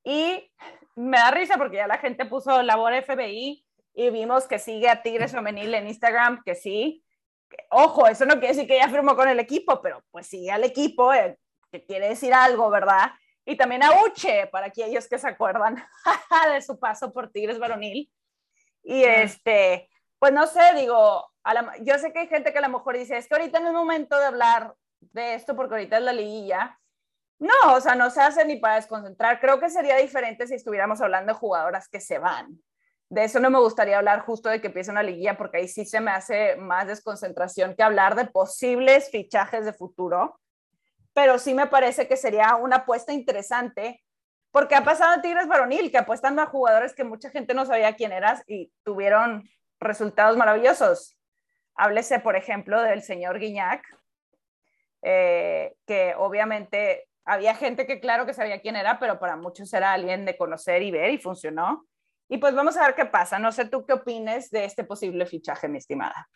y 0.03 0.51
me 0.95 1.17
da 1.17 1.31
risa 1.31 1.57
porque 1.57 1.77
ya 1.77 1.87
la 1.87 1.97
gente 1.97 2.25
puso 2.25 2.63
labor 2.63 2.93
FBI 3.03 3.65
y 3.99 4.11
vimos 4.11 4.47
que 4.47 4.59
sigue 4.59 4.87
a 4.87 5.01
Tigres 5.01 5.33
Femenil 5.33 5.73
en 5.73 5.89
Instagram, 5.89 6.41
que 6.45 6.55
sí. 6.55 7.03
Ojo, 7.69 8.07
eso 8.07 8.25
no 8.25 8.35
quiere 8.35 8.55
decir 8.55 8.65
que 8.65 8.77
ella 8.77 8.87
firmó 8.87 9.13
con 9.13 9.27
el 9.27 9.41
equipo, 9.41 9.81
pero 9.81 10.01
pues 10.09 10.25
sigue 10.25 10.51
al 10.51 10.63
equipo, 10.63 11.13
eh, 11.13 11.37
que 11.69 11.83
quiere 11.83 12.07
decir 12.07 12.33
algo, 12.33 12.69
¿verdad? 12.69 13.11
Y 13.43 13.57
también 13.57 13.83
a 13.83 13.89
Uche, 14.05 14.47
para 14.47 14.67
aquellos 14.67 15.09
que 15.09 15.19
se 15.19 15.27
acuerdan 15.27 15.75
de 16.53 16.61
su 16.61 16.79
paso 16.79 17.11
por 17.11 17.29
Tigres 17.29 17.59
Varonil. 17.59 18.09
Y 18.83 19.03
este, 19.03 19.89
pues 20.17 20.31
no 20.31 20.47
sé, 20.47 20.61
digo, 20.77 21.29
yo 21.81 21.99
sé 21.99 22.13
que 22.13 22.19
hay 22.19 22.27
gente 22.27 22.53
que 22.53 22.59
a 22.59 22.61
lo 22.61 22.69
mejor 22.69 22.97
dice, 22.97 23.17
es 23.17 23.27
que 23.27 23.35
ahorita 23.35 23.59
no 23.59 23.67
es 23.67 23.73
momento 23.73 24.17
de 24.17 24.27
hablar 24.27 24.75
de 25.01 25.33
esto 25.33 25.57
porque 25.57 25.73
ahorita 25.73 25.97
es 25.97 26.03
la 26.03 26.13
liguilla. 26.13 26.79
No, 27.37 27.73
o 27.73 27.81
sea, 27.81 27.95
no 27.95 28.09
se 28.11 28.21
hace 28.21 28.45
ni 28.45 28.55
para 28.55 28.75
desconcentrar. 28.75 29.41
Creo 29.41 29.59
que 29.59 29.69
sería 29.69 29.97
diferente 29.97 30.47
si 30.47 30.53
estuviéramos 30.53 31.01
hablando 31.01 31.33
de 31.33 31.39
jugadoras 31.39 31.89
que 31.89 31.99
se 31.99 32.17
van. 32.17 32.61
De 33.09 33.23
eso 33.23 33.39
no 33.39 33.49
me 33.49 33.59
gustaría 33.59 33.97
hablar 33.97 34.19
justo 34.19 34.49
de 34.49 34.61
que 34.61 34.67
empiece 34.67 34.91
una 34.91 35.01
liguilla 35.01 35.35
porque 35.35 35.57
ahí 35.57 35.67
sí 35.67 35.83
se 35.83 35.99
me 35.99 36.11
hace 36.11 36.55
más 36.57 36.87
desconcentración 36.87 37.75
que 37.75 37.81
hablar 37.81 38.15
de 38.15 38.25
posibles 38.25 39.09
fichajes 39.09 39.65
de 39.65 39.73
futuro. 39.73 40.39
Pero 41.13 41.39
sí 41.39 41.55
me 41.55 41.65
parece 41.65 42.07
que 42.07 42.15
sería 42.15 42.55
una 42.55 42.77
apuesta 42.77 43.11
interesante 43.11 44.03
porque 44.51 44.75
ha 44.75 44.83
pasado 44.83 45.15
en 45.15 45.21
Tigres 45.21 45.47
Varonil, 45.47 45.91
que 45.91 45.97
apuestando 45.97 46.41
a 46.41 46.47
jugadores 46.47 46.93
que 46.93 47.03
mucha 47.03 47.29
gente 47.29 47.53
no 47.53 47.65
sabía 47.65 47.95
quién 47.95 48.11
eras 48.11 48.43
y 48.47 48.71
tuvieron 48.83 49.47
resultados 49.79 50.37
maravillosos. 50.37 51.17
Háblese, 51.75 52.19
por 52.19 52.35
ejemplo, 52.35 52.81
del 52.81 53.01
señor 53.01 53.39
Guiñac, 53.39 53.83
eh, 55.01 55.75
que 55.85 56.13
obviamente 56.17 57.07
había 57.25 57.55
gente 57.55 57.85
que 57.85 57.99
claro 57.99 58.25
que 58.25 58.33
sabía 58.33 58.61
quién 58.61 58.75
era, 58.75 58.99
pero 58.99 59.19
para 59.19 59.35
muchos 59.35 59.71
era 59.73 59.93
alguien 59.93 60.25
de 60.25 60.35
conocer 60.35 60.81
y 60.81 60.91
ver 60.91 61.11
y 61.11 61.17
funcionó. 61.17 61.85
Y 62.29 62.37
pues 62.37 62.53
vamos 62.53 62.77
a 62.77 62.85
ver 62.85 62.95
qué 62.95 63.05
pasa. 63.05 63.39
No 63.39 63.51
sé 63.51 63.65
tú 63.65 63.85
qué 63.85 63.93
opines 63.93 64.51
de 64.51 64.65
este 64.65 64.83
posible 64.83 65.25
fichaje, 65.25 65.67
mi 65.67 65.79
estimada. 65.79 66.29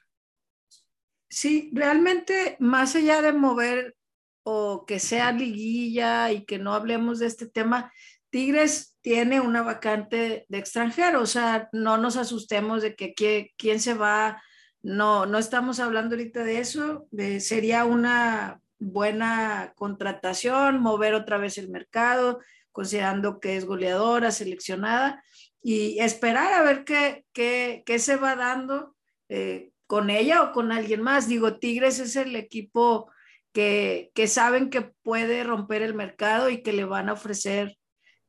Sí, 1.30 1.72
realmente 1.74 2.58
más 2.60 2.96
allá 2.96 3.22
de 3.22 3.32
mover 3.32 3.96
o 4.44 4.86
que 4.86 5.00
sea 5.00 5.32
liguilla 5.32 6.32
y 6.32 6.46
que 6.46 6.60
no 6.60 6.74
hablemos 6.74 7.20
de 7.20 7.28
este 7.28 7.48
tema, 7.48 7.92
Tigres 8.30 8.98
tiene 9.02 9.40
una 9.40 9.62
vacante 9.62 10.46
de 10.50 10.58
extranjero, 10.58 11.22
o 11.22 11.26
sea, 11.26 11.70
no 11.72 11.98
nos 11.98 12.18
asustemos 12.18 12.82
de 12.82 12.96
que, 12.96 13.54
quién 13.58 13.80
se 13.80 13.94
va, 13.94 14.42
no, 14.82 15.26
no 15.26 15.38
estamos 15.38 15.80
hablando 15.80 16.16
ahorita 16.16 16.44
de 16.44 16.60
eso, 16.60 17.08
sería 17.40 17.86
una 17.86 18.60
buena 18.80 19.74
contratación, 19.76 20.82
mover 20.82 21.14
otra 21.14 21.38
vez 21.38 21.58
el 21.58 21.70
mercado, 21.70 22.40
considerando 22.72 23.40
que 23.40 23.56
es 23.56 23.66
goleadora, 23.66 24.32
seleccionada, 24.32 25.24
y 25.64 26.00
esperar 26.00 26.54
a 26.54 26.62
ver 26.62 26.84
qué, 26.84 27.26
qué, 27.34 28.00
se 28.00 28.18
va 28.18 28.36
dando 28.36 28.96
eh, 29.30 29.72
con 29.88 30.10
ella 30.10 30.44
o 30.44 30.52
con 30.52 30.72
alguien 30.72 31.02
más. 31.02 31.28
Digo, 31.28 31.58
Tigres 31.58 32.00
es 32.00 32.18
el 32.18 32.36
equipo 32.36 33.10
que, 33.54 34.12
que 34.14 34.28
saben 34.28 34.70
que 34.70 34.82
puede 34.82 35.44
romper 35.44 35.82
el 35.82 35.94
mercado 35.94 36.50
y 36.50 36.62
que 36.62 36.74
le 36.74 36.84
van 36.84 37.08
a 37.08 37.14
ofrecer 37.14 37.78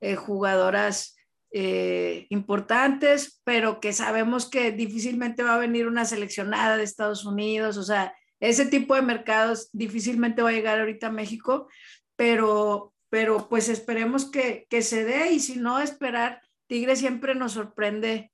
eh, 0.00 0.14
jugadoras 0.14 1.16
eh, 1.50 2.26
importantes, 2.30 3.40
pero 3.44 3.80
que 3.80 3.92
sabemos 3.92 4.50
que 4.50 4.70
difícilmente 4.70 5.42
va 5.42 5.54
a 5.54 5.58
venir 5.58 5.86
una 5.86 6.04
seleccionada 6.04 6.76
de 6.76 6.84
Estados 6.84 7.24
Unidos, 7.24 7.76
o 7.76 7.82
sea, 7.82 8.14
ese 8.40 8.66
tipo 8.66 8.94
de 8.94 9.02
mercados 9.02 9.70
difícilmente 9.72 10.42
va 10.42 10.50
a 10.50 10.52
llegar 10.52 10.80
ahorita 10.80 11.06
a 11.06 11.12
México, 11.12 11.68
pero, 12.16 12.92
pero 13.08 13.48
pues 13.48 13.68
esperemos 13.68 14.30
que, 14.30 14.66
que 14.68 14.82
se 14.82 15.04
dé 15.04 15.30
y 15.30 15.40
si 15.40 15.56
no, 15.56 15.80
esperar. 15.80 16.42
Tigre 16.66 16.96
siempre 16.96 17.34
nos 17.34 17.52
sorprende 17.52 18.32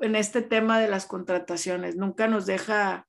en 0.00 0.16
este 0.16 0.42
tema 0.42 0.80
de 0.80 0.88
las 0.88 1.06
contrataciones, 1.06 1.96
nunca 1.96 2.26
nos 2.26 2.46
deja 2.46 3.06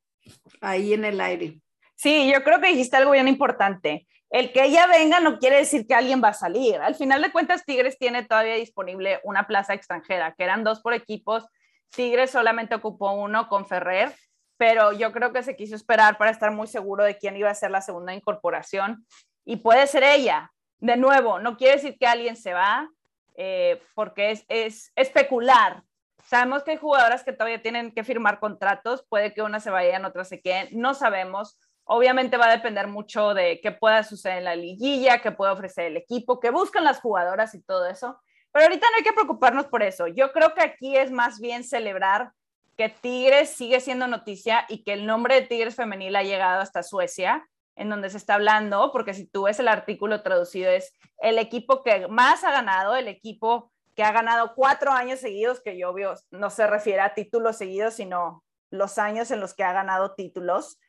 ahí 0.59 0.93
en 0.93 1.05
el 1.05 1.21
aire. 1.21 1.61
Sí, 1.95 2.31
yo 2.33 2.43
creo 2.43 2.59
que 2.59 2.67
dijiste 2.67 2.97
algo 2.97 3.11
bien 3.11 3.27
importante 3.27 4.07
el 4.31 4.53
que 4.53 4.63
ella 4.63 4.87
venga 4.87 5.19
no 5.19 5.37
quiere 5.39 5.57
decir 5.57 5.85
que 5.85 5.93
alguien 5.93 6.23
va 6.23 6.29
a 6.29 6.33
salir. 6.33 6.77
Al 6.77 6.95
final 6.95 7.21
de 7.21 7.33
cuentas, 7.33 7.65
Tigres 7.65 7.99
tiene 7.99 8.23
todavía 8.23 8.55
disponible 8.55 9.19
una 9.25 9.45
plaza 9.45 9.73
extranjera, 9.73 10.33
que 10.35 10.45
eran 10.45 10.63
dos 10.63 10.79
por 10.79 10.93
equipos. 10.93 11.45
Tigres 11.89 12.31
solamente 12.31 12.73
ocupó 12.73 13.11
uno 13.11 13.49
con 13.49 13.67
Ferrer, 13.67 14.15
pero 14.55 14.93
yo 14.93 15.11
creo 15.11 15.33
que 15.33 15.43
se 15.43 15.57
quiso 15.57 15.75
esperar 15.75 16.17
para 16.17 16.31
estar 16.31 16.51
muy 16.51 16.67
seguro 16.67 17.03
de 17.03 17.17
quién 17.17 17.35
iba 17.35 17.49
a 17.49 17.55
ser 17.55 17.71
la 17.71 17.81
segunda 17.81 18.13
incorporación. 18.13 19.05
Y 19.43 19.57
puede 19.57 19.85
ser 19.85 20.03
ella. 20.03 20.49
De 20.79 20.95
nuevo, 20.95 21.39
no 21.39 21.57
quiere 21.57 21.75
decir 21.75 21.97
que 21.99 22.07
alguien 22.07 22.37
se 22.37 22.53
va, 22.53 22.87
eh, 23.35 23.81
porque 23.95 24.31
es, 24.31 24.45
es 24.47 24.91
especular. 24.95 25.83
Sabemos 26.25 26.63
que 26.63 26.71
hay 26.71 26.77
jugadoras 26.77 27.23
que 27.23 27.33
todavía 27.33 27.61
tienen 27.61 27.91
que 27.91 28.03
firmar 28.03 28.39
contratos, 28.39 29.05
puede 29.09 29.33
que 29.33 29.41
una 29.41 29.59
se 29.59 29.69
vayan, 29.69 30.05
otra 30.05 30.23
se 30.23 30.41
queden, 30.41 30.69
no 30.71 30.93
sabemos 30.93 31.57
Obviamente 31.93 32.37
va 32.37 32.47
a 32.47 32.51
depender 32.51 32.87
mucho 32.87 33.33
de 33.33 33.59
qué 33.59 33.73
pueda 33.73 34.03
suceder 34.03 34.37
en 34.37 34.43
la 34.45 34.55
liguilla, 34.55 35.21
qué 35.21 35.31
puede 35.31 35.51
ofrecer 35.51 35.87
el 35.87 35.97
equipo, 35.97 36.39
qué 36.39 36.49
buscan 36.49 36.85
las 36.85 37.01
jugadoras 37.01 37.53
y 37.53 37.61
todo 37.61 37.85
eso. 37.87 38.17
Pero 38.51 38.65
ahorita 38.65 38.87
no 38.89 38.97
hay 38.97 39.03
que 39.03 39.13
preocuparnos 39.13 39.65
por 39.65 39.83
eso. 39.83 40.07
Yo 40.07 40.31
creo 40.31 40.53
que 40.53 40.61
aquí 40.61 40.95
es 40.95 41.11
más 41.11 41.39
bien 41.39 41.65
celebrar 41.65 42.31
que 42.77 42.87
Tigres 42.87 43.49
sigue 43.49 43.81
siendo 43.81 44.07
noticia 44.07 44.65
y 44.69 44.83
que 44.83 44.93
el 44.93 45.05
nombre 45.05 45.35
de 45.35 45.47
Tigres 45.47 45.75
femenil 45.75 46.15
ha 46.15 46.23
llegado 46.23 46.61
hasta 46.61 46.81
Suecia, 46.81 47.45
en 47.75 47.89
donde 47.89 48.09
se 48.09 48.17
está 48.17 48.35
hablando, 48.35 48.91
porque 48.91 49.13
si 49.13 49.27
tú 49.27 49.43
ves 49.43 49.59
el 49.59 49.67
artículo 49.67 50.21
traducido 50.21 50.69
es 50.69 50.93
el 51.19 51.37
equipo 51.37 51.83
que 51.83 52.07
más 52.07 52.43
ha 52.43 52.51
ganado, 52.51 52.95
el 52.95 53.07
equipo 53.07 53.71
que 53.95 54.03
ha 54.03 54.11
ganado 54.11 54.53
cuatro 54.55 54.91
años 54.91 55.19
seguidos, 55.19 55.61
que 55.61 55.77
yo 55.77 55.93
veo, 55.93 56.15
no 56.31 56.49
se 56.49 56.67
refiere 56.67 57.01
a 57.01 57.13
títulos 57.13 57.57
seguidos, 57.57 57.95
sino 57.95 58.43
los 58.69 58.97
años 58.97 59.31
en 59.31 59.39
los 59.39 59.53
que 59.53 59.63
ha 59.63 59.73
ganado 59.73 60.15
títulos. 60.15 60.79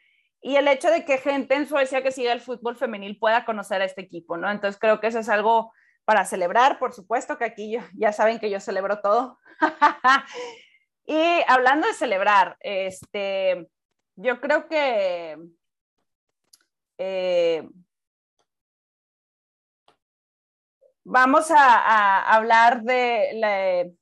Y 0.41 0.57
el 0.57 0.68
hecho 0.68 0.91
de 0.91 1.05
que 1.05 1.18
gente 1.18 1.55
en 1.55 1.68
Suecia 1.68 2.03
que 2.03 2.12
siga 2.12 2.33
el 2.33 2.41
fútbol 2.41 2.76
femenil 2.76 3.18
pueda 3.18 3.45
conocer 3.45 3.80
a 3.80 3.85
este 3.85 4.03
equipo, 4.03 4.37
¿no? 4.37 4.51
Entonces 4.51 4.80
creo 4.80 5.01
que 5.01 5.09
eso 5.09 5.20
es 5.20 5.28
algo 5.28 5.72
para 6.05 6.24
celebrar, 6.24 6.78
por 6.78 6.93
supuesto 6.93 7.39
que 7.39 7.45
aquí 7.45 7.76
ya 7.95 8.12
saben 8.12 8.41
que 8.41 8.51
yo 8.51 8.59
celebro 8.59 9.01
todo. 9.01 9.39
y 11.07 11.41
hablando 11.47 11.87
de 11.87 11.95
celebrar, 11.95 12.57
este, 12.61 13.68
yo 14.16 14.41
creo 14.41 14.68
que 14.68 15.37
eh, 17.05 17.68
vamos 21.05 21.50
a, 21.50 22.34
hablar 22.34 22.82
de 22.82 23.94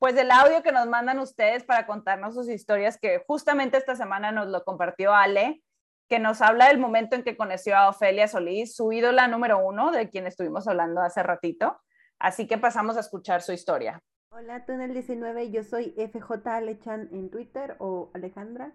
pues 0.00 0.14
del 0.14 0.30
audio 0.30 0.62
que 0.62 0.72
nos 0.72 0.86
mandan 0.88 1.18
ustedes 1.18 1.62
para 1.62 1.86
contarnos 1.86 2.34
sus 2.34 2.48
historias, 2.48 2.98
que 2.98 3.22
justamente 3.26 3.76
esta 3.76 3.94
semana 3.94 4.32
nos 4.32 4.48
lo 4.48 4.64
compartió 4.64 5.12
Ale, 5.12 5.62
que 6.08 6.18
nos 6.18 6.40
habla 6.40 6.68
del 6.68 6.78
momento 6.78 7.16
en 7.16 7.22
que 7.22 7.36
conoció 7.36 7.76
a 7.76 7.90
Ofelia 7.90 8.26
Solís, 8.26 8.74
su 8.74 8.92
ídola 8.92 9.28
número 9.28 9.58
uno, 9.58 9.90
de 9.90 10.08
quien 10.08 10.26
estuvimos 10.26 10.66
hablando 10.66 11.02
hace 11.02 11.22
ratito. 11.22 11.82
Así 12.18 12.46
que 12.46 12.56
pasamos 12.56 12.96
a 12.96 13.00
escuchar 13.00 13.42
su 13.42 13.52
historia. 13.52 14.02
Hola, 14.30 14.64
Túnel 14.64 14.94
19, 14.94 15.50
yo 15.50 15.62
soy 15.64 15.94
FJ 15.98 16.46
Alechan 16.46 17.10
en 17.12 17.30
Twitter 17.30 17.76
o 17.78 18.10
Alejandra 18.14 18.72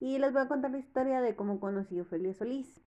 y 0.00 0.18
les 0.18 0.32
voy 0.32 0.42
a 0.42 0.48
contar 0.48 0.70
la 0.72 0.78
historia 0.78 1.20
de 1.20 1.36
cómo 1.36 1.60
conocí 1.60 1.98
a 1.98 2.02
Ofelia 2.02 2.34
Solís. 2.34 2.80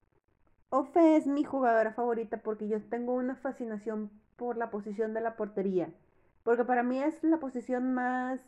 Ofe 0.70 1.16
es 1.16 1.28
mi 1.28 1.44
jugadora 1.44 1.94
favorita 1.94 2.38
porque 2.38 2.68
yo 2.68 2.82
tengo 2.82 3.14
una 3.14 3.36
fascinación 3.36 4.10
por 4.36 4.58
la 4.58 4.72
posición 4.72 5.14
de 5.14 5.22
la 5.22 5.36
portería, 5.36 5.90
porque 6.44 6.66
para 6.66 6.82
mí 6.82 7.02
es 7.02 7.24
la 7.24 7.38
posición 7.38 7.94
más 7.94 8.40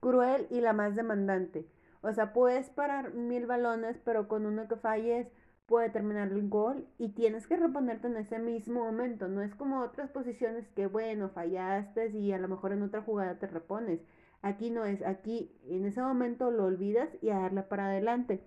cruel 0.00 0.46
y 0.50 0.62
la 0.62 0.72
más 0.72 0.96
demandante. 0.96 1.66
O 2.00 2.12
sea, 2.12 2.32
puedes 2.32 2.70
parar 2.70 3.12
mil 3.14 3.46
balones, 3.46 3.98
pero 4.04 4.26
con 4.26 4.46
uno 4.46 4.66
que 4.66 4.76
falles 4.76 5.28
puede 5.66 5.90
terminar 5.90 6.32
el 6.32 6.48
gol 6.48 6.86
y 6.98 7.10
tienes 7.10 7.46
que 7.46 7.56
reponerte 7.56 8.08
en 8.08 8.16
ese 8.16 8.38
mismo 8.38 8.84
momento. 8.84 9.28
No 9.28 9.42
es 9.42 9.54
como 9.54 9.80
otras 9.80 10.10
posiciones 10.10 10.66
que, 10.68 10.86
bueno, 10.86 11.28
fallaste 11.28 12.08
y 12.08 12.32
a 12.32 12.38
lo 12.38 12.48
mejor 12.48 12.72
en 12.72 12.82
otra 12.82 13.02
jugada 13.02 13.38
te 13.38 13.46
repones. 13.46 14.00
Aquí 14.42 14.70
no 14.70 14.84
es, 14.84 15.02
aquí 15.02 15.52
en 15.68 15.86
ese 15.86 16.02
momento 16.02 16.50
lo 16.50 16.64
olvidas 16.64 17.08
y 17.22 17.30
a 17.30 17.38
darle 17.38 17.62
para 17.62 17.86
adelante. 17.86 18.42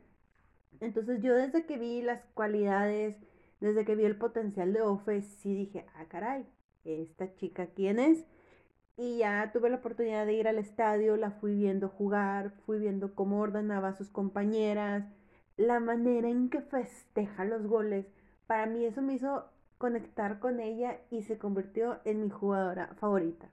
Entonces 0.82 1.22
yo 1.22 1.34
desde 1.34 1.66
que 1.66 1.78
vi 1.78 2.02
las 2.02 2.22
cualidades, 2.34 3.16
desde 3.62 3.86
que 3.86 3.96
vi 3.96 4.04
el 4.04 4.18
potencial 4.18 4.74
de 4.74 4.82
Ofe, 4.82 5.22
sí 5.22 5.56
dije, 5.56 5.86
ah, 5.96 6.06
caray, 6.10 6.46
esta 6.84 7.34
chica, 7.36 7.68
¿quién 7.68 8.00
es? 8.00 8.26
Y 8.98 9.20
ya 9.20 9.52
tuve 9.54 9.70
la 9.70 9.78
oportunidad 9.78 10.26
de 10.26 10.34
ir 10.34 10.48
al 10.48 10.58
estadio, 10.58 11.18
la 11.18 11.32
fui 11.32 11.56
viendo 11.56 11.90
jugar, 11.90 12.52
fui 12.66 12.80
viendo 12.80 13.16
cómo 13.16 13.40
ordenaba 13.40 13.90
a 13.90 13.96
sus 13.96 14.10
compañeras, 14.10 15.06
la 15.58 15.80
manera 15.80 16.30
en 16.30 16.50
que 16.50 16.62
festeja 16.62 17.46
los 17.46 17.68
goles. 17.68 18.06
Para 18.48 18.66
mí 18.66 18.86
eso 18.86 19.02
me 19.02 19.14
hizo 19.14 19.46
conectar 19.78 20.40
con 20.40 20.60
ella 20.60 21.00
y 21.10 21.24
se 21.24 21.38
convirtió 21.38 22.00
en 22.06 22.22
mi 22.22 22.30
jugadora 22.30 22.96
favorita. 23.00 23.50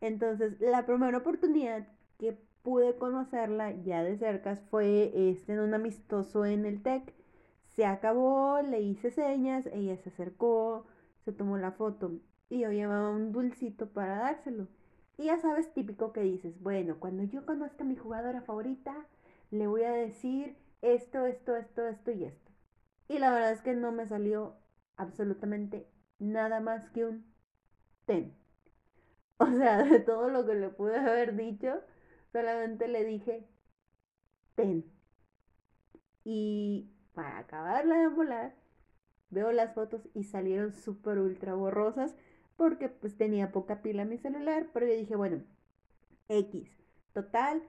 Entonces, 0.00 0.60
la 0.60 0.86
primera 0.86 1.18
oportunidad 1.18 1.86
que 2.18 2.38
pude 2.62 2.96
conocerla 2.96 3.72
ya 3.82 4.02
de 4.02 4.18
cerca 4.18 4.56
fue 4.56 5.12
este, 5.30 5.52
en 5.54 5.60
un 5.60 5.74
amistoso 5.74 6.44
en 6.44 6.66
el 6.66 6.82
TEC. 6.82 7.14
Se 7.74 7.84
acabó, 7.86 8.60
le 8.62 8.80
hice 8.80 9.10
señas, 9.10 9.66
ella 9.72 9.96
se 9.98 10.08
acercó, 10.08 10.86
se 11.24 11.32
tomó 11.32 11.58
la 11.58 11.72
foto 11.72 12.12
y 12.48 12.60
yo 12.60 12.72
llevaba 12.72 13.10
un 13.10 13.32
dulcito 13.32 13.88
para 13.92 14.18
dárselo. 14.18 14.68
Y 15.18 15.26
ya 15.26 15.38
sabes, 15.38 15.72
típico 15.72 16.12
que 16.12 16.20
dices, 16.20 16.60
bueno, 16.60 16.98
cuando 16.98 17.24
yo 17.24 17.46
conozca 17.46 17.84
a 17.84 17.86
mi 17.86 17.96
jugadora 17.96 18.42
favorita, 18.42 18.94
le 19.50 19.66
voy 19.66 19.82
a 19.82 19.92
decir 19.92 20.56
esto, 20.82 21.24
esto, 21.26 21.56
esto, 21.56 21.86
esto 21.86 22.10
y 22.10 22.24
esto. 22.24 22.52
Y 23.08 23.18
la 23.18 23.32
verdad 23.32 23.52
es 23.52 23.62
que 23.62 23.74
no 23.74 23.92
me 23.92 24.06
salió 24.06 24.56
absolutamente 24.96 25.88
nada 26.18 26.60
más 26.60 26.88
que 26.90 27.04
un 27.06 27.24
ten. 28.04 28.34
O 29.38 29.46
sea, 29.46 29.82
de 29.82 30.00
todo 30.00 30.28
lo 30.28 30.44
que 30.46 30.54
le 30.54 30.68
pude 30.68 30.96
haber 30.98 31.36
dicho, 31.36 31.80
solamente 32.32 32.88
le 32.88 33.04
dije 33.04 33.46
ten. 34.56 34.84
Y 36.24 36.90
para 37.14 37.38
acabarla 37.38 37.98
de 37.98 38.08
volar, 38.08 38.54
veo 39.30 39.52
las 39.52 39.74
fotos 39.74 40.08
y 40.14 40.24
salieron 40.24 40.72
súper 40.72 41.18
ultra 41.18 41.54
borrosas 41.54 42.16
porque 42.56 42.88
pues 42.88 43.16
tenía 43.16 43.52
poca 43.52 43.82
pila 43.82 44.02
en 44.02 44.10
mi 44.10 44.18
celular, 44.18 44.68
pero 44.72 44.86
yo 44.86 44.94
dije, 44.94 45.16
bueno, 45.16 45.42
X. 46.28 46.70
Total, 47.14 47.62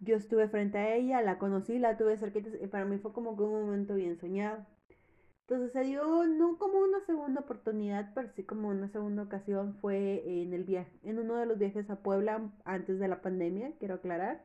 yo 0.00 0.16
estuve 0.16 0.48
frente 0.48 0.78
a 0.78 0.94
ella, 0.96 1.22
la 1.22 1.38
conocí, 1.38 1.78
la 1.78 1.96
tuve 1.98 2.18
cerquita 2.18 2.50
y 2.62 2.68
para 2.68 2.86
mí 2.86 2.98
fue 2.98 3.12
como 3.12 3.36
que 3.36 3.44
un 3.44 3.52
momento 3.66 3.94
bien 3.94 4.18
soñado. 4.18 4.66
Entonces 5.48 5.72
se 5.72 5.80
dio 5.80 6.26
no 6.26 6.58
como 6.58 6.78
una 6.78 7.00
segunda 7.06 7.40
oportunidad, 7.40 8.12
pero 8.14 8.28
sí 8.36 8.44
como 8.44 8.68
una 8.68 8.88
segunda 8.90 9.22
ocasión 9.22 9.76
fue 9.80 10.42
en 10.42 10.52
el 10.52 10.64
viaje, 10.64 10.92
en 11.04 11.18
uno 11.18 11.36
de 11.36 11.46
los 11.46 11.58
viajes 11.58 11.88
a 11.88 11.96
Puebla 12.02 12.52
antes 12.66 12.98
de 12.98 13.08
la 13.08 13.22
pandemia, 13.22 13.72
quiero 13.78 13.94
aclarar. 13.94 14.44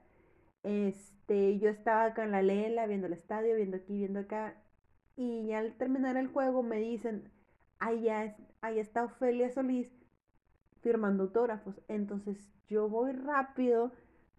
Este, 0.64 1.60
yo 1.60 1.70
estaba 1.70 2.06
acá 2.06 2.24
en 2.24 2.32
la 2.32 2.42
Lela, 2.42 2.88
viendo 2.88 3.08
el 3.08 3.14
estadio, 3.14 3.58
viendo 3.58 3.76
aquí, 3.76 3.98
viendo 3.98 4.22
acá, 4.22 4.56
y 5.18 5.52
al 5.52 5.74
terminar 5.76 6.16
el 6.16 6.28
juego 6.28 6.64
me 6.64 6.78
dicen, 6.78 7.30
allá, 7.80 8.38
ahí 8.62 8.80
está 8.80 9.04
Ofelia 9.04 9.50
Solís 9.50 9.92
firmando 10.82 11.24
autógrafos. 11.24 11.82
Entonces 11.90 12.38
yo 12.70 12.88
voy 12.88 13.12
rápido 13.12 13.92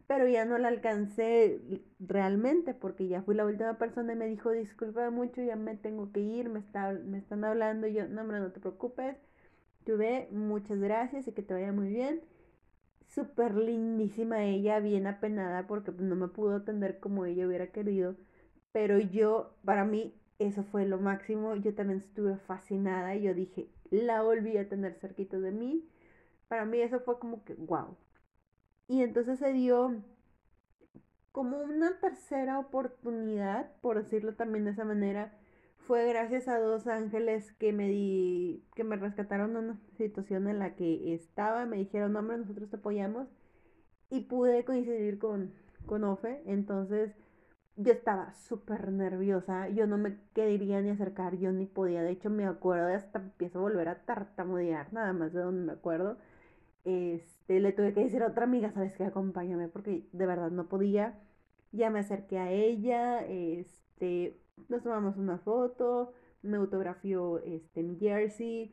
pero 0.07 0.29
ya 0.29 0.45
no 0.45 0.59
la 0.59 0.69
alcancé 0.69 1.61
realmente 1.99 2.75
porque 2.75 3.09
ya 3.09 3.23
fui 3.23 3.35
la 3.35 3.47
última 3.47 3.79
persona 3.79 4.13
y 4.13 4.17
me 4.17 4.27
dijo, 4.27 4.51
disculpa 4.51 5.11
mucho, 5.11 5.43
ya 5.43 5.57
me 5.57 5.77
tengo 5.77 6.13
que 6.13 6.21
ir, 6.21 6.49
me, 6.51 6.61
está, 6.61 6.93
me 6.93 7.19
están 7.19 7.45
hablando, 7.45 7.87
y 7.87 7.95
yo, 7.95 8.07
no, 8.09 8.23
hombre, 8.23 8.41
no 8.41 8.53
te 8.53 8.61
preocupes, 8.61 9.17
tuve 9.85 10.29
muchas 10.31 10.79
gracias 10.81 11.29
y 11.29 11.33
que 11.33 11.43
te 11.43 11.55
vaya 11.55 11.73
muy 11.73 11.89
bien. 11.89 12.23
Súper 13.09 13.55
lindísima 13.55 14.45
ella, 14.45 14.81
bien 14.81 15.07
apenada 15.07 15.67
porque 15.67 15.93
pues, 15.93 16.05
no 16.05 16.17
me 16.17 16.29
pudo 16.29 16.57
atender 16.57 16.99
como 17.01 17.25
ella 17.27 17.47
hubiera 17.47 17.69
querido, 17.69 18.17
pero 18.73 18.99
yo, 18.99 19.55
para 19.65 19.85
mí, 19.85 20.15
eso 20.39 20.65
fue 20.65 20.85
lo 20.87 20.99
máximo, 20.99 21.55
yo 21.57 21.75
también 21.75 22.01
estuve 22.01 22.37
fascinada, 22.39 23.15
y 23.15 23.23
yo 23.23 23.35
dije, 23.35 23.69
la 23.91 24.23
volví 24.23 24.57
a 24.59 24.69
tener 24.69 24.95
cerquita 24.95 25.39
de 25.39 25.53
mí, 25.53 25.85
para 26.49 26.65
mí 26.65 26.81
eso 26.81 27.01
fue 27.01 27.19
como 27.19 27.45
que, 27.45 27.55
wow, 27.55 27.97
y 28.89 29.03
entonces 29.03 29.39
se 29.39 29.53
dio 29.53 30.03
como 31.33 31.59
una 31.59 31.99
tercera 31.99 32.59
oportunidad, 32.59 33.73
por 33.81 34.03
decirlo 34.03 34.35
también 34.35 34.65
de 34.65 34.71
esa 34.71 34.85
manera, 34.85 35.33
fue 35.87 36.09
gracias 36.09 36.49
a 36.49 36.59
dos 36.59 36.87
ángeles 36.87 37.53
que 37.55 37.73
me 37.73 37.89
di, 37.89 38.65
que 38.75 38.85
me 38.85 38.97
rescataron 38.97 39.57
una 39.57 39.79
situación 39.97 40.49
en 40.49 40.59
la 40.59 40.77
que 40.77 41.15
estaba, 41.15 41.67
me 41.67 41.77
dijeron, 41.77 42.17
hombre, 42.17 42.39
nosotros 42.39 42.71
te 42.71 42.77
apoyamos, 42.77 43.29
y 44.11 44.21
pude 44.21 44.65
coincidir 44.65 45.19
con, 45.19 45.53
con 45.87 46.05
Ofe, 46.05 46.43
entonces 46.47 47.15
yo 47.77 47.93
estaba 47.93 48.33
súper 48.35 48.93
nerviosa, 48.93 49.69
yo 49.69 49.87
no 49.87 49.99
me 49.99 50.17
quería 50.35 50.81
ni 50.81 50.91
acercar, 50.91 51.37
yo 51.37 51.51
ni 51.51 51.67
podía, 51.67 52.03
de 52.03 52.13
hecho 52.13 52.31
me 52.31 52.47
acuerdo, 52.47 52.95
hasta 52.95 53.19
empiezo 53.19 53.59
a 53.59 53.63
volver 53.63 53.89
a 53.89 54.05
tartamudear, 54.05 54.93
nada 54.93 55.13
más 55.13 55.33
de 55.33 55.41
donde 55.41 55.67
me 55.67 55.73
acuerdo, 55.73 56.17
este, 56.85 57.61
le 57.61 57.73
tuve 57.73 57.95
que 57.95 58.05
decir 58.05 58.23
a 58.23 58.29
otra 58.29 58.45
amiga, 58.45 58.71
¿sabes 58.73 58.97
qué? 58.97 59.05
Acompáñame 59.05 59.69
porque 59.69 60.07
de 60.13 60.27
verdad 60.27 60.51
no 60.51 60.69
podía. 60.69 61.19
Ya 61.73 61.91
me 61.91 62.01
acerqué 62.01 62.39
a 62.39 62.51
ella, 62.53 63.25
este, 63.27 64.39
nos 64.69 64.83
tomamos 64.83 65.17
una 65.17 65.39
foto, 65.39 66.13
me 66.43 66.57
autografió 66.57 67.39
este, 67.41 67.83
mi 67.83 67.97
jersey. 67.97 68.73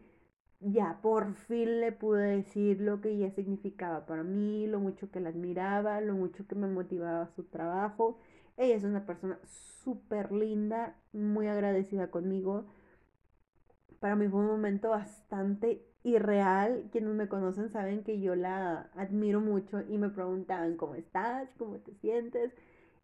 Ya 0.60 1.00
por 1.02 1.34
fin 1.34 1.82
le 1.82 1.92
pude 1.92 2.38
decir 2.38 2.82
lo 2.82 3.02
que 3.02 3.10
ella 3.10 3.32
significaba 3.32 4.06
para 4.06 4.24
mí, 4.24 4.68
lo 4.68 4.80
mucho 4.80 5.10
que 5.10 5.20
la 5.20 5.30
admiraba, 5.30 6.02
lo 6.02 6.14
mucho 6.14 6.46
que 6.48 6.56
me 6.56 6.68
motivaba 6.68 7.28
su 7.36 7.46
trabajo. 7.46 8.20
Ella 8.58 8.76
es 8.76 8.84
una 8.84 9.06
persona 9.08 9.40
súper 9.84 10.32
linda, 10.32 10.96
muy 11.14 11.48
agradecida 11.48 12.12
conmigo. 12.12 12.66
Para 14.00 14.16
mí 14.16 14.28
fue 14.28 14.42
un 14.42 14.48
momento 14.48 14.90
bastante 14.90 15.84
irreal. 16.04 16.90
Quienes 16.92 17.14
me 17.14 17.28
conocen 17.28 17.70
saben 17.70 18.04
que 18.04 18.20
yo 18.20 18.36
la 18.36 18.90
admiro 18.96 19.40
mucho 19.42 19.82
y 19.82 19.98
me 19.98 20.10
preguntaban 20.10 20.78
cómo 20.78 20.96
estás, 20.96 21.50
cómo 21.58 21.78
te 21.78 21.94
sientes. 21.96 22.54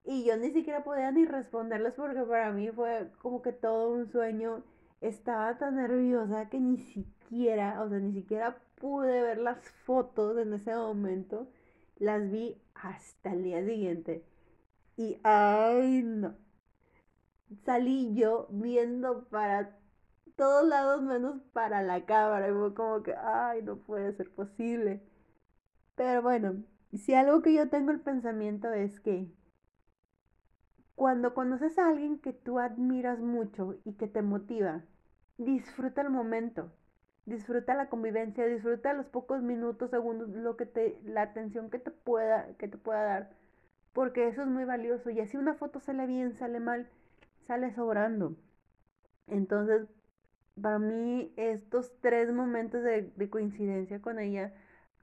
Y 0.04 0.24
yo 0.26 0.38
ni 0.38 0.52
siquiera 0.52 0.84
podía 0.84 1.12
ni 1.12 1.26
responderles 1.26 1.94
porque 1.96 2.22
para 2.24 2.52
mí 2.52 2.70
fue 2.72 3.12
como 3.22 3.42
que 3.42 3.52
todo 3.52 3.92
un 3.92 4.08
sueño. 4.12 4.64
Estaba 5.02 5.58
tan 5.58 5.76
nerviosa 5.76 6.50
que 6.50 6.60
ni 6.60 6.78
siquiera, 6.78 7.82
o 7.84 7.90
sea, 7.90 8.00
ni 8.00 8.14
siquiera 8.14 8.58
pude 8.80 9.22
ver 9.22 9.38
las 9.40 9.60
fotos 9.86 10.38
en 10.38 10.54
ese 10.54 10.76
momento. 10.76 11.48
Las 11.98 12.32
vi 12.32 12.62
hasta 12.76 13.34
el 13.34 13.44
día 13.44 13.66
siguiente. 13.66 14.24
Y, 14.96 15.20
ay, 15.24 16.04
no. 16.04 16.36
Salí 17.66 18.14
yo 18.16 18.48
viendo 18.50 19.26
para 19.30 19.78
todos 20.38 20.66
lados 20.68 21.02
menos 21.04 21.42
para 21.54 21.84
la 21.84 22.06
cámara. 22.06 22.48
Como 22.76 23.04
que, 23.04 23.14
ay, 23.16 23.62
no 23.64 23.78
puede 23.80 24.14
ser 24.14 24.32
posible. 24.34 25.02
Pero 25.96 26.22
bueno, 26.24 26.64
si 26.94 27.14
algo 27.16 27.42
que 27.42 27.54
yo 27.54 27.70
tengo 27.70 27.92
el 27.92 28.02
pensamiento 28.02 28.72
es 28.74 29.00
que 29.02 29.28
cuando 30.96 31.34
conoces 31.34 31.78
a 31.80 31.88
alguien 31.90 32.20
que 32.20 32.34
tú 32.34 32.60
admiras 32.60 33.20
mucho 33.20 33.76
y 33.86 33.94
que 33.94 34.08
te 34.08 34.22
motiva, 34.22 34.84
disfruta 35.38 36.02
el 36.02 36.10
momento, 36.10 36.72
disfruta 37.26 37.74
la 37.76 37.88
convivencia, 37.90 38.46
disfruta 38.48 38.94
los 38.94 39.06
pocos 39.06 39.42
minutos, 39.42 39.92
segundos, 39.92 40.30
lo 40.30 40.58
que 40.58 40.66
te, 40.66 41.00
la 41.06 41.22
atención 41.22 41.70
que 41.70 41.80
te 41.80 41.92
pueda, 41.92 42.48
que 42.58 42.68
te 42.68 42.78
pueda 42.78 43.04
dar, 43.04 43.30
porque 43.94 44.28
eso 44.28 44.44
es 44.44 44.48
muy 44.50 44.66
valioso. 44.66 45.10
Y 45.12 45.20
así 45.22 45.38
una 45.38 45.56
foto 45.56 45.80
sale 45.80 46.08
bien, 46.08 46.36
sale 46.38 46.60
mal, 46.60 46.90
sale 47.48 47.74
sobrando. 47.76 48.36
Entonces, 49.28 49.88
para 50.62 50.80
mí, 50.80 51.34
estos 51.38 51.92
tres 52.02 52.32
momentos 52.34 52.84
de, 52.84 53.12
de 53.16 53.30
coincidencia 53.30 54.02
con 54.02 54.20
ella 54.20 54.54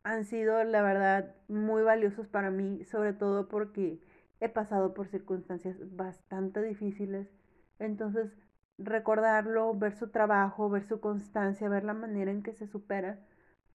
han 0.04 0.24
sido, 0.24 0.62
la 0.64 0.82
verdad, 0.82 1.34
muy 1.48 1.82
valiosos 1.82 2.28
para 2.28 2.50
mí, 2.50 2.84
sobre 2.84 3.12
todo 3.14 3.48
porque 3.48 4.00
he 4.40 4.48
pasado 4.48 4.94
por 4.94 5.08
circunstancias 5.08 5.76
bastante 5.96 6.62
difíciles. 6.62 7.28
Entonces, 7.78 8.32
recordarlo, 8.78 9.74
ver 9.74 9.94
su 9.96 10.08
trabajo, 10.10 10.68
ver 10.70 10.84
su 10.84 11.00
constancia, 11.00 11.68
ver 11.68 11.84
la 11.84 11.94
manera 11.94 12.30
en 12.30 12.42
que 12.42 12.52
se 12.54 12.66
supera, 12.66 13.18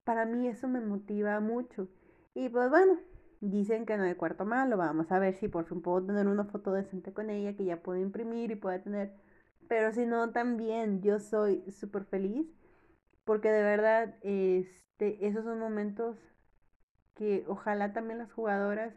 para 0.03 0.25
mí 0.25 0.47
eso 0.47 0.67
me 0.67 0.81
motiva 0.81 1.39
mucho. 1.39 1.87
Y 2.33 2.49
pues 2.49 2.69
bueno, 2.69 2.99
dicen 3.41 3.85
que 3.85 3.97
no 3.97 4.03
hay 4.03 4.15
cuarto 4.15 4.45
malo, 4.45 4.77
vamos 4.77 5.11
a 5.11 5.19
ver 5.19 5.35
si 5.35 5.47
por 5.47 5.65
fin 5.65 5.81
puedo 5.81 6.03
tener 6.05 6.27
una 6.27 6.45
foto 6.45 6.73
decente 6.73 7.13
con 7.13 7.29
ella 7.29 7.55
que 7.55 7.65
ya 7.65 7.77
puedo 7.81 7.99
imprimir 7.99 8.51
y 8.51 8.55
pueda 8.55 8.79
tener. 8.81 9.11
Pero 9.69 9.93
si 9.93 10.05
no, 10.05 10.31
también 10.31 11.01
yo 11.01 11.19
soy 11.19 11.63
súper 11.71 12.03
feliz 12.03 12.47
porque 13.23 13.51
de 13.51 13.61
verdad 13.61 14.15
este, 14.23 15.27
esos 15.27 15.45
son 15.45 15.59
momentos 15.59 16.17
que 17.13 17.45
ojalá 17.47 17.93
también 17.93 18.17
las 18.17 18.33
jugadoras 18.33 18.95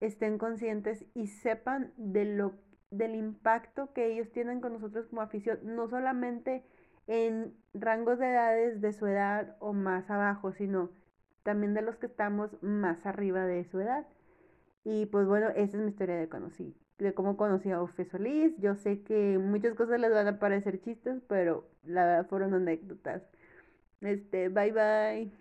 estén 0.00 0.36
conscientes 0.36 1.06
y 1.14 1.28
sepan 1.28 1.94
de 1.96 2.26
lo, 2.26 2.52
del 2.90 3.14
impacto 3.14 3.94
que 3.94 4.12
ellos 4.12 4.30
tienen 4.32 4.60
con 4.60 4.74
nosotros 4.74 5.06
como 5.06 5.22
afición, 5.22 5.60
no 5.62 5.88
solamente 5.88 6.62
en 7.06 7.56
rangos 7.72 8.18
de 8.18 8.30
edades 8.30 8.82
de 8.82 8.92
su 8.92 9.06
edad 9.06 9.56
o 9.60 9.72
más 9.72 10.10
abajo, 10.10 10.52
sino 10.52 10.90
también 11.42 11.72
de 11.72 11.80
los 11.80 11.96
que 11.96 12.06
estamos 12.06 12.50
más 12.62 13.06
arriba 13.06 13.46
de 13.46 13.64
su 13.64 13.80
edad. 13.80 14.06
Y 14.84 15.06
pues 15.06 15.26
bueno, 15.26 15.48
esa 15.48 15.78
es 15.78 15.82
mi 15.82 15.88
historia 15.88 16.16
de 16.16 16.28
conocí, 16.28 16.76
de 16.98 17.14
cómo 17.14 17.36
conocí 17.36 17.70
a 17.70 17.82
Ofe 17.82 18.04
Solís. 18.04 18.52
Yo 18.58 18.74
sé 18.74 19.02
que 19.02 19.38
muchas 19.38 19.74
cosas 19.74 20.00
les 20.00 20.10
van 20.10 20.28
a 20.28 20.38
parecer 20.38 20.80
chistes, 20.80 21.22
pero 21.28 21.68
la 21.84 22.04
verdad 22.04 22.26
fueron 22.28 22.54
anécdotas. 22.54 23.22
Este, 24.00 24.48
bye 24.48 24.72
bye. 24.72 25.32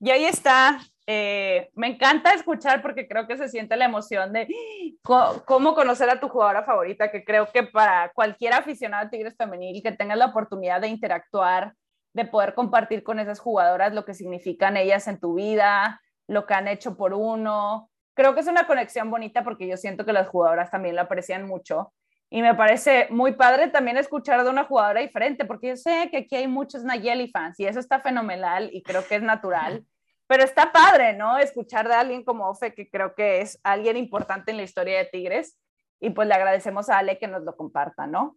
Y 0.00 0.10
ahí 0.10 0.24
está. 0.24 0.80
Eh, 1.06 1.70
me 1.74 1.88
encanta 1.88 2.32
escuchar 2.32 2.80
porque 2.80 3.06
creo 3.06 3.26
que 3.26 3.36
se 3.36 3.48
siente 3.48 3.76
la 3.76 3.84
emoción 3.84 4.32
de 4.32 4.48
cómo 5.02 5.74
conocer 5.74 6.08
a 6.08 6.20
tu 6.20 6.28
jugadora 6.28 6.64
favorita, 6.64 7.10
que 7.10 7.24
creo 7.24 7.50
que 7.52 7.62
para 7.62 8.10
cualquier 8.14 8.54
aficionado 8.54 9.06
a 9.06 9.10
Tigres 9.10 9.36
Femenil 9.36 9.82
que 9.82 9.92
tenga 9.92 10.16
la 10.16 10.26
oportunidad 10.26 10.80
de 10.80 10.88
interactuar, 10.88 11.74
de 12.14 12.24
poder 12.24 12.54
compartir 12.54 13.02
con 13.02 13.18
esas 13.18 13.38
jugadoras 13.38 13.92
lo 13.92 14.04
que 14.04 14.14
significan 14.14 14.76
ellas 14.76 15.06
en 15.08 15.20
tu 15.20 15.34
vida, 15.34 16.00
lo 16.26 16.46
que 16.46 16.54
han 16.54 16.68
hecho 16.68 16.96
por 16.96 17.12
uno. 17.12 17.90
Creo 18.14 18.34
que 18.34 18.40
es 18.40 18.46
una 18.46 18.66
conexión 18.66 19.10
bonita 19.10 19.44
porque 19.44 19.66
yo 19.66 19.76
siento 19.76 20.04
que 20.04 20.12
las 20.12 20.28
jugadoras 20.28 20.70
también 20.70 20.96
lo 20.96 21.02
aprecian 21.02 21.46
mucho 21.46 21.92
y 22.34 22.42
me 22.42 22.54
parece 22.54 23.06
muy 23.10 23.32
padre 23.32 23.68
también 23.68 23.96
escuchar 23.96 24.42
de 24.42 24.50
una 24.50 24.64
jugadora 24.64 25.00
diferente, 25.00 25.44
porque 25.44 25.68
yo 25.68 25.76
sé 25.76 26.08
que 26.10 26.16
aquí 26.16 26.34
hay 26.34 26.48
muchos 26.48 26.82
Nayeli 26.82 27.30
fans 27.30 27.60
y 27.60 27.66
eso 27.66 27.78
está 27.78 28.00
fenomenal 28.00 28.70
y 28.72 28.82
creo 28.82 29.06
que 29.06 29.14
es 29.14 29.22
natural. 29.22 29.84
Pero 30.26 30.42
está 30.42 30.72
padre, 30.72 31.12
¿no? 31.12 31.38
Escuchar 31.38 31.86
de 31.86 31.94
alguien 31.94 32.24
como 32.24 32.48
Ofe, 32.48 32.74
que 32.74 32.90
creo 32.90 33.14
que 33.14 33.40
es 33.40 33.60
alguien 33.62 33.96
importante 33.96 34.50
en 34.50 34.56
la 34.56 34.64
historia 34.64 34.98
de 34.98 35.04
Tigres. 35.04 35.60
Y 36.00 36.10
pues 36.10 36.26
le 36.26 36.34
agradecemos 36.34 36.88
a 36.88 36.98
Ale 36.98 37.18
que 37.18 37.28
nos 37.28 37.44
lo 37.44 37.54
comparta, 37.56 38.06
¿no? 38.08 38.36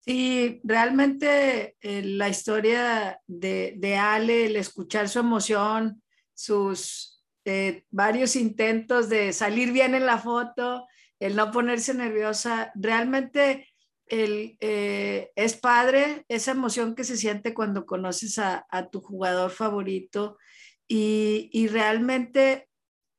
Sí, 0.00 0.60
realmente 0.62 1.76
eh, 1.80 2.02
la 2.02 2.28
historia 2.28 3.20
de, 3.26 3.74
de, 3.78 3.96
Ale, 3.96 4.46
el 4.46 4.54
escuchar 4.54 5.08
su 5.08 5.18
emoción, 5.18 6.02
sus 6.34 7.19
varios 7.90 8.36
intentos 8.36 9.08
de 9.08 9.32
salir 9.32 9.72
bien 9.72 9.94
en 9.94 10.06
la 10.06 10.18
foto, 10.18 10.86
el 11.20 11.36
no 11.36 11.50
ponerse 11.50 11.94
nerviosa, 11.94 12.72
realmente 12.74 13.68
el, 14.10 14.56
eh, 14.60 15.30
es 15.36 15.56
padre 15.56 16.24
esa 16.28 16.50
emoción 16.50 16.94
que 16.94 17.04
se 17.04 17.16
siente 17.16 17.54
cuando 17.54 17.86
conoces 17.86 18.38
a, 18.38 18.66
tu 18.90 19.00
jugador 19.00 19.50
favorito 19.50 20.36
y, 20.88 21.68
realmente 21.68 22.68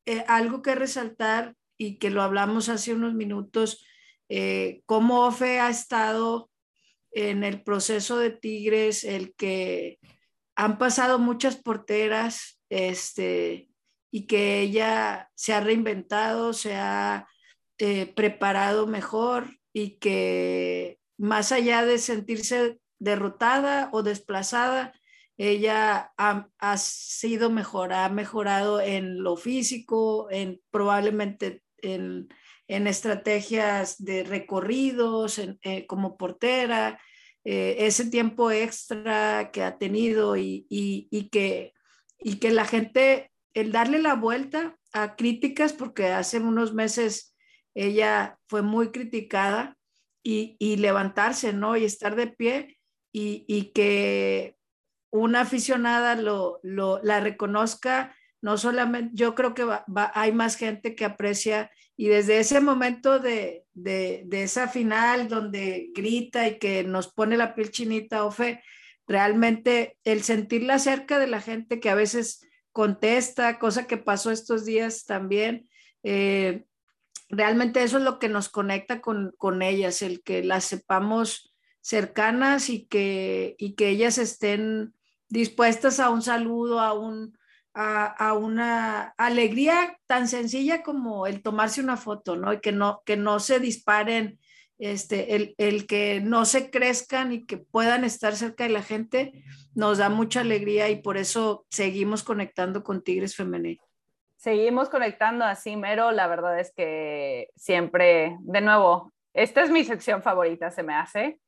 eh, 0.06 0.26
algo 0.28 0.62
que 0.62 0.76
resaltar 0.76 1.56
y 1.78 1.98
que 1.98 2.10
lo 2.10 2.22
hablamos 2.22 2.68
hace 2.68 2.94
unos 2.94 3.14
minutos, 3.14 3.86
eh, 4.28 4.82
cómo 4.86 5.26
Ofe 5.26 5.60
ha 5.60 5.70
estado 5.70 6.50
en 7.12 7.44
el 7.44 7.64
proceso 7.64 8.18
de 8.18 8.32
Tigres, 8.32 9.04
el 9.04 9.34
que 9.36 10.00
han 10.56 10.78
pasado 10.78 11.20
muchas 11.20 11.56
porteras, 11.56 12.62
este, 12.70 13.71
y 14.12 14.28
que 14.28 14.62
ella 14.62 15.30
se 15.36 15.54
ha 15.54 15.62
reinventado, 15.62 16.54
se 16.54 16.76
ha 16.76 17.28
eh, 17.78 18.06
preparado 18.06 18.86
mejor 18.86 19.58
y 19.74 19.98
que 20.00 21.00
más 21.18 21.52
allá 21.52 21.86
de 21.86 21.98
sentirse 21.98 22.80
derrotada 23.00 23.90
o 23.94 24.04
desplazada, 24.04 24.94
ella 25.38 26.12
ha, 26.18 26.78
sido 26.78 27.50
mejor, 27.50 27.94
ha 27.94 28.10
mejorado 28.10 28.80
en 28.80 29.24
lo 29.24 29.38
físico, 29.38 30.28
en 30.30 30.62
probablemente 30.70 31.64
en, 31.82 32.30
estrategias 32.68 34.02
de 34.04 34.24
recorridos, 34.24 35.40
eh, 35.40 35.88
como 35.88 36.16
portera, 36.16 37.02
eh, 37.44 37.78
ese 37.80 38.06
tiempo 38.10 38.52
extra 38.52 39.50
que 39.52 39.64
ha 39.64 39.78
tenido 39.78 40.38
y, 40.38 41.30
que, 41.32 41.74
y 42.20 42.36
que 42.36 42.52
la 42.52 42.66
gente, 42.66 43.31
el 43.54 43.72
darle 43.72 44.00
la 44.00 44.16
vuelta 44.16 44.78
a 44.94 45.16
críticas, 45.16 45.74
porque 45.74 46.08
hace 46.08 46.40
unos 46.40 46.74
meses 46.74 47.36
ella 47.74 48.38
fue 48.48 48.62
muy 48.62 48.92
criticada 48.92 49.78
y, 50.24 50.76
levantarse, 50.78 51.54
¿no? 51.54 51.76
Y 51.78 51.86
estar 51.86 52.16
de 52.16 52.28
pie 52.28 52.78
y, 53.12 53.72
que 53.74 54.56
una 55.12 55.42
aficionada 55.42 56.16
lo, 56.16 56.60
la 56.64 57.20
reconozca, 57.20 58.16
no 58.42 58.58
solamente, 58.58 59.12
yo 59.14 59.36
creo 59.36 59.54
que 59.54 59.68
hay 60.14 60.32
más 60.32 60.56
gente 60.56 60.96
que 60.96 61.06
aprecia 61.06 61.72
y 61.98 62.08
desde 62.08 62.40
ese 62.40 62.62
momento 62.62 63.20
de, 63.20 63.66
de, 63.74 64.26
esa 64.32 64.68
final 64.68 65.28
donde 65.28 65.92
grita 65.94 66.48
y 66.48 66.58
que 66.58 66.84
nos 66.84 67.12
pone 67.14 67.38
la 67.38 67.54
piel 67.54 67.72
chinita, 67.72 68.26
Ofe, 68.26 68.64
realmente 69.08 69.98
el 70.04 70.24
sentirla 70.24 70.80
cerca 70.80 71.20
de 71.20 71.28
la 71.28 71.42
gente 71.42 71.80
que 71.80 71.90
a 71.90 71.96
veces 71.96 72.48
contesta, 72.72 73.60
cosa 73.60 73.88
que 73.88 73.98
pasó 73.98 74.32
estos 74.32 74.66
días 74.66 75.06
también, 75.06 75.70
eh, 76.04 76.66
realmente 77.30 77.84
eso 77.84 77.98
es 77.98 78.04
lo 78.04 78.20
que 78.20 78.30
nos 78.30 78.50
conecta 78.50 79.02
con, 79.02 79.62
ellas, 79.62 80.02
el 80.02 80.22
que 80.22 80.44
las 80.44 80.66
sepamos 80.66 81.54
cercanas 81.82 82.70
y 82.70 82.86
que, 82.86 83.56
y 83.58 83.74
que 83.74 83.90
ellas 83.90 84.18
estén 84.18 84.94
dispuestas 85.30 86.00
a 86.00 86.10
un 86.10 86.22
saludo, 86.22 86.80
a, 86.80 86.94
un, 86.94 87.38
a, 87.74 88.34
una 88.34 89.14
alegría 89.18 89.98
tan 90.08 90.28
sencilla 90.28 90.84
como 90.84 91.26
el 91.26 91.42
tomarse 91.42 91.82
una 91.82 91.98
foto, 91.98 92.36
¿no? 92.36 92.54
Y 92.54 92.60
que 92.60 92.74
no, 92.74 93.02
que 93.06 93.16
no 93.18 93.40
se 93.40 93.60
disparen, 93.60 94.40
este, 94.82 95.36
el, 95.36 95.56
el 95.58 95.88
que 95.88 96.20
no 96.22 96.46
se 96.46 96.70
crezcan 96.70 97.32
y 97.32 97.46
que 97.46 97.58
puedan 97.58 98.04
estar 98.04 98.36
cerca 98.36 98.66
de 98.66 98.72
la 98.72 98.84
gente, 98.84 99.32
nos 99.74 100.00
da 100.00 100.10
mucha 100.10 100.42
alegría 100.42 100.90
y 100.90 101.02
por 101.02 101.18
eso 101.18 101.66
seguimos 101.70 102.24
conectando 102.24 102.84
con 102.84 103.02
Tigres 103.02 103.36
Femenil 103.36 103.80
seguimos 104.42 104.90
conectando 104.90 105.46
así, 105.46 105.78
Mero. 105.78 106.12
La 106.12 106.26
verdad 106.26 106.60
es 106.60 106.74
que 106.74 107.50
siempre, 107.56 108.38
de 108.40 108.62
nuevo, 108.62 109.12
esta 109.34 109.62
es 109.62 109.70
mi 109.70 109.84
sección 109.84 110.24
favorita, 110.24 110.72
se 110.72 110.82
me 110.82 110.96
hace. 110.96 111.40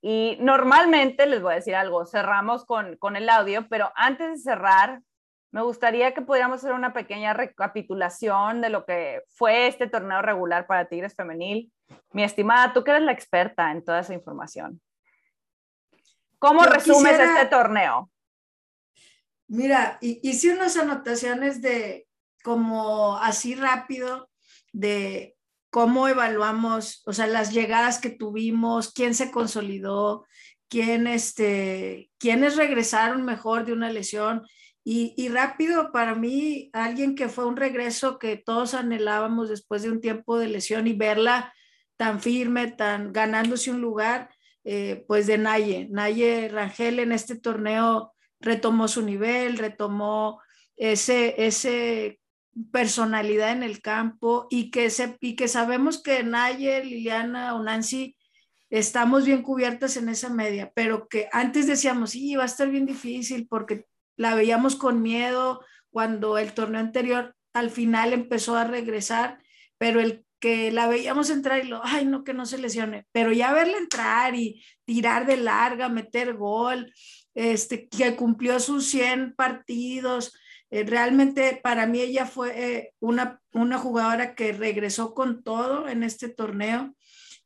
Y 0.00 0.36
normalmente 0.40 1.26
les 1.26 1.40
voy 1.40 1.52
a 1.52 1.56
decir 1.56 1.76
algo, 1.76 2.04
cerramos 2.04 2.64
con, 2.64 2.96
con 2.96 3.14
el 3.14 3.28
audio, 3.28 3.68
pero 3.68 3.92
antes 3.94 4.28
de 4.28 4.38
cerrar, 4.38 5.00
me 5.52 5.62
gustaría 5.62 6.14
que 6.14 6.22
pudiéramos 6.22 6.58
hacer 6.58 6.72
una 6.72 6.92
pequeña 6.92 7.32
recapitulación 7.32 8.60
de 8.60 8.70
lo 8.70 8.84
que 8.84 9.22
fue 9.28 9.68
este 9.68 9.86
torneo 9.86 10.20
regular 10.20 10.66
para 10.66 10.88
Tigres 10.88 11.14
Femenil. 11.14 11.70
Mi 12.12 12.24
estimada, 12.24 12.72
tú 12.72 12.84
que 12.84 12.90
eres 12.90 13.02
la 13.02 13.12
experta 13.12 13.70
en 13.70 13.84
toda 13.84 14.00
esa 14.00 14.14
información. 14.14 14.80
¿Cómo 16.38 16.64
resumes 16.64 17.18
este 17.18 17.46
torneo? 17.46 18.10
Mira, 19.46 19.98
hice 20.00 20.52
unas 20.52 20.76
anotaciones 20.76 21.62
de 21.62 22.06
como 22.42 23.16
así 23.18 23.54
rápido 23.54 24.28
de 24.72 25.36
cómo 25.70 26.08
evaluamos, 26.08 27.02
o 27.06 27.12
sea, 27.12 27.26
las 27.26 27.52
llegadas 27.52 27.98
que 27.98 28.10
tuvimos, 28.10 28.92
quién 28.92 29.14
se 29.14 29.30
consolidó, 29.30 30.26
quién, 30.68 31.06
este, 31.06 32.10
quiénes 32.18 32.56
regresaron 32.56 33.24
mejor 33.24 33.64
de 33.64 33.72
una 33.72 33.90
lesión. 33.90 34.42
Y, 34.84 35.14
y, 35.16 35.28
rápido, 35.28 35.92
para 35.92 36.14
mí, 36.14 36.70
alguien 36.72 37.14
que 37.14 37.28
fue 37.28 37.46
un 37.46 37.56
regreso 37.56 38.18
que 38.18 38.36
todos 38.36 38.74
anhelábamos 38.74 39.48
después 39.48 39.82
de 39.82 39.90
un 39.90 40.00
tiempo 40.00 40.38
de 40.38 40.48
lesión 40.48 40.86
y 40.86 40.92
verla 40.92 41.54
tan 41.96 42.20
firme, 42.20 42.70
tan 42.70 43.12
ganándose 43.12 43.70
un 43.70 43.80
lugar, 43.80 44.30
eh, 44.64 45.04
pues 45.06 45.26
de 45.26 45.38
Naye. 45.38 45.88
Naye 45.90 46.48
Rangel 46.48 46.98
en 46.98 47.12
este 47.12 47.36
torneo 47.36 48.12
retomó 48.40 48.88
su 48.88 49.02
nivel, 49.02 49.58
retomó 49.58 50.40
ese, 50.76 51.46
ese 51.46 52.20
personalidad 52.70 53.52
en 53.52 53.62
el 53.62 53.80
campo 53.80 54.46
y 54.50 54.70
que, 54.70 54.90
se, 54.90 55.16
y 55.20 55.36
que 55.36 55.48
sabemos 55.48 56.02
que 56.02 56.22
Naye, 56.22 56.84
Liliana 56.84 57.54
o 57.54 57.62
Nancy 57.62 58.16
estamos 58.70 59.24
bien 59.26 59.42
cubiertas 59.42 59.96
en 59.96 60.08
esa 60.08 60.30
media, 60.30 60.72
pero 60.74 61.06
que 61.08 61.28
antes 61.32 61.66
decíamos, 61.66 62.10
sí, 62.10 62.34
va 62.36 62.44
a 62.44 62.46
estar 62.46 62.70
bien 62.70 62.86
difícil 62.86 63.46
porque 63.46 63.86
la 64.16 64.34
veíamos 64.34 64.76
con 64.76 65.02
miedo 65.02 65.64
cuando 65.90 66.38
el 66.38 66.52
torneo 66.54 66.80
anterior 66.80 67.36
al 67.52 67.70
final 67.70 68.12
empezó 68.12 68.56
a 68.56 68.64
regresar, 68.64 69.38
pero 69.78 70.00
el 70.00 70.24
que 70.42 70.72
la 70.72 70.88
veíamos 70.88 71.30
entrar 71.30 71.64
y 71.64 71.68
lo, 71.68 71.80
ay, 71.84 72.04
no, 72.04 72.24
que 72.24 72.34
no 72.34 72.46
se 72.46 72.58
lesione, 72.58 73.06
pero 73.12 73.30
ya 73.30 73.52
verla 73.52 73.78
entrar 73.78 74.34
y 74.34 74.60
tirar 74.84 75.24
de 75.24 75.36
larga, 75.36 75.88
meter 75.88 76.34
gol, 76.34 76.92
este, 77.32 77.88
que 77.88 78.16
cumplió 78.16 78.58
sus 78.58 78.86
100 78.86 79.36
partidos, 79.36 80.34
eh, 80.72 80.82
realmente 80.82 81.60
para 81.62 81.86
mí 81.86 82.00
ella 82.00 82.26
fue 82.26 82.50
eh, 82.56 82.92
una, 82.98 83.40
una 83.52 83.78
jugadora 83.78 84.34
que 84.34 84.52
regresó 84.52 85.14
con 85.14 85.44
todo 85.44 85.86
en 85.86 86.02
este 86.02 86.28
torneo. 86.28 86.92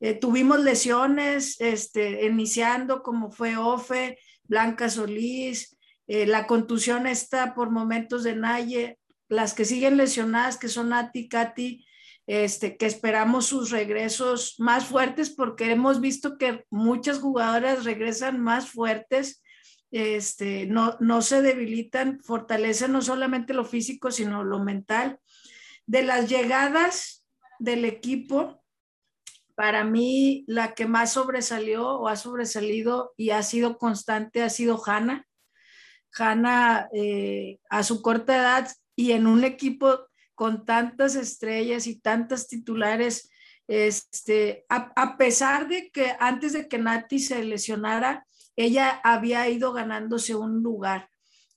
Eh, 0.00 0.14
tuvimos 0.14 0.60
lesiones, 0.60 1.60
este, 1.60 2.24
iniciando 2.24 3.02
como 3.02 3.30
fue 3.30 3.58
Ofe, 3.58 4.18
Blanca 4.44 4.88
Solís, 4.88 5.76
la 6.08 6.46
contusión 6.46 7.08
está 7.08 7.52
por 7.52 7.70
momentos 7.70 8.22
de 8.22 8.36
Naye, 8.36 8.96
las 9.28 9.54
que 9.54 9.64
siguen 9.64 9.96
lesionadas, 9.96 10.56
que 10.56 10.68
son 10.68 10.92
Ati, 10.92 11.28
Katy, 11.28 11.84
este, 12.26 12.76
que 12.76 12.86
esperamos 12.86 13.46
sus 13.46 13.70
regresos 13.70 14.56
más 14.58 14.86
fuertes 14.86 15.30
porque 15.30 15.70
hemos 15.70 16.00
visto 16.00 16.38
que 16.38 16.64
muchas 16.70 17.20
jugadoras 17.20 17.84
regresan 17.84 18.40
más 18.40 18.70
fuertes, 18.70 19.42
este, 19.92 20.66
no, 20.66 20.96
no 20.98 21.22
se 21.22 21.42
debilitan, 21.42 22.20
fortalecen 22.22 22.92
no 22.92 23.02
solamente 23.02 23.54
lo 23.54 23.64
físico, 23.64 24.10
sino 24.10 24.42
lo 24.42 24.58
mental. 24.58 25.20
De 25.86 26.02
las 26.02 26.28
llegadas 26.28 27.24
del 27.60 27.84
equipo, 27.84 28.62
para 29.54 29.84
mí 29.84 30.44
la 30.48 30.74
que 30.74 30.86
más 30.86 31.12
sobresalió 31.12 31.88
o 31.98 32.08
ha 32.08 32.16
sobresalido 32.16 33.14
y 33.16 33.30
ha 33.30 33.42
sido 33.42 33.78
constante 33.78 34.42
ha 34.42 34.50
sido 34.50 34.82
Hanna. 34.84 35.26
Hanna 36.12 36.88
eh, 36.92 37.58
a 37.70 37.82
su 37.82 38.02
corta 38.02 38.36
edad 38.36 38.68
y 38.96 39.12
en 39.12 39.26
un 39.26 39.44
equipo 39.44 40.08
con 40.36 40.64
tantas 40.64 41.16
estrellas 41.16 41.88
y 41.88 41.98
tantas 41.98 42.46
titulares, 42.46 43.30
este, 43.66 44.64
a, 44.68 45.16
pesar 45.16 45.66
de 45.66 45.90
que 45.90 46.14
antes 46.20 46.52
de 46.52 46.68
que 46.68 46.78
Nati 46.78 47.18
se 47.18 47.42
lesionara, 47.42 48.26
ella 48.54 49.00
había 49.02 49.48
ido 49.48 49.72
ganándose 49.72 50.36
un 50.36 50.62
lugar 50.62 51.08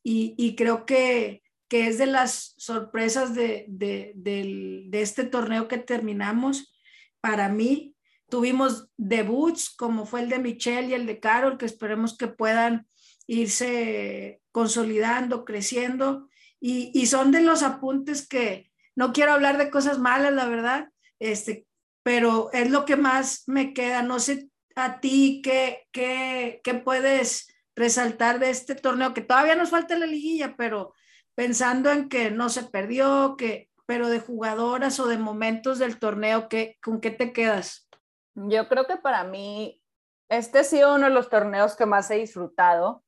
y, 0.02 0.56
creo 0.56 0.86
que, 0.86 1.44
que, 1.68 1.88
es 1.88 1.98
de 2.00 2.08
las 2.08 2.56
sorpresas 2.58 3.36
de, 3.36 3.66
de, 3.68 4.14
de, 4.16 5.02
este 5.02 5.24
torneo 5.24 5.68
que 5.68 5.78
terminamos. 5.78 6.74
Para 7.22 7.50
mí, 7.50 7.96
tuvimos 8.28 8.90
debuts 8.98 9.70
como 9.70 10.06
fue 10.06 10.22
el 10.22 10.30
de 10.30 10.40
Michelle 10.40 10.88
y 10.88 10.94
el 10.94 11.06
de 11.06 11.20
Carol, 11.20 11.58
que 11.60 11.66
esperemos 11.66 12.18
que 12.18 12.28
puedan 12.28 12.88
irse 13.28 14.42
consolidando, 14.52 15.46
creciendo. 15.46 16.28
Y, 16.60 16.92
y, 16.94 17.06
son 17.06 17.32
de 17.32 17.42
los 17.42 17.62
apuntes 17.62 18.28
que, 18.28 18.69
no 18.96 19.14
quiero 19.14 19.34
hablar 19.34 19.58
de 19.58 19.70
cosas 19.70 20.00
malas, 20.00 20.34
la 20.34 20.48
verdad, 20.48 20.90
este, 21.20 21.66
pero 22.04 22.50
es 22.54 22.70
lo 22.70 22.86
que 22.86 22.96
más 22.96 23.44
me 23.48 23.74
queda. 23.74 24.02
No 24.02 24.20
sé 24.20 24.50
a 24.76 25.00
ti 25.00 25.42
qué, 25.44 25.88
qué, 25.92 26.62
qué 26.64 26.74
puedes 26.74 27.54
resaltar 27.76 28.40
de 28.40 28.50
este 28.50 28.76
torneo, 28.76 29.14
que 29.14 29.22
todavía 29.22 29.56
nos 29.56 29.70
falta 29.70 29.98
la 29.98 30.06
liguilla, 30.06 30.56
pero 30.58 30.94
pensando 31.36 31.92
en 31.92 32.10
que 32.10 32.32
no 32.32 32.50
se 32.50 32.64
perdió, 32.64 33.36
que, 33.38 33.70
pero 33.86 34.10
de 34.10 34.20
jugadoras 34.20 35.00
o 35.00 35.08
de 35.08 35.18
momentos 35.18 35.80
del 35.80 35.98
torneo, 35.98 36.50
¿qué, 36.50 36.78
¿con 36.82 37.00
qué 37.00 37.12
te 37.12 37.32
quedas? 37.32 37.90
Yo 38.36 38.68
creo 38.68 38.86
que 38.86 38.98
para 38.98 39.24
mí 39.24 39.82
este 40.30 40.60
ha 40.60 40.64
sido 40.64 40.96
uno 40.96 41.06
de 41.06 41.14
los 41.14 41.30
torneos 41.30 41.76
que 41.76 41.86
más 41.86 42.12
he 42.12 42.16
disfrutado 42.16 43.04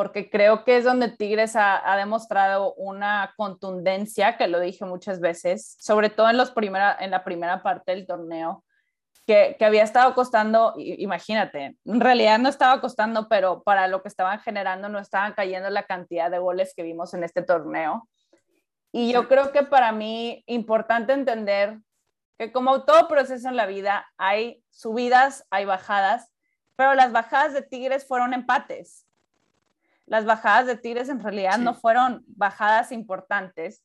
porque 0.00 0.30
creo 0.30 0.64
que 0.64 0.78
es 0.78 0.84
donde 0.84 1.10
Tigres 1.10 1.56
ha, 1.56 1.94
demostrado 1.98 2.72
una 2.76 3.34
contundencia, 3.36 4.38
que 4.38 4.48
lo 4.48 4.58
dije 4.58 4.86
muchas 4.86 5.20
veces, 5.20 5.76
sobre 5.78 6.08
todo 6.08 6.30
en, 6.30 6.38
los 6.38 6.52
primera, 6.52 6.96
en 6.98 7.10
la 7.10 7.22
primera 7.22 7.62
parte 7.62 7.92
del 7.92 8.06
torneo, 8.06 8.64
que, 9.26 9.56
que, 9.58 9.64
había 9.66 9.82
estado 9.82 10.14
costando, 10.14 10.72
imagínate, 10.78 11.76
en 11.84 12.00
realidad 12.00 12.38
no 12.38 12.48
estaba 12.48 12.80
costando, 12.80 13.28
pero 13.28 13.62
para 13.62 13.88
lo 13.88 14.00
que 14.00 14.08
estaban 14.08 14.40
generando 14.40 14.88
no 14.88 14.98
estaban 14.98 15.34
cayendo 15.34 15.68
la 15.68 15.82
cantidad 15.82 16.30
de 16.30 16.38
goles 16.38 16.72
que 16.74 16.82
vimos 16.82 17.12
en 17.12 17.22
este 17.22 17.42
torneo. 17.42 18.08
Y 18.92 19.12
yo 19.12 19.28
creo 19.28 19.52
que 19.52 19.64
para 19.64 19.92
mí 19.92 20.42
importante 20.46 21.12
entender 21.12 21.76
que 22.38 22.52
como 22.52 22.86
todo 22.86 23.06
proceso 23.06 23.50
en 23.50 23.56
la 23.56 23.66
vida, 23.66 24.06
hay 24.16 24.64
subidas, 24.70 25.46
hay 25.50 25.66
bajadas, 25.66 26.32
pero 26.74 26.94
las 26.94 27.12
bajadas 27.12 27.52
de 27.52 27.60
Tigres 27.60 28.08
fueron 28.08 28.32
empates 28.32 29.04
las 30.10 30.24
bajadas 30.24 30.66
de 30.66 30.76
Tigres 30.76 31.08
en 31.08 31.22
realidad 31.22 31.58
no 31.58 31.72
fueron 31.72 32.24
bajadas 32.26 32.90
importantes, 32.90 33.84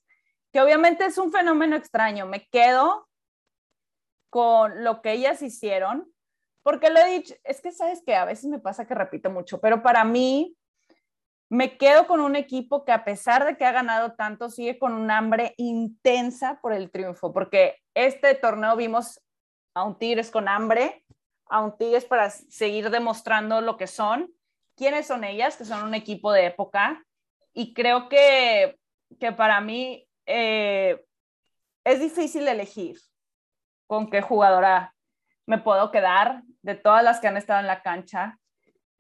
que 0.52 0.60
obviamente 0.60 1.06
es 1.06 1.20
un 1.20 1.32
fenómeno 1.32 1.76
extraño. 1.76 2.26
Me 2.26 2.48
quedo 2.48 3.08
con 4.32 4.84
lo 4.84 5.04
que 5.04 5.12
ellas 5.12 5.44
hicieron, 5.44 6.12
porque 6.64 6.90
lo 6.90 7.00
he 7.00 7.12
dicho, 7.12 7.36
es 7.44 7.62
que 7.62 7.72
sabes 7.72 8.02
que 8.04 8.16
a 8.16 8.26
veces 8.26 8.46
me 8.46 8.58
pasa 8.58 8.88
que 8.88 8.96
repito 8.96 9.30
mucho, 9.30 9.62
pero 9.62 9.84
para 9.84 10.04
mí 10.04 10.58
me 11.48 11.78
quedo 11.78 12.08
con 12.08 12.20
un 12.20 12.36
equipo 12.36 12.86
que 12.86 12.92
a 12.92 13.06
pesar 13.06 13.46
de 13.46 13.56
que 13.56 13.66
ha 13.66 13.72
ganado 13.72 14.14
tanto, 14.14 14.50
sigue 14.50 14.80
con 14.80 14.94
un 14.94 15.12
hambre 15.12 15.54
intensa 15.58 16.60
por 16.60 16.74
el 16.74 16.90
triunfo, 16.90 17.34
porque 17.34 17.78
este 17.94 18.34
torneo 18.34 18.76
vimos 18.76 19.22
a 19.76 19.84
un 19.84 20.00
Tigres 20.00 20.32
con 20.32 20.48
hambre, 20.48 21.06
a 21.46 21.62
un 21.62 21.78
Tigres 21.78 22.06
para 22.06 22.32
seguir 22.32 22.90
demostrando 22.90 23.62
lo 23.62 23.78
que 23.78 23.86
son, 23.86 24.34
quiénes 24.76 25.08
son 25.08 25.24
ellas, 25.24 25.56
que 25.58 25.66
son 25.66 25.84
un 25.84 25.94
equipo 25.94 26.32
de 26.32 26.48
época. 26.48 27.04
Y 27.54 27.74
creo 27.74 28.10
que, 28.10 28.78
que 29.20 29.32
para 29.32 29.62
mí 29.62 30.08
eh, 30.26 31.04
es 31.84 32.00
difícil 32.00 32.48
elegir 32.48 32.98
con 33.88 34.10
qué 34.10 34.22
jugadora 34.22 34.94
me 35.46 35.60
puedo 35.60 35.92
quedar 35.92 36.42
de 36.62 36.76
todas 36.76 37.04
las 37.04 37.20
que 37.20 37.28
han 37.28 37.38
estado 37.38 37.60
en 37.60 37.68
la 37.68 37.82
cancha. 37.82 38.40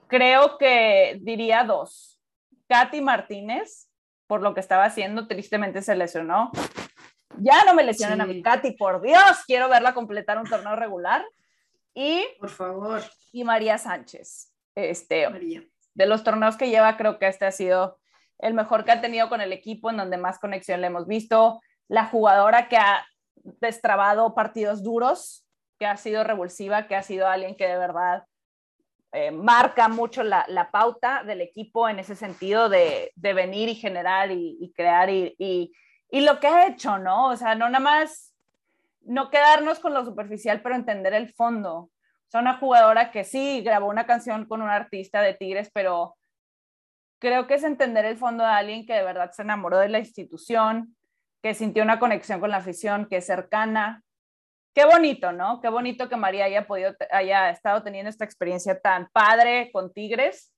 Creo 0.08 0.58
que 0.58 1.18
diría 1.22 1.64
dos. 1.64 2.22
Katy 2.68 3.02
Martínez, 3.02 3.90
por 4.28 4.42
lo 4.42 4.54
que 4.54 4.60
estaba 4.60 4.86
haciendo, 4.86 5.28
tristemente 5.28 5.82
se 5.82 5.96
lesionó. 5.96 6.52
Ya 7.38 7.66
no 7.66 7.74
me 7.74 7.84
lesionen 7.84 8.22
a 8.22 8.26
mi 8.26 8.42
Katy, 8.42 8.72
por 8.72 9.02
Dios, 9.02 9.44
quiero 9.46 9.68
verla 9.68 9.94
completar 9.94 10.38
un 10.38 10.48
torneo 10.48 10.76
regular. 10.76 11.26
Y, 11.94 12.26
por 12.40 12.50
favor. 12.50 13.02
Y 13.32 13.44
María 13.44 13.78
Sánchez. 13.78 14.55
Este, 14.76 15.28
de 15.94 16.06
los 16.06 16.24
torneos 16.24 16.58
que 16.58 16.70
lleva, 16.70 16.98
creo 16.98 17.18
que 17.18 17.28
este 17.28 17.46
ha 17.46 17.52
sido 17.52 17.98
el 18.40 18.54
mejor 18.54 18.84
que 18.84 18.92
ha 18.92 19.02
tenido 19.02 19.30
con 19.30 19.42
el 19.42 19.54
equipo, 19.54 19.90
en 19.90 19.98
donde 19.98 20.18
más 20.18 20.40
conexión 20.40 20.82
le 20.82 20.88
hemos 20.88 21.08
visto. 21.08 21.62
La 21.88 22.06
jugadora 22.06 22.68
que 22.68 22.78
ha 22.78 23.06
destrabado 23.36 24.36
partidos 24.36 24.84
duros, 24.84 25.46
que 25.80 25.86
ha 25.86 25.98
sido 25.98 26.24
revulsiva, 26.24 26.88
que 26.88 26.96
ha 26.96 27.04
sido 27.04 27.28
alguien 27.28 27.56
que 27.56 27.68
de 27.68 27.78
verdad 27.78 28.26
eh, 29.12 29.32
marca 29.32 29.88
mucho 29.88 30.24
la, 30.24 30.70
pauta 30.72 31.24
del 31.24 31.42
equipo 31.42 31.88
en 31.88 32.00
ese 32.00 32.16
sentido 32.16 32.68
de, 32.68 33.14
venir 33.16 33.70
y 33.70 33.76
generar 33.76 34.32
y, 34.32 34.74
crear 34.76 35.10
y, 35.10 35.36
y, 35.38 36.22
lo 36.22 36.40
que 36.40 36.48
ha 36.48 36.68
hecho, 36.68 36.98
¿no? 36.98 37.30
O 37.30 37.38
sea, 37.38 37.56
no 37.56 37.70
nada 37.70 37.80
más, 37.80 38.34
no 39.02 39.30
quedarnos 39.30 39.80
con 39.80 39.94
lo 39.94 40.04
superficial, 40.04 40.62
pero 40.62 40.76
entender 40.76 41.14
el 41.14 41.34
fondo, 41.34 41.90
sea, 42.36 42.42
una 42.42 42.58
jugadora 42.58 43.12
que 43.12 43.24
sí 43.24 43.62
grabó 43.62 43.88
una 43.88 44.06
canción 44.06 44.46
con 44.46 44.62
un 44.62 44.70
artista 44.70 45.22
de 45.22 45.34
Tigres, 45.34 45.72
pero 45.74 46.16
creo 47.20 47.48
que 47.48 47.56
es 47.56 47.64
entender 47.64 48.06
el 48.06 48.18
fondo 48.18 48.44
de 48.44 48.50
alguien 48.50 48.86
que 48.86 48.94
de 48.94 49.04
verdad 49.04 49.32
se 49.32 49.42
enamoró 49.42 49.80
de 49.80 49.90
la 49.90 50.00
institución, 50.00 50.96
que 51.42 51.54
sintió 51.54 51.84
una 51.84 52.00
conexión 52.00 52.40
con 52.40 52.52
la 52.52 52.58
afición, 52.58 53.08
que 53.08 53.18
es 53.18 53.26
cercana. 53.26 54.04
Qué 54.74 54.86
bonito, 54.86 55.32
¿no? 55.32 55.62
Qué 55.62 55.70
bonito 55.70 56.10
que 56.10 56.18
María 56.18 56.46
haya 56.46 56.68
podido, 56.68 56.94
haya 57.12 57.50
estado 57.50 57.84
teniendo 57.84 58.10
esta 58.10 58.26
experiencia 58.26 58.80
tan 58.80 59.08
padre 59.14 59.70
con 59.72 59.94
Tigres. 59.94 60.52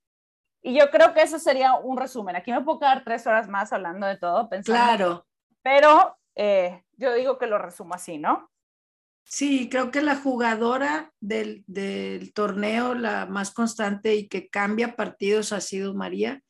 Y 0.63 0.77
yo 0.77 0.89
creo 0.89 1.13
que 1.13 1.21
eso 1.21 1.37
sería 1.37 1.75
un 1.75 1.97
resumen. 1.97 2.35
Aquí 2.35 2.51
me 2.51 2.61
puedo 2.61 2.79
quedar 2.79 3.03
tres 3.03 3.27
horas 3.27 3.47
más 3.47 3.71
hablando 3.71 4.07
de 4.07 4.17
todo, 4.17 4.49
pensando. 4.49 4.97
Claro. 4.97 5.25
Pero 5.61 6.17
eh, 6.35 6.83
yo 6.93 7.13
digo 7.13 7.37
que 7.37 7.47
lo 7.47 7.59
resumo 7.59 7.93
así, 7.93 8.17
¿no? 8.17 8.49
Sí, 9.29 9.67
creo 9.69 9.91
que 9.91 10.01
la 10.01 10.15
jugadora 10.15 11.11
del, 11.19 11.65
del, 11.67 12.31
torneo, 12.31 12.95
la 12.95 13.25
más 13.25 13.51
constante 13.51 14.15
y 14.15 14.29
que 14.29 14.47
cambia 14.47 14.95
partidos 14.95 15.51
ha 15.51 15.59
sido 15.59 15.93
María. 15.93 16.41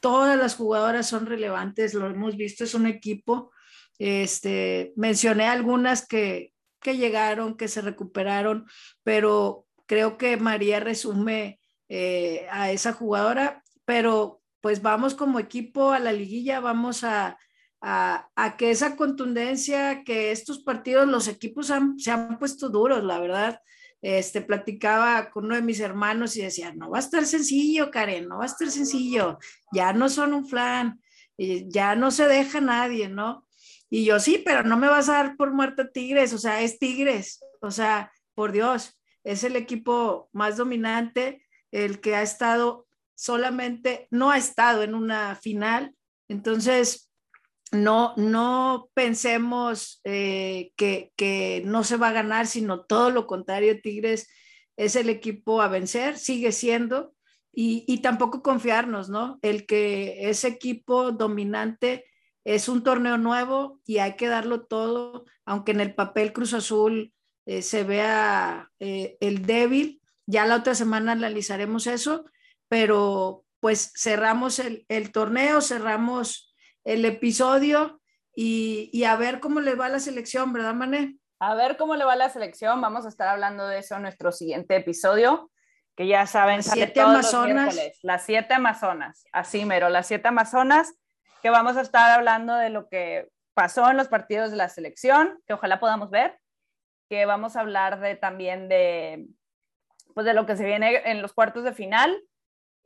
Todas 0.00 0.38
las 0.38 0.56
jugadoras 0.56 1.06
son 1.06 1.26
relevantes, 1.26 1.92
lo 1.92 2.06
hemos 2.06 2.38
visto, 2.38 2.64
es 2.64 2.72
un 2.72 2.86
equipo. 2.86 3.52
Este, 3.98 4.94
mencioné 4.96 5.46
algunas 5.46 6.06
que, 6.06 6.54
que 6.80 6.96
llegaron, 6.96 7.54
que 7.54 7.68
se 7.68 7.82
recuperaron, 7.82 8.66
pero 9.02 9.66
creo 9.84 10.16
que 10.16 10.38
María 10.38 10.80
resume 10.80 11.60
eh, 11.90 12.46
a 12.50 12.70
esa 12.70 12.94
jugadora, 12.94 13.62
pero 13.84 14.40
pues 14.62 14.80
vamos 14.80 15.14
como 15.14 15.38
equipo 15.38 15.92
a 15.92 15.98
la 15.98 16.12
liguilla, 16.12 16.60
vamos 16.60 17.04
a, 17.04 17.38
a, 17.80 18.54
que 18.58 18.70
esa 18.70 18.96
contundencia, 18.96 20.02
que 20.04 20.32
estos 20.32 20.62
partidos, 20.62 21.06
los 21.06 21.28
equipos 21.28 21.72
se 21.98 22.10
han 22.10 22.38
puesto 22.38 22.68
duros, 22.68 23.04
la 23.04 23.18
verdad. 23.18 23.60
Este, 24.02 24.40
platicaba 24.40 25.30
con 25.30 25.46
uno 25.46 25.56
de 25.56 25.62
mis 25.62 25.80
hermanos 25.80 26.36
y 26.36 26.42
decía, 26.42 26.72
no 26.74 26.90
va 26.90 26.98
a 26.98 27.00
estar 27.00 27.24
sencillo, 27.24 27.90
Karen, 27.90 28.28
no 28.28 28.38
va 28.38 28.44
a 28.44 28.46
estar 28.46 28.70
sencillo, 28.70 29.38
ya 29.72 29.92
no 29.92 30.08
son 30.08 30.32
un 30.34 30.46
flan, 30.46 31.00
ya 31.36 31.96
no 31.96 32.10
se 32.10 32.28
deja 32.28 32.60
nadie, 32.60 33.08
¿no? 33.08 33.48
Y 33.88 34.04
yo 34.04 34.20
sí, 34.20 34.42
pero 34.44 34.62
no 34.62 34.76
me 34.76 34.88
vas 34.88 35.08
a 35.08 35.14
dar 35.14 35.36
por 35.36 35.52
muerto 35.52 35.88
Tigres, 35.90 36.32
o 36.32 36.38
sea, 36.38 36.60
es 36.62 36.78
Tigres, 36.78 37.40
o 37.60 37.70
sea, 37.70 38.12
por 38.34 38.52
Dios, 38.52 39.00
es 39.24 39.44
el 39.44 39.56
equipo 39.56 40.28
más 40.32 40.56
dominante, 40.56 41.44
el 41.72 42.00
que 42.00 42.14
ha 42.14 42.22
estado 42.22 42.86
solamente, 43.14 44.08
no 44.10 44.30
ha 44.30 44.38
estado 44.38 44.82
en 44.82 44.94
una 44.94 45.34
final, 45.36 45.96
entonces 46.28 47.05
no, 47.72 48.14
no 48.16 48.90
pensemos 48.94 50.00
eh, 50.04 50.72
que, 50.76 51.62
no 51.64 51.84
se 51.84 51.96
va 51.96 52.08
a 52.08 52.12
ganar, 52.12 52.46
sino 52.46 52.84
todo 52.84 53.10
lo 53.10 53.26
contrario, 53.26 53.80
Tigres 53.80 54.28
es 54.76 54.96
el 54.96 55.08
equipo 55.08 55.62
a 55.62 55.68
vencer, 55.68 56.18
sigue 56.18 56.52
siendo, 56.52 57.14
y, 57.58 58.02
tampoco 58.02 58.42
confiarnos, 58.42 59.08
¿no? 59.08 59.38
El 59.40 59.64
que 59.64 60.28
ese 60.28 60.48
equipo 60.48 61.12
dominante 61.12 62.04
es 62.44 62.68
un 62.68 62.82
torneo 62.82 63.16
nuevo 63.16 63.80
y 63.86 63.96
hay 63.96 64.16
que 64.16 64.28
darlo 64.28 64.66
todo, 64.66 65.24
aunque 65.46 65.72
en 65.72 65.80
el 65.80 65.94
papel 65.94 66.34
Cruz 66.34 66.52
Azul 66.52 67.14
eh, 67.46 67.62
se 67.62 67.82
vea 67.82 68.70
eh, 68.78 69.16
el 69.20 69.46
débil, 69.46 70.02
ya 70.26 70.44
la 70.44 70.56
otra 70.56 70.74
semana 70.74 71.12
analizaremos 71.12 71.86
eso, 71.86 72.26
pero 72.68 73.46
pues 73.58 73.90
cerramos 73.96 74.58
el, 74.58 74.84
el 74.88 75.10
torneo, 75.10 75.62
cerramos 75.62 76.54
el 76.86 77.04
episodio 77.04 78.00
y, 78.34 79.04
a 79.04 79.16
ver 79.16 79.40
cómo 79.40 79.60
le 79.60 79.74
va 79.74 79.86
a 79.86 79.90
la 79.90 79.98
selección, 79.98 80.52
¿verdad, 80.52 80.74
Mané? 80.74 81.16
A 81.40 81.54
ver 81.54 81.76
cómo 81.76 81.96
le 81.96 82.04
va 82.04 82.12
a 82.12 82.16
la 82.16 82.30
selección. 82.30 82.80
Vamos 82.80 83.04
a 83.04 83.08
estar 83.08 83.28
hablando 83.28 83.66
de 83.66 83.78
eso 83.78 83.96
en 83.96 84.02
nuestro 84.02 84.30
siguiente 84.30 84.76
episodio, 84.76 85.50
que 85.96 86.06
ya 86.06 86.26
saben, 86.26 86.58
las 86.58 86.66
siete 86.66 87.00
Amazonas. 87.00 87.76
las 88.02 88.24
siete 88.24 88.54
Amazonas, 88.54 89.24
así 89.32 89.64
mero, 89.64 89.88
las 89.88 90.06
siete 90.06 90.28
Amazonas, 90.28 90.94
que 91.42 91.50
vamos 91.50 91.76
a 91.76 91.80
estar 91.80 92.10
hablando 92.10 92.54
de 92.54 92.70
lo 92.70 92.88
que 92.88 93.28
pasó 93.54 93.90
en 93.90 93.96
los 93.96 94.08
partidos 94.08 94.50
de 94.50 94.58
la 94.58 94.68
selección, 94.68 95.42
que 95.46 95.54
ojalá 95.54 95.80
podamos 95.80 96.10
ver, 96.10 96.38
que 97.08 97.26
vamos 97.26 97.56
a 97.56 97.60
hablar 97.60 98.00
de 98.00 98.14
también 98.14 98.68
de, 98.68 99.26
pues 100.14 100.24
de 100.24 100.34
lo 100.34 100.46
que 100.46 100.56
se 100.56 100.64
viene 100.64 101.02
en 101.10 101.20
los 101.20 101.32
cuartos 101.32 101.64
de 101.64 101.72
final, 101.72 102.16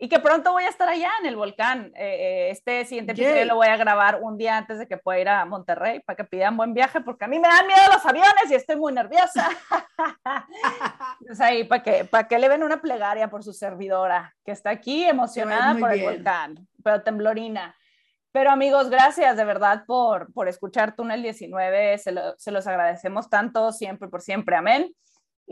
y 0.03 0.09
que 0.09 0.18
pronto 0.18 0.53
voy 0.53 0.64
a 0.64 0.70
estar 0.70 0.88
allá 0.88 1.11
en 1.20 1.26
el 1.26 1.36
volcán. 1.36 1.92
Eh, 1.94 2.16
eh, 2.16 2.51
este 2.51 2.86
siguiente 2.86 3.12
episodio 3.12 3.44
lo 3.44 3.57
voy 3.57 3.66
a 3.66 3.76
grabar 3.76 4.20
un 4.22 4.38
día 4.38 4.57
antes 4.57 4.78
de 4.78 4.88
que 4.88 4.96
pueda 4.96 5.20
ir 5.20 5.28
a 5.28 5.44
Monterrey 5.44 6.01
para 6.01 6.16
que 6.16 6.24
pidan 6.24 6.57
buen 6.57 6.72
viaje, 6.72 7.03
porque 7.03 7.26
a 7.26 7.28
mí 7.28 7.38
me 7.38 7.46
dan 7.46 7.66
miedo 7.66 7.82
los 7.92 8.05
aviones 8.07 8.51
y 8.51 8.55
estoy 8.55 8.76
muy 8.76 8.94
nerviosa. 8.94 9.51
Entonces 11.20 11.40
ahí, 11.46 11.64
para 11.64 11.82
que, 11.82 12.07
para 12.07 12.26
que 12.26 12.38
le 12.38 12.48
ven 12.48 12.62
una 12.62 12.80
plegaria 12.80 13.28
por 13.28 13.44
su 13.44 13.53
servidora, 13.53 14.34
que 14.42 14.53
está 14.53 14.70
aquí 14.70 15.05
emocionada 15.05 15.78
por 15.78 15.92
el 15.92 16.03
volcán, 16.03 16.66
pero 16.82 17.03
temblorina. 17.03 17.76
Pero 18.32 18.51
amigos, 18.51 18.88
gracias 18.88 19.36
de 19.36 19.44
verdad 19.44 19.84
por, 19.86 20.32
por 20.32 20.48
escuchar 20.48 20.96
Túnel 20.96 21.22
19, 21.22 21.98
se, 21.98 22.14
se 22.38 22.51
los 22.51 22.66
agradecemos 22.66 23.28
tanto, 23.28 23.70
siempre 23.70 24.09
por 24.09 24.22
siempre, 24.22 24.57
amén. 24.57 24.94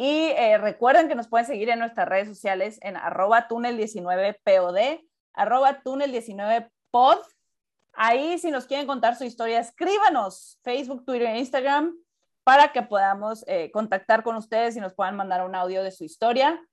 Y 0.01 0.30
eh, 0.36 0.59
recuerden 0.59 1.09
que 1.09 1.16
nos 1.16 1.26
pueden 1.26 1.44
seguir 1.44 1.70
en 1.70 1.80
nuestras 1.80 2.09
redes 2.09 2.28
sociales 2.28 2.78
en 2.82 2.96
arroba 2.96 3.49
túnel19pod, 3.49 5.05
arroba 5.32 5.82
túnel19pod. 5.82 7.18
Ahí 7.94 8.38
si 8.38 8.53
nos 8.53 8.66
quieren 8.66 8.86
contar 8.86 9.16
su 9.16 9.24
historia, 9.24 9.59
escríbanos 9.59 10.61
Facebook, 10.62 11.05
Twitter 11.05 11.26
e 11.26 11.40
Instagram 11.40 11.96
para 12.44 12.70
que 12.70 12.82
podamos 12.82 13.44
eh, 13.49 13.72
contactar 13.72 14.22
con 14.22 14.36
ustedes 14.36 14.76
y 14.76 14.80
nos 14.80 14.94
puedan 14.94 15.16
mandar 15.16 15.44
un 15.44 15.57
audio 15.57 15.82
de 15.82 15.90
su 15.90 16.05
historia. 16.05 16.64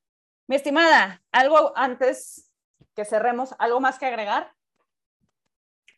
Mi 0.46 0.58
estimada, 0.58 1.24
algo 1.32 1.76
antes 1.76 2.52
que 2.96 3.06
cerremos, 3.06 3.56
¿algo 3.58 3.80
más 3.80 3.98
que 3.98 4.06
agregar? 4.06 4.54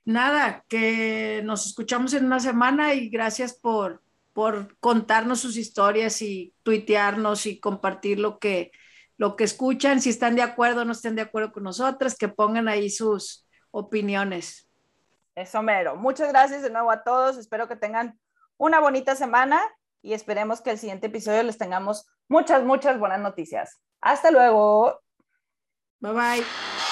Nada, 0.05 0.63
que 0.69 1.41
nos 1.43 1.65
escuchamos 1.65 2.13
en 2.13 2.23
una 2.23 2.39
semana 2.39 2.93
y 2.93 3.09
gracias 3.09 3.53
por, 3.53 4.01
por 4.38 4.77
contarnos 4.77 5.39
sus 5.39 5.57
historias 5.57 6.21
y 6.21 6.53
tuitearnos 6.61 7.47
y 7.47 7.59
compartir 7.59 8.19
lo 8.19 8.38
que, 8.38 8.71
lo 9.17 9.35
que 9.35 9.43
escuchan, 9.43 9.99
si 9.99 10.11
están 10.11 10.35
de 10.35 10.43
acuerdo 10.43 10.81
o 10.81 10.85
no 10.85 10.91
estén 10.91 11.15
de 11.15 11.23
acuerdo 11.23 11.51
con 11.51 11.63
nosotras, 11.63 12.15
que 12.15 12.27
pongan 12.27 12.67
ahí 12.67 12.91
sus 12.91 13.47
opiniones. 13.71 14.69
Eso 15.33 15.63
mero. 15.63 15.95
Muchas 15.95 16.29
gracias 16.29 16.61
de 16.61 16.69
nuevo 16.69 16.91
a 16.91 17.03
todos. 17.03 17.38
Espero 17.38 17.67
que 17.67 17.77
tengan 17.77 18.19
una 18.57 18.79
bonita 18.79 19.15
semana 19.15 19.59
y 20.03 20.13
esperemos 20.13 20.61
que 20.61 20.69
el 20.69 20.77
siguiente 20.77 21.07
episodio 21.07 21.41
les 21.41 21.57
tengamos 21.57 22.05
muchas, 22.27 22.63
muchas 22.63 22.99
buenas 22.99 23.19
noticias. 23.19 23.81
Hasta 24.01 24.29
luego. 24.29 25.01
Bye 25.99 26.13
bye. 26.13 26.86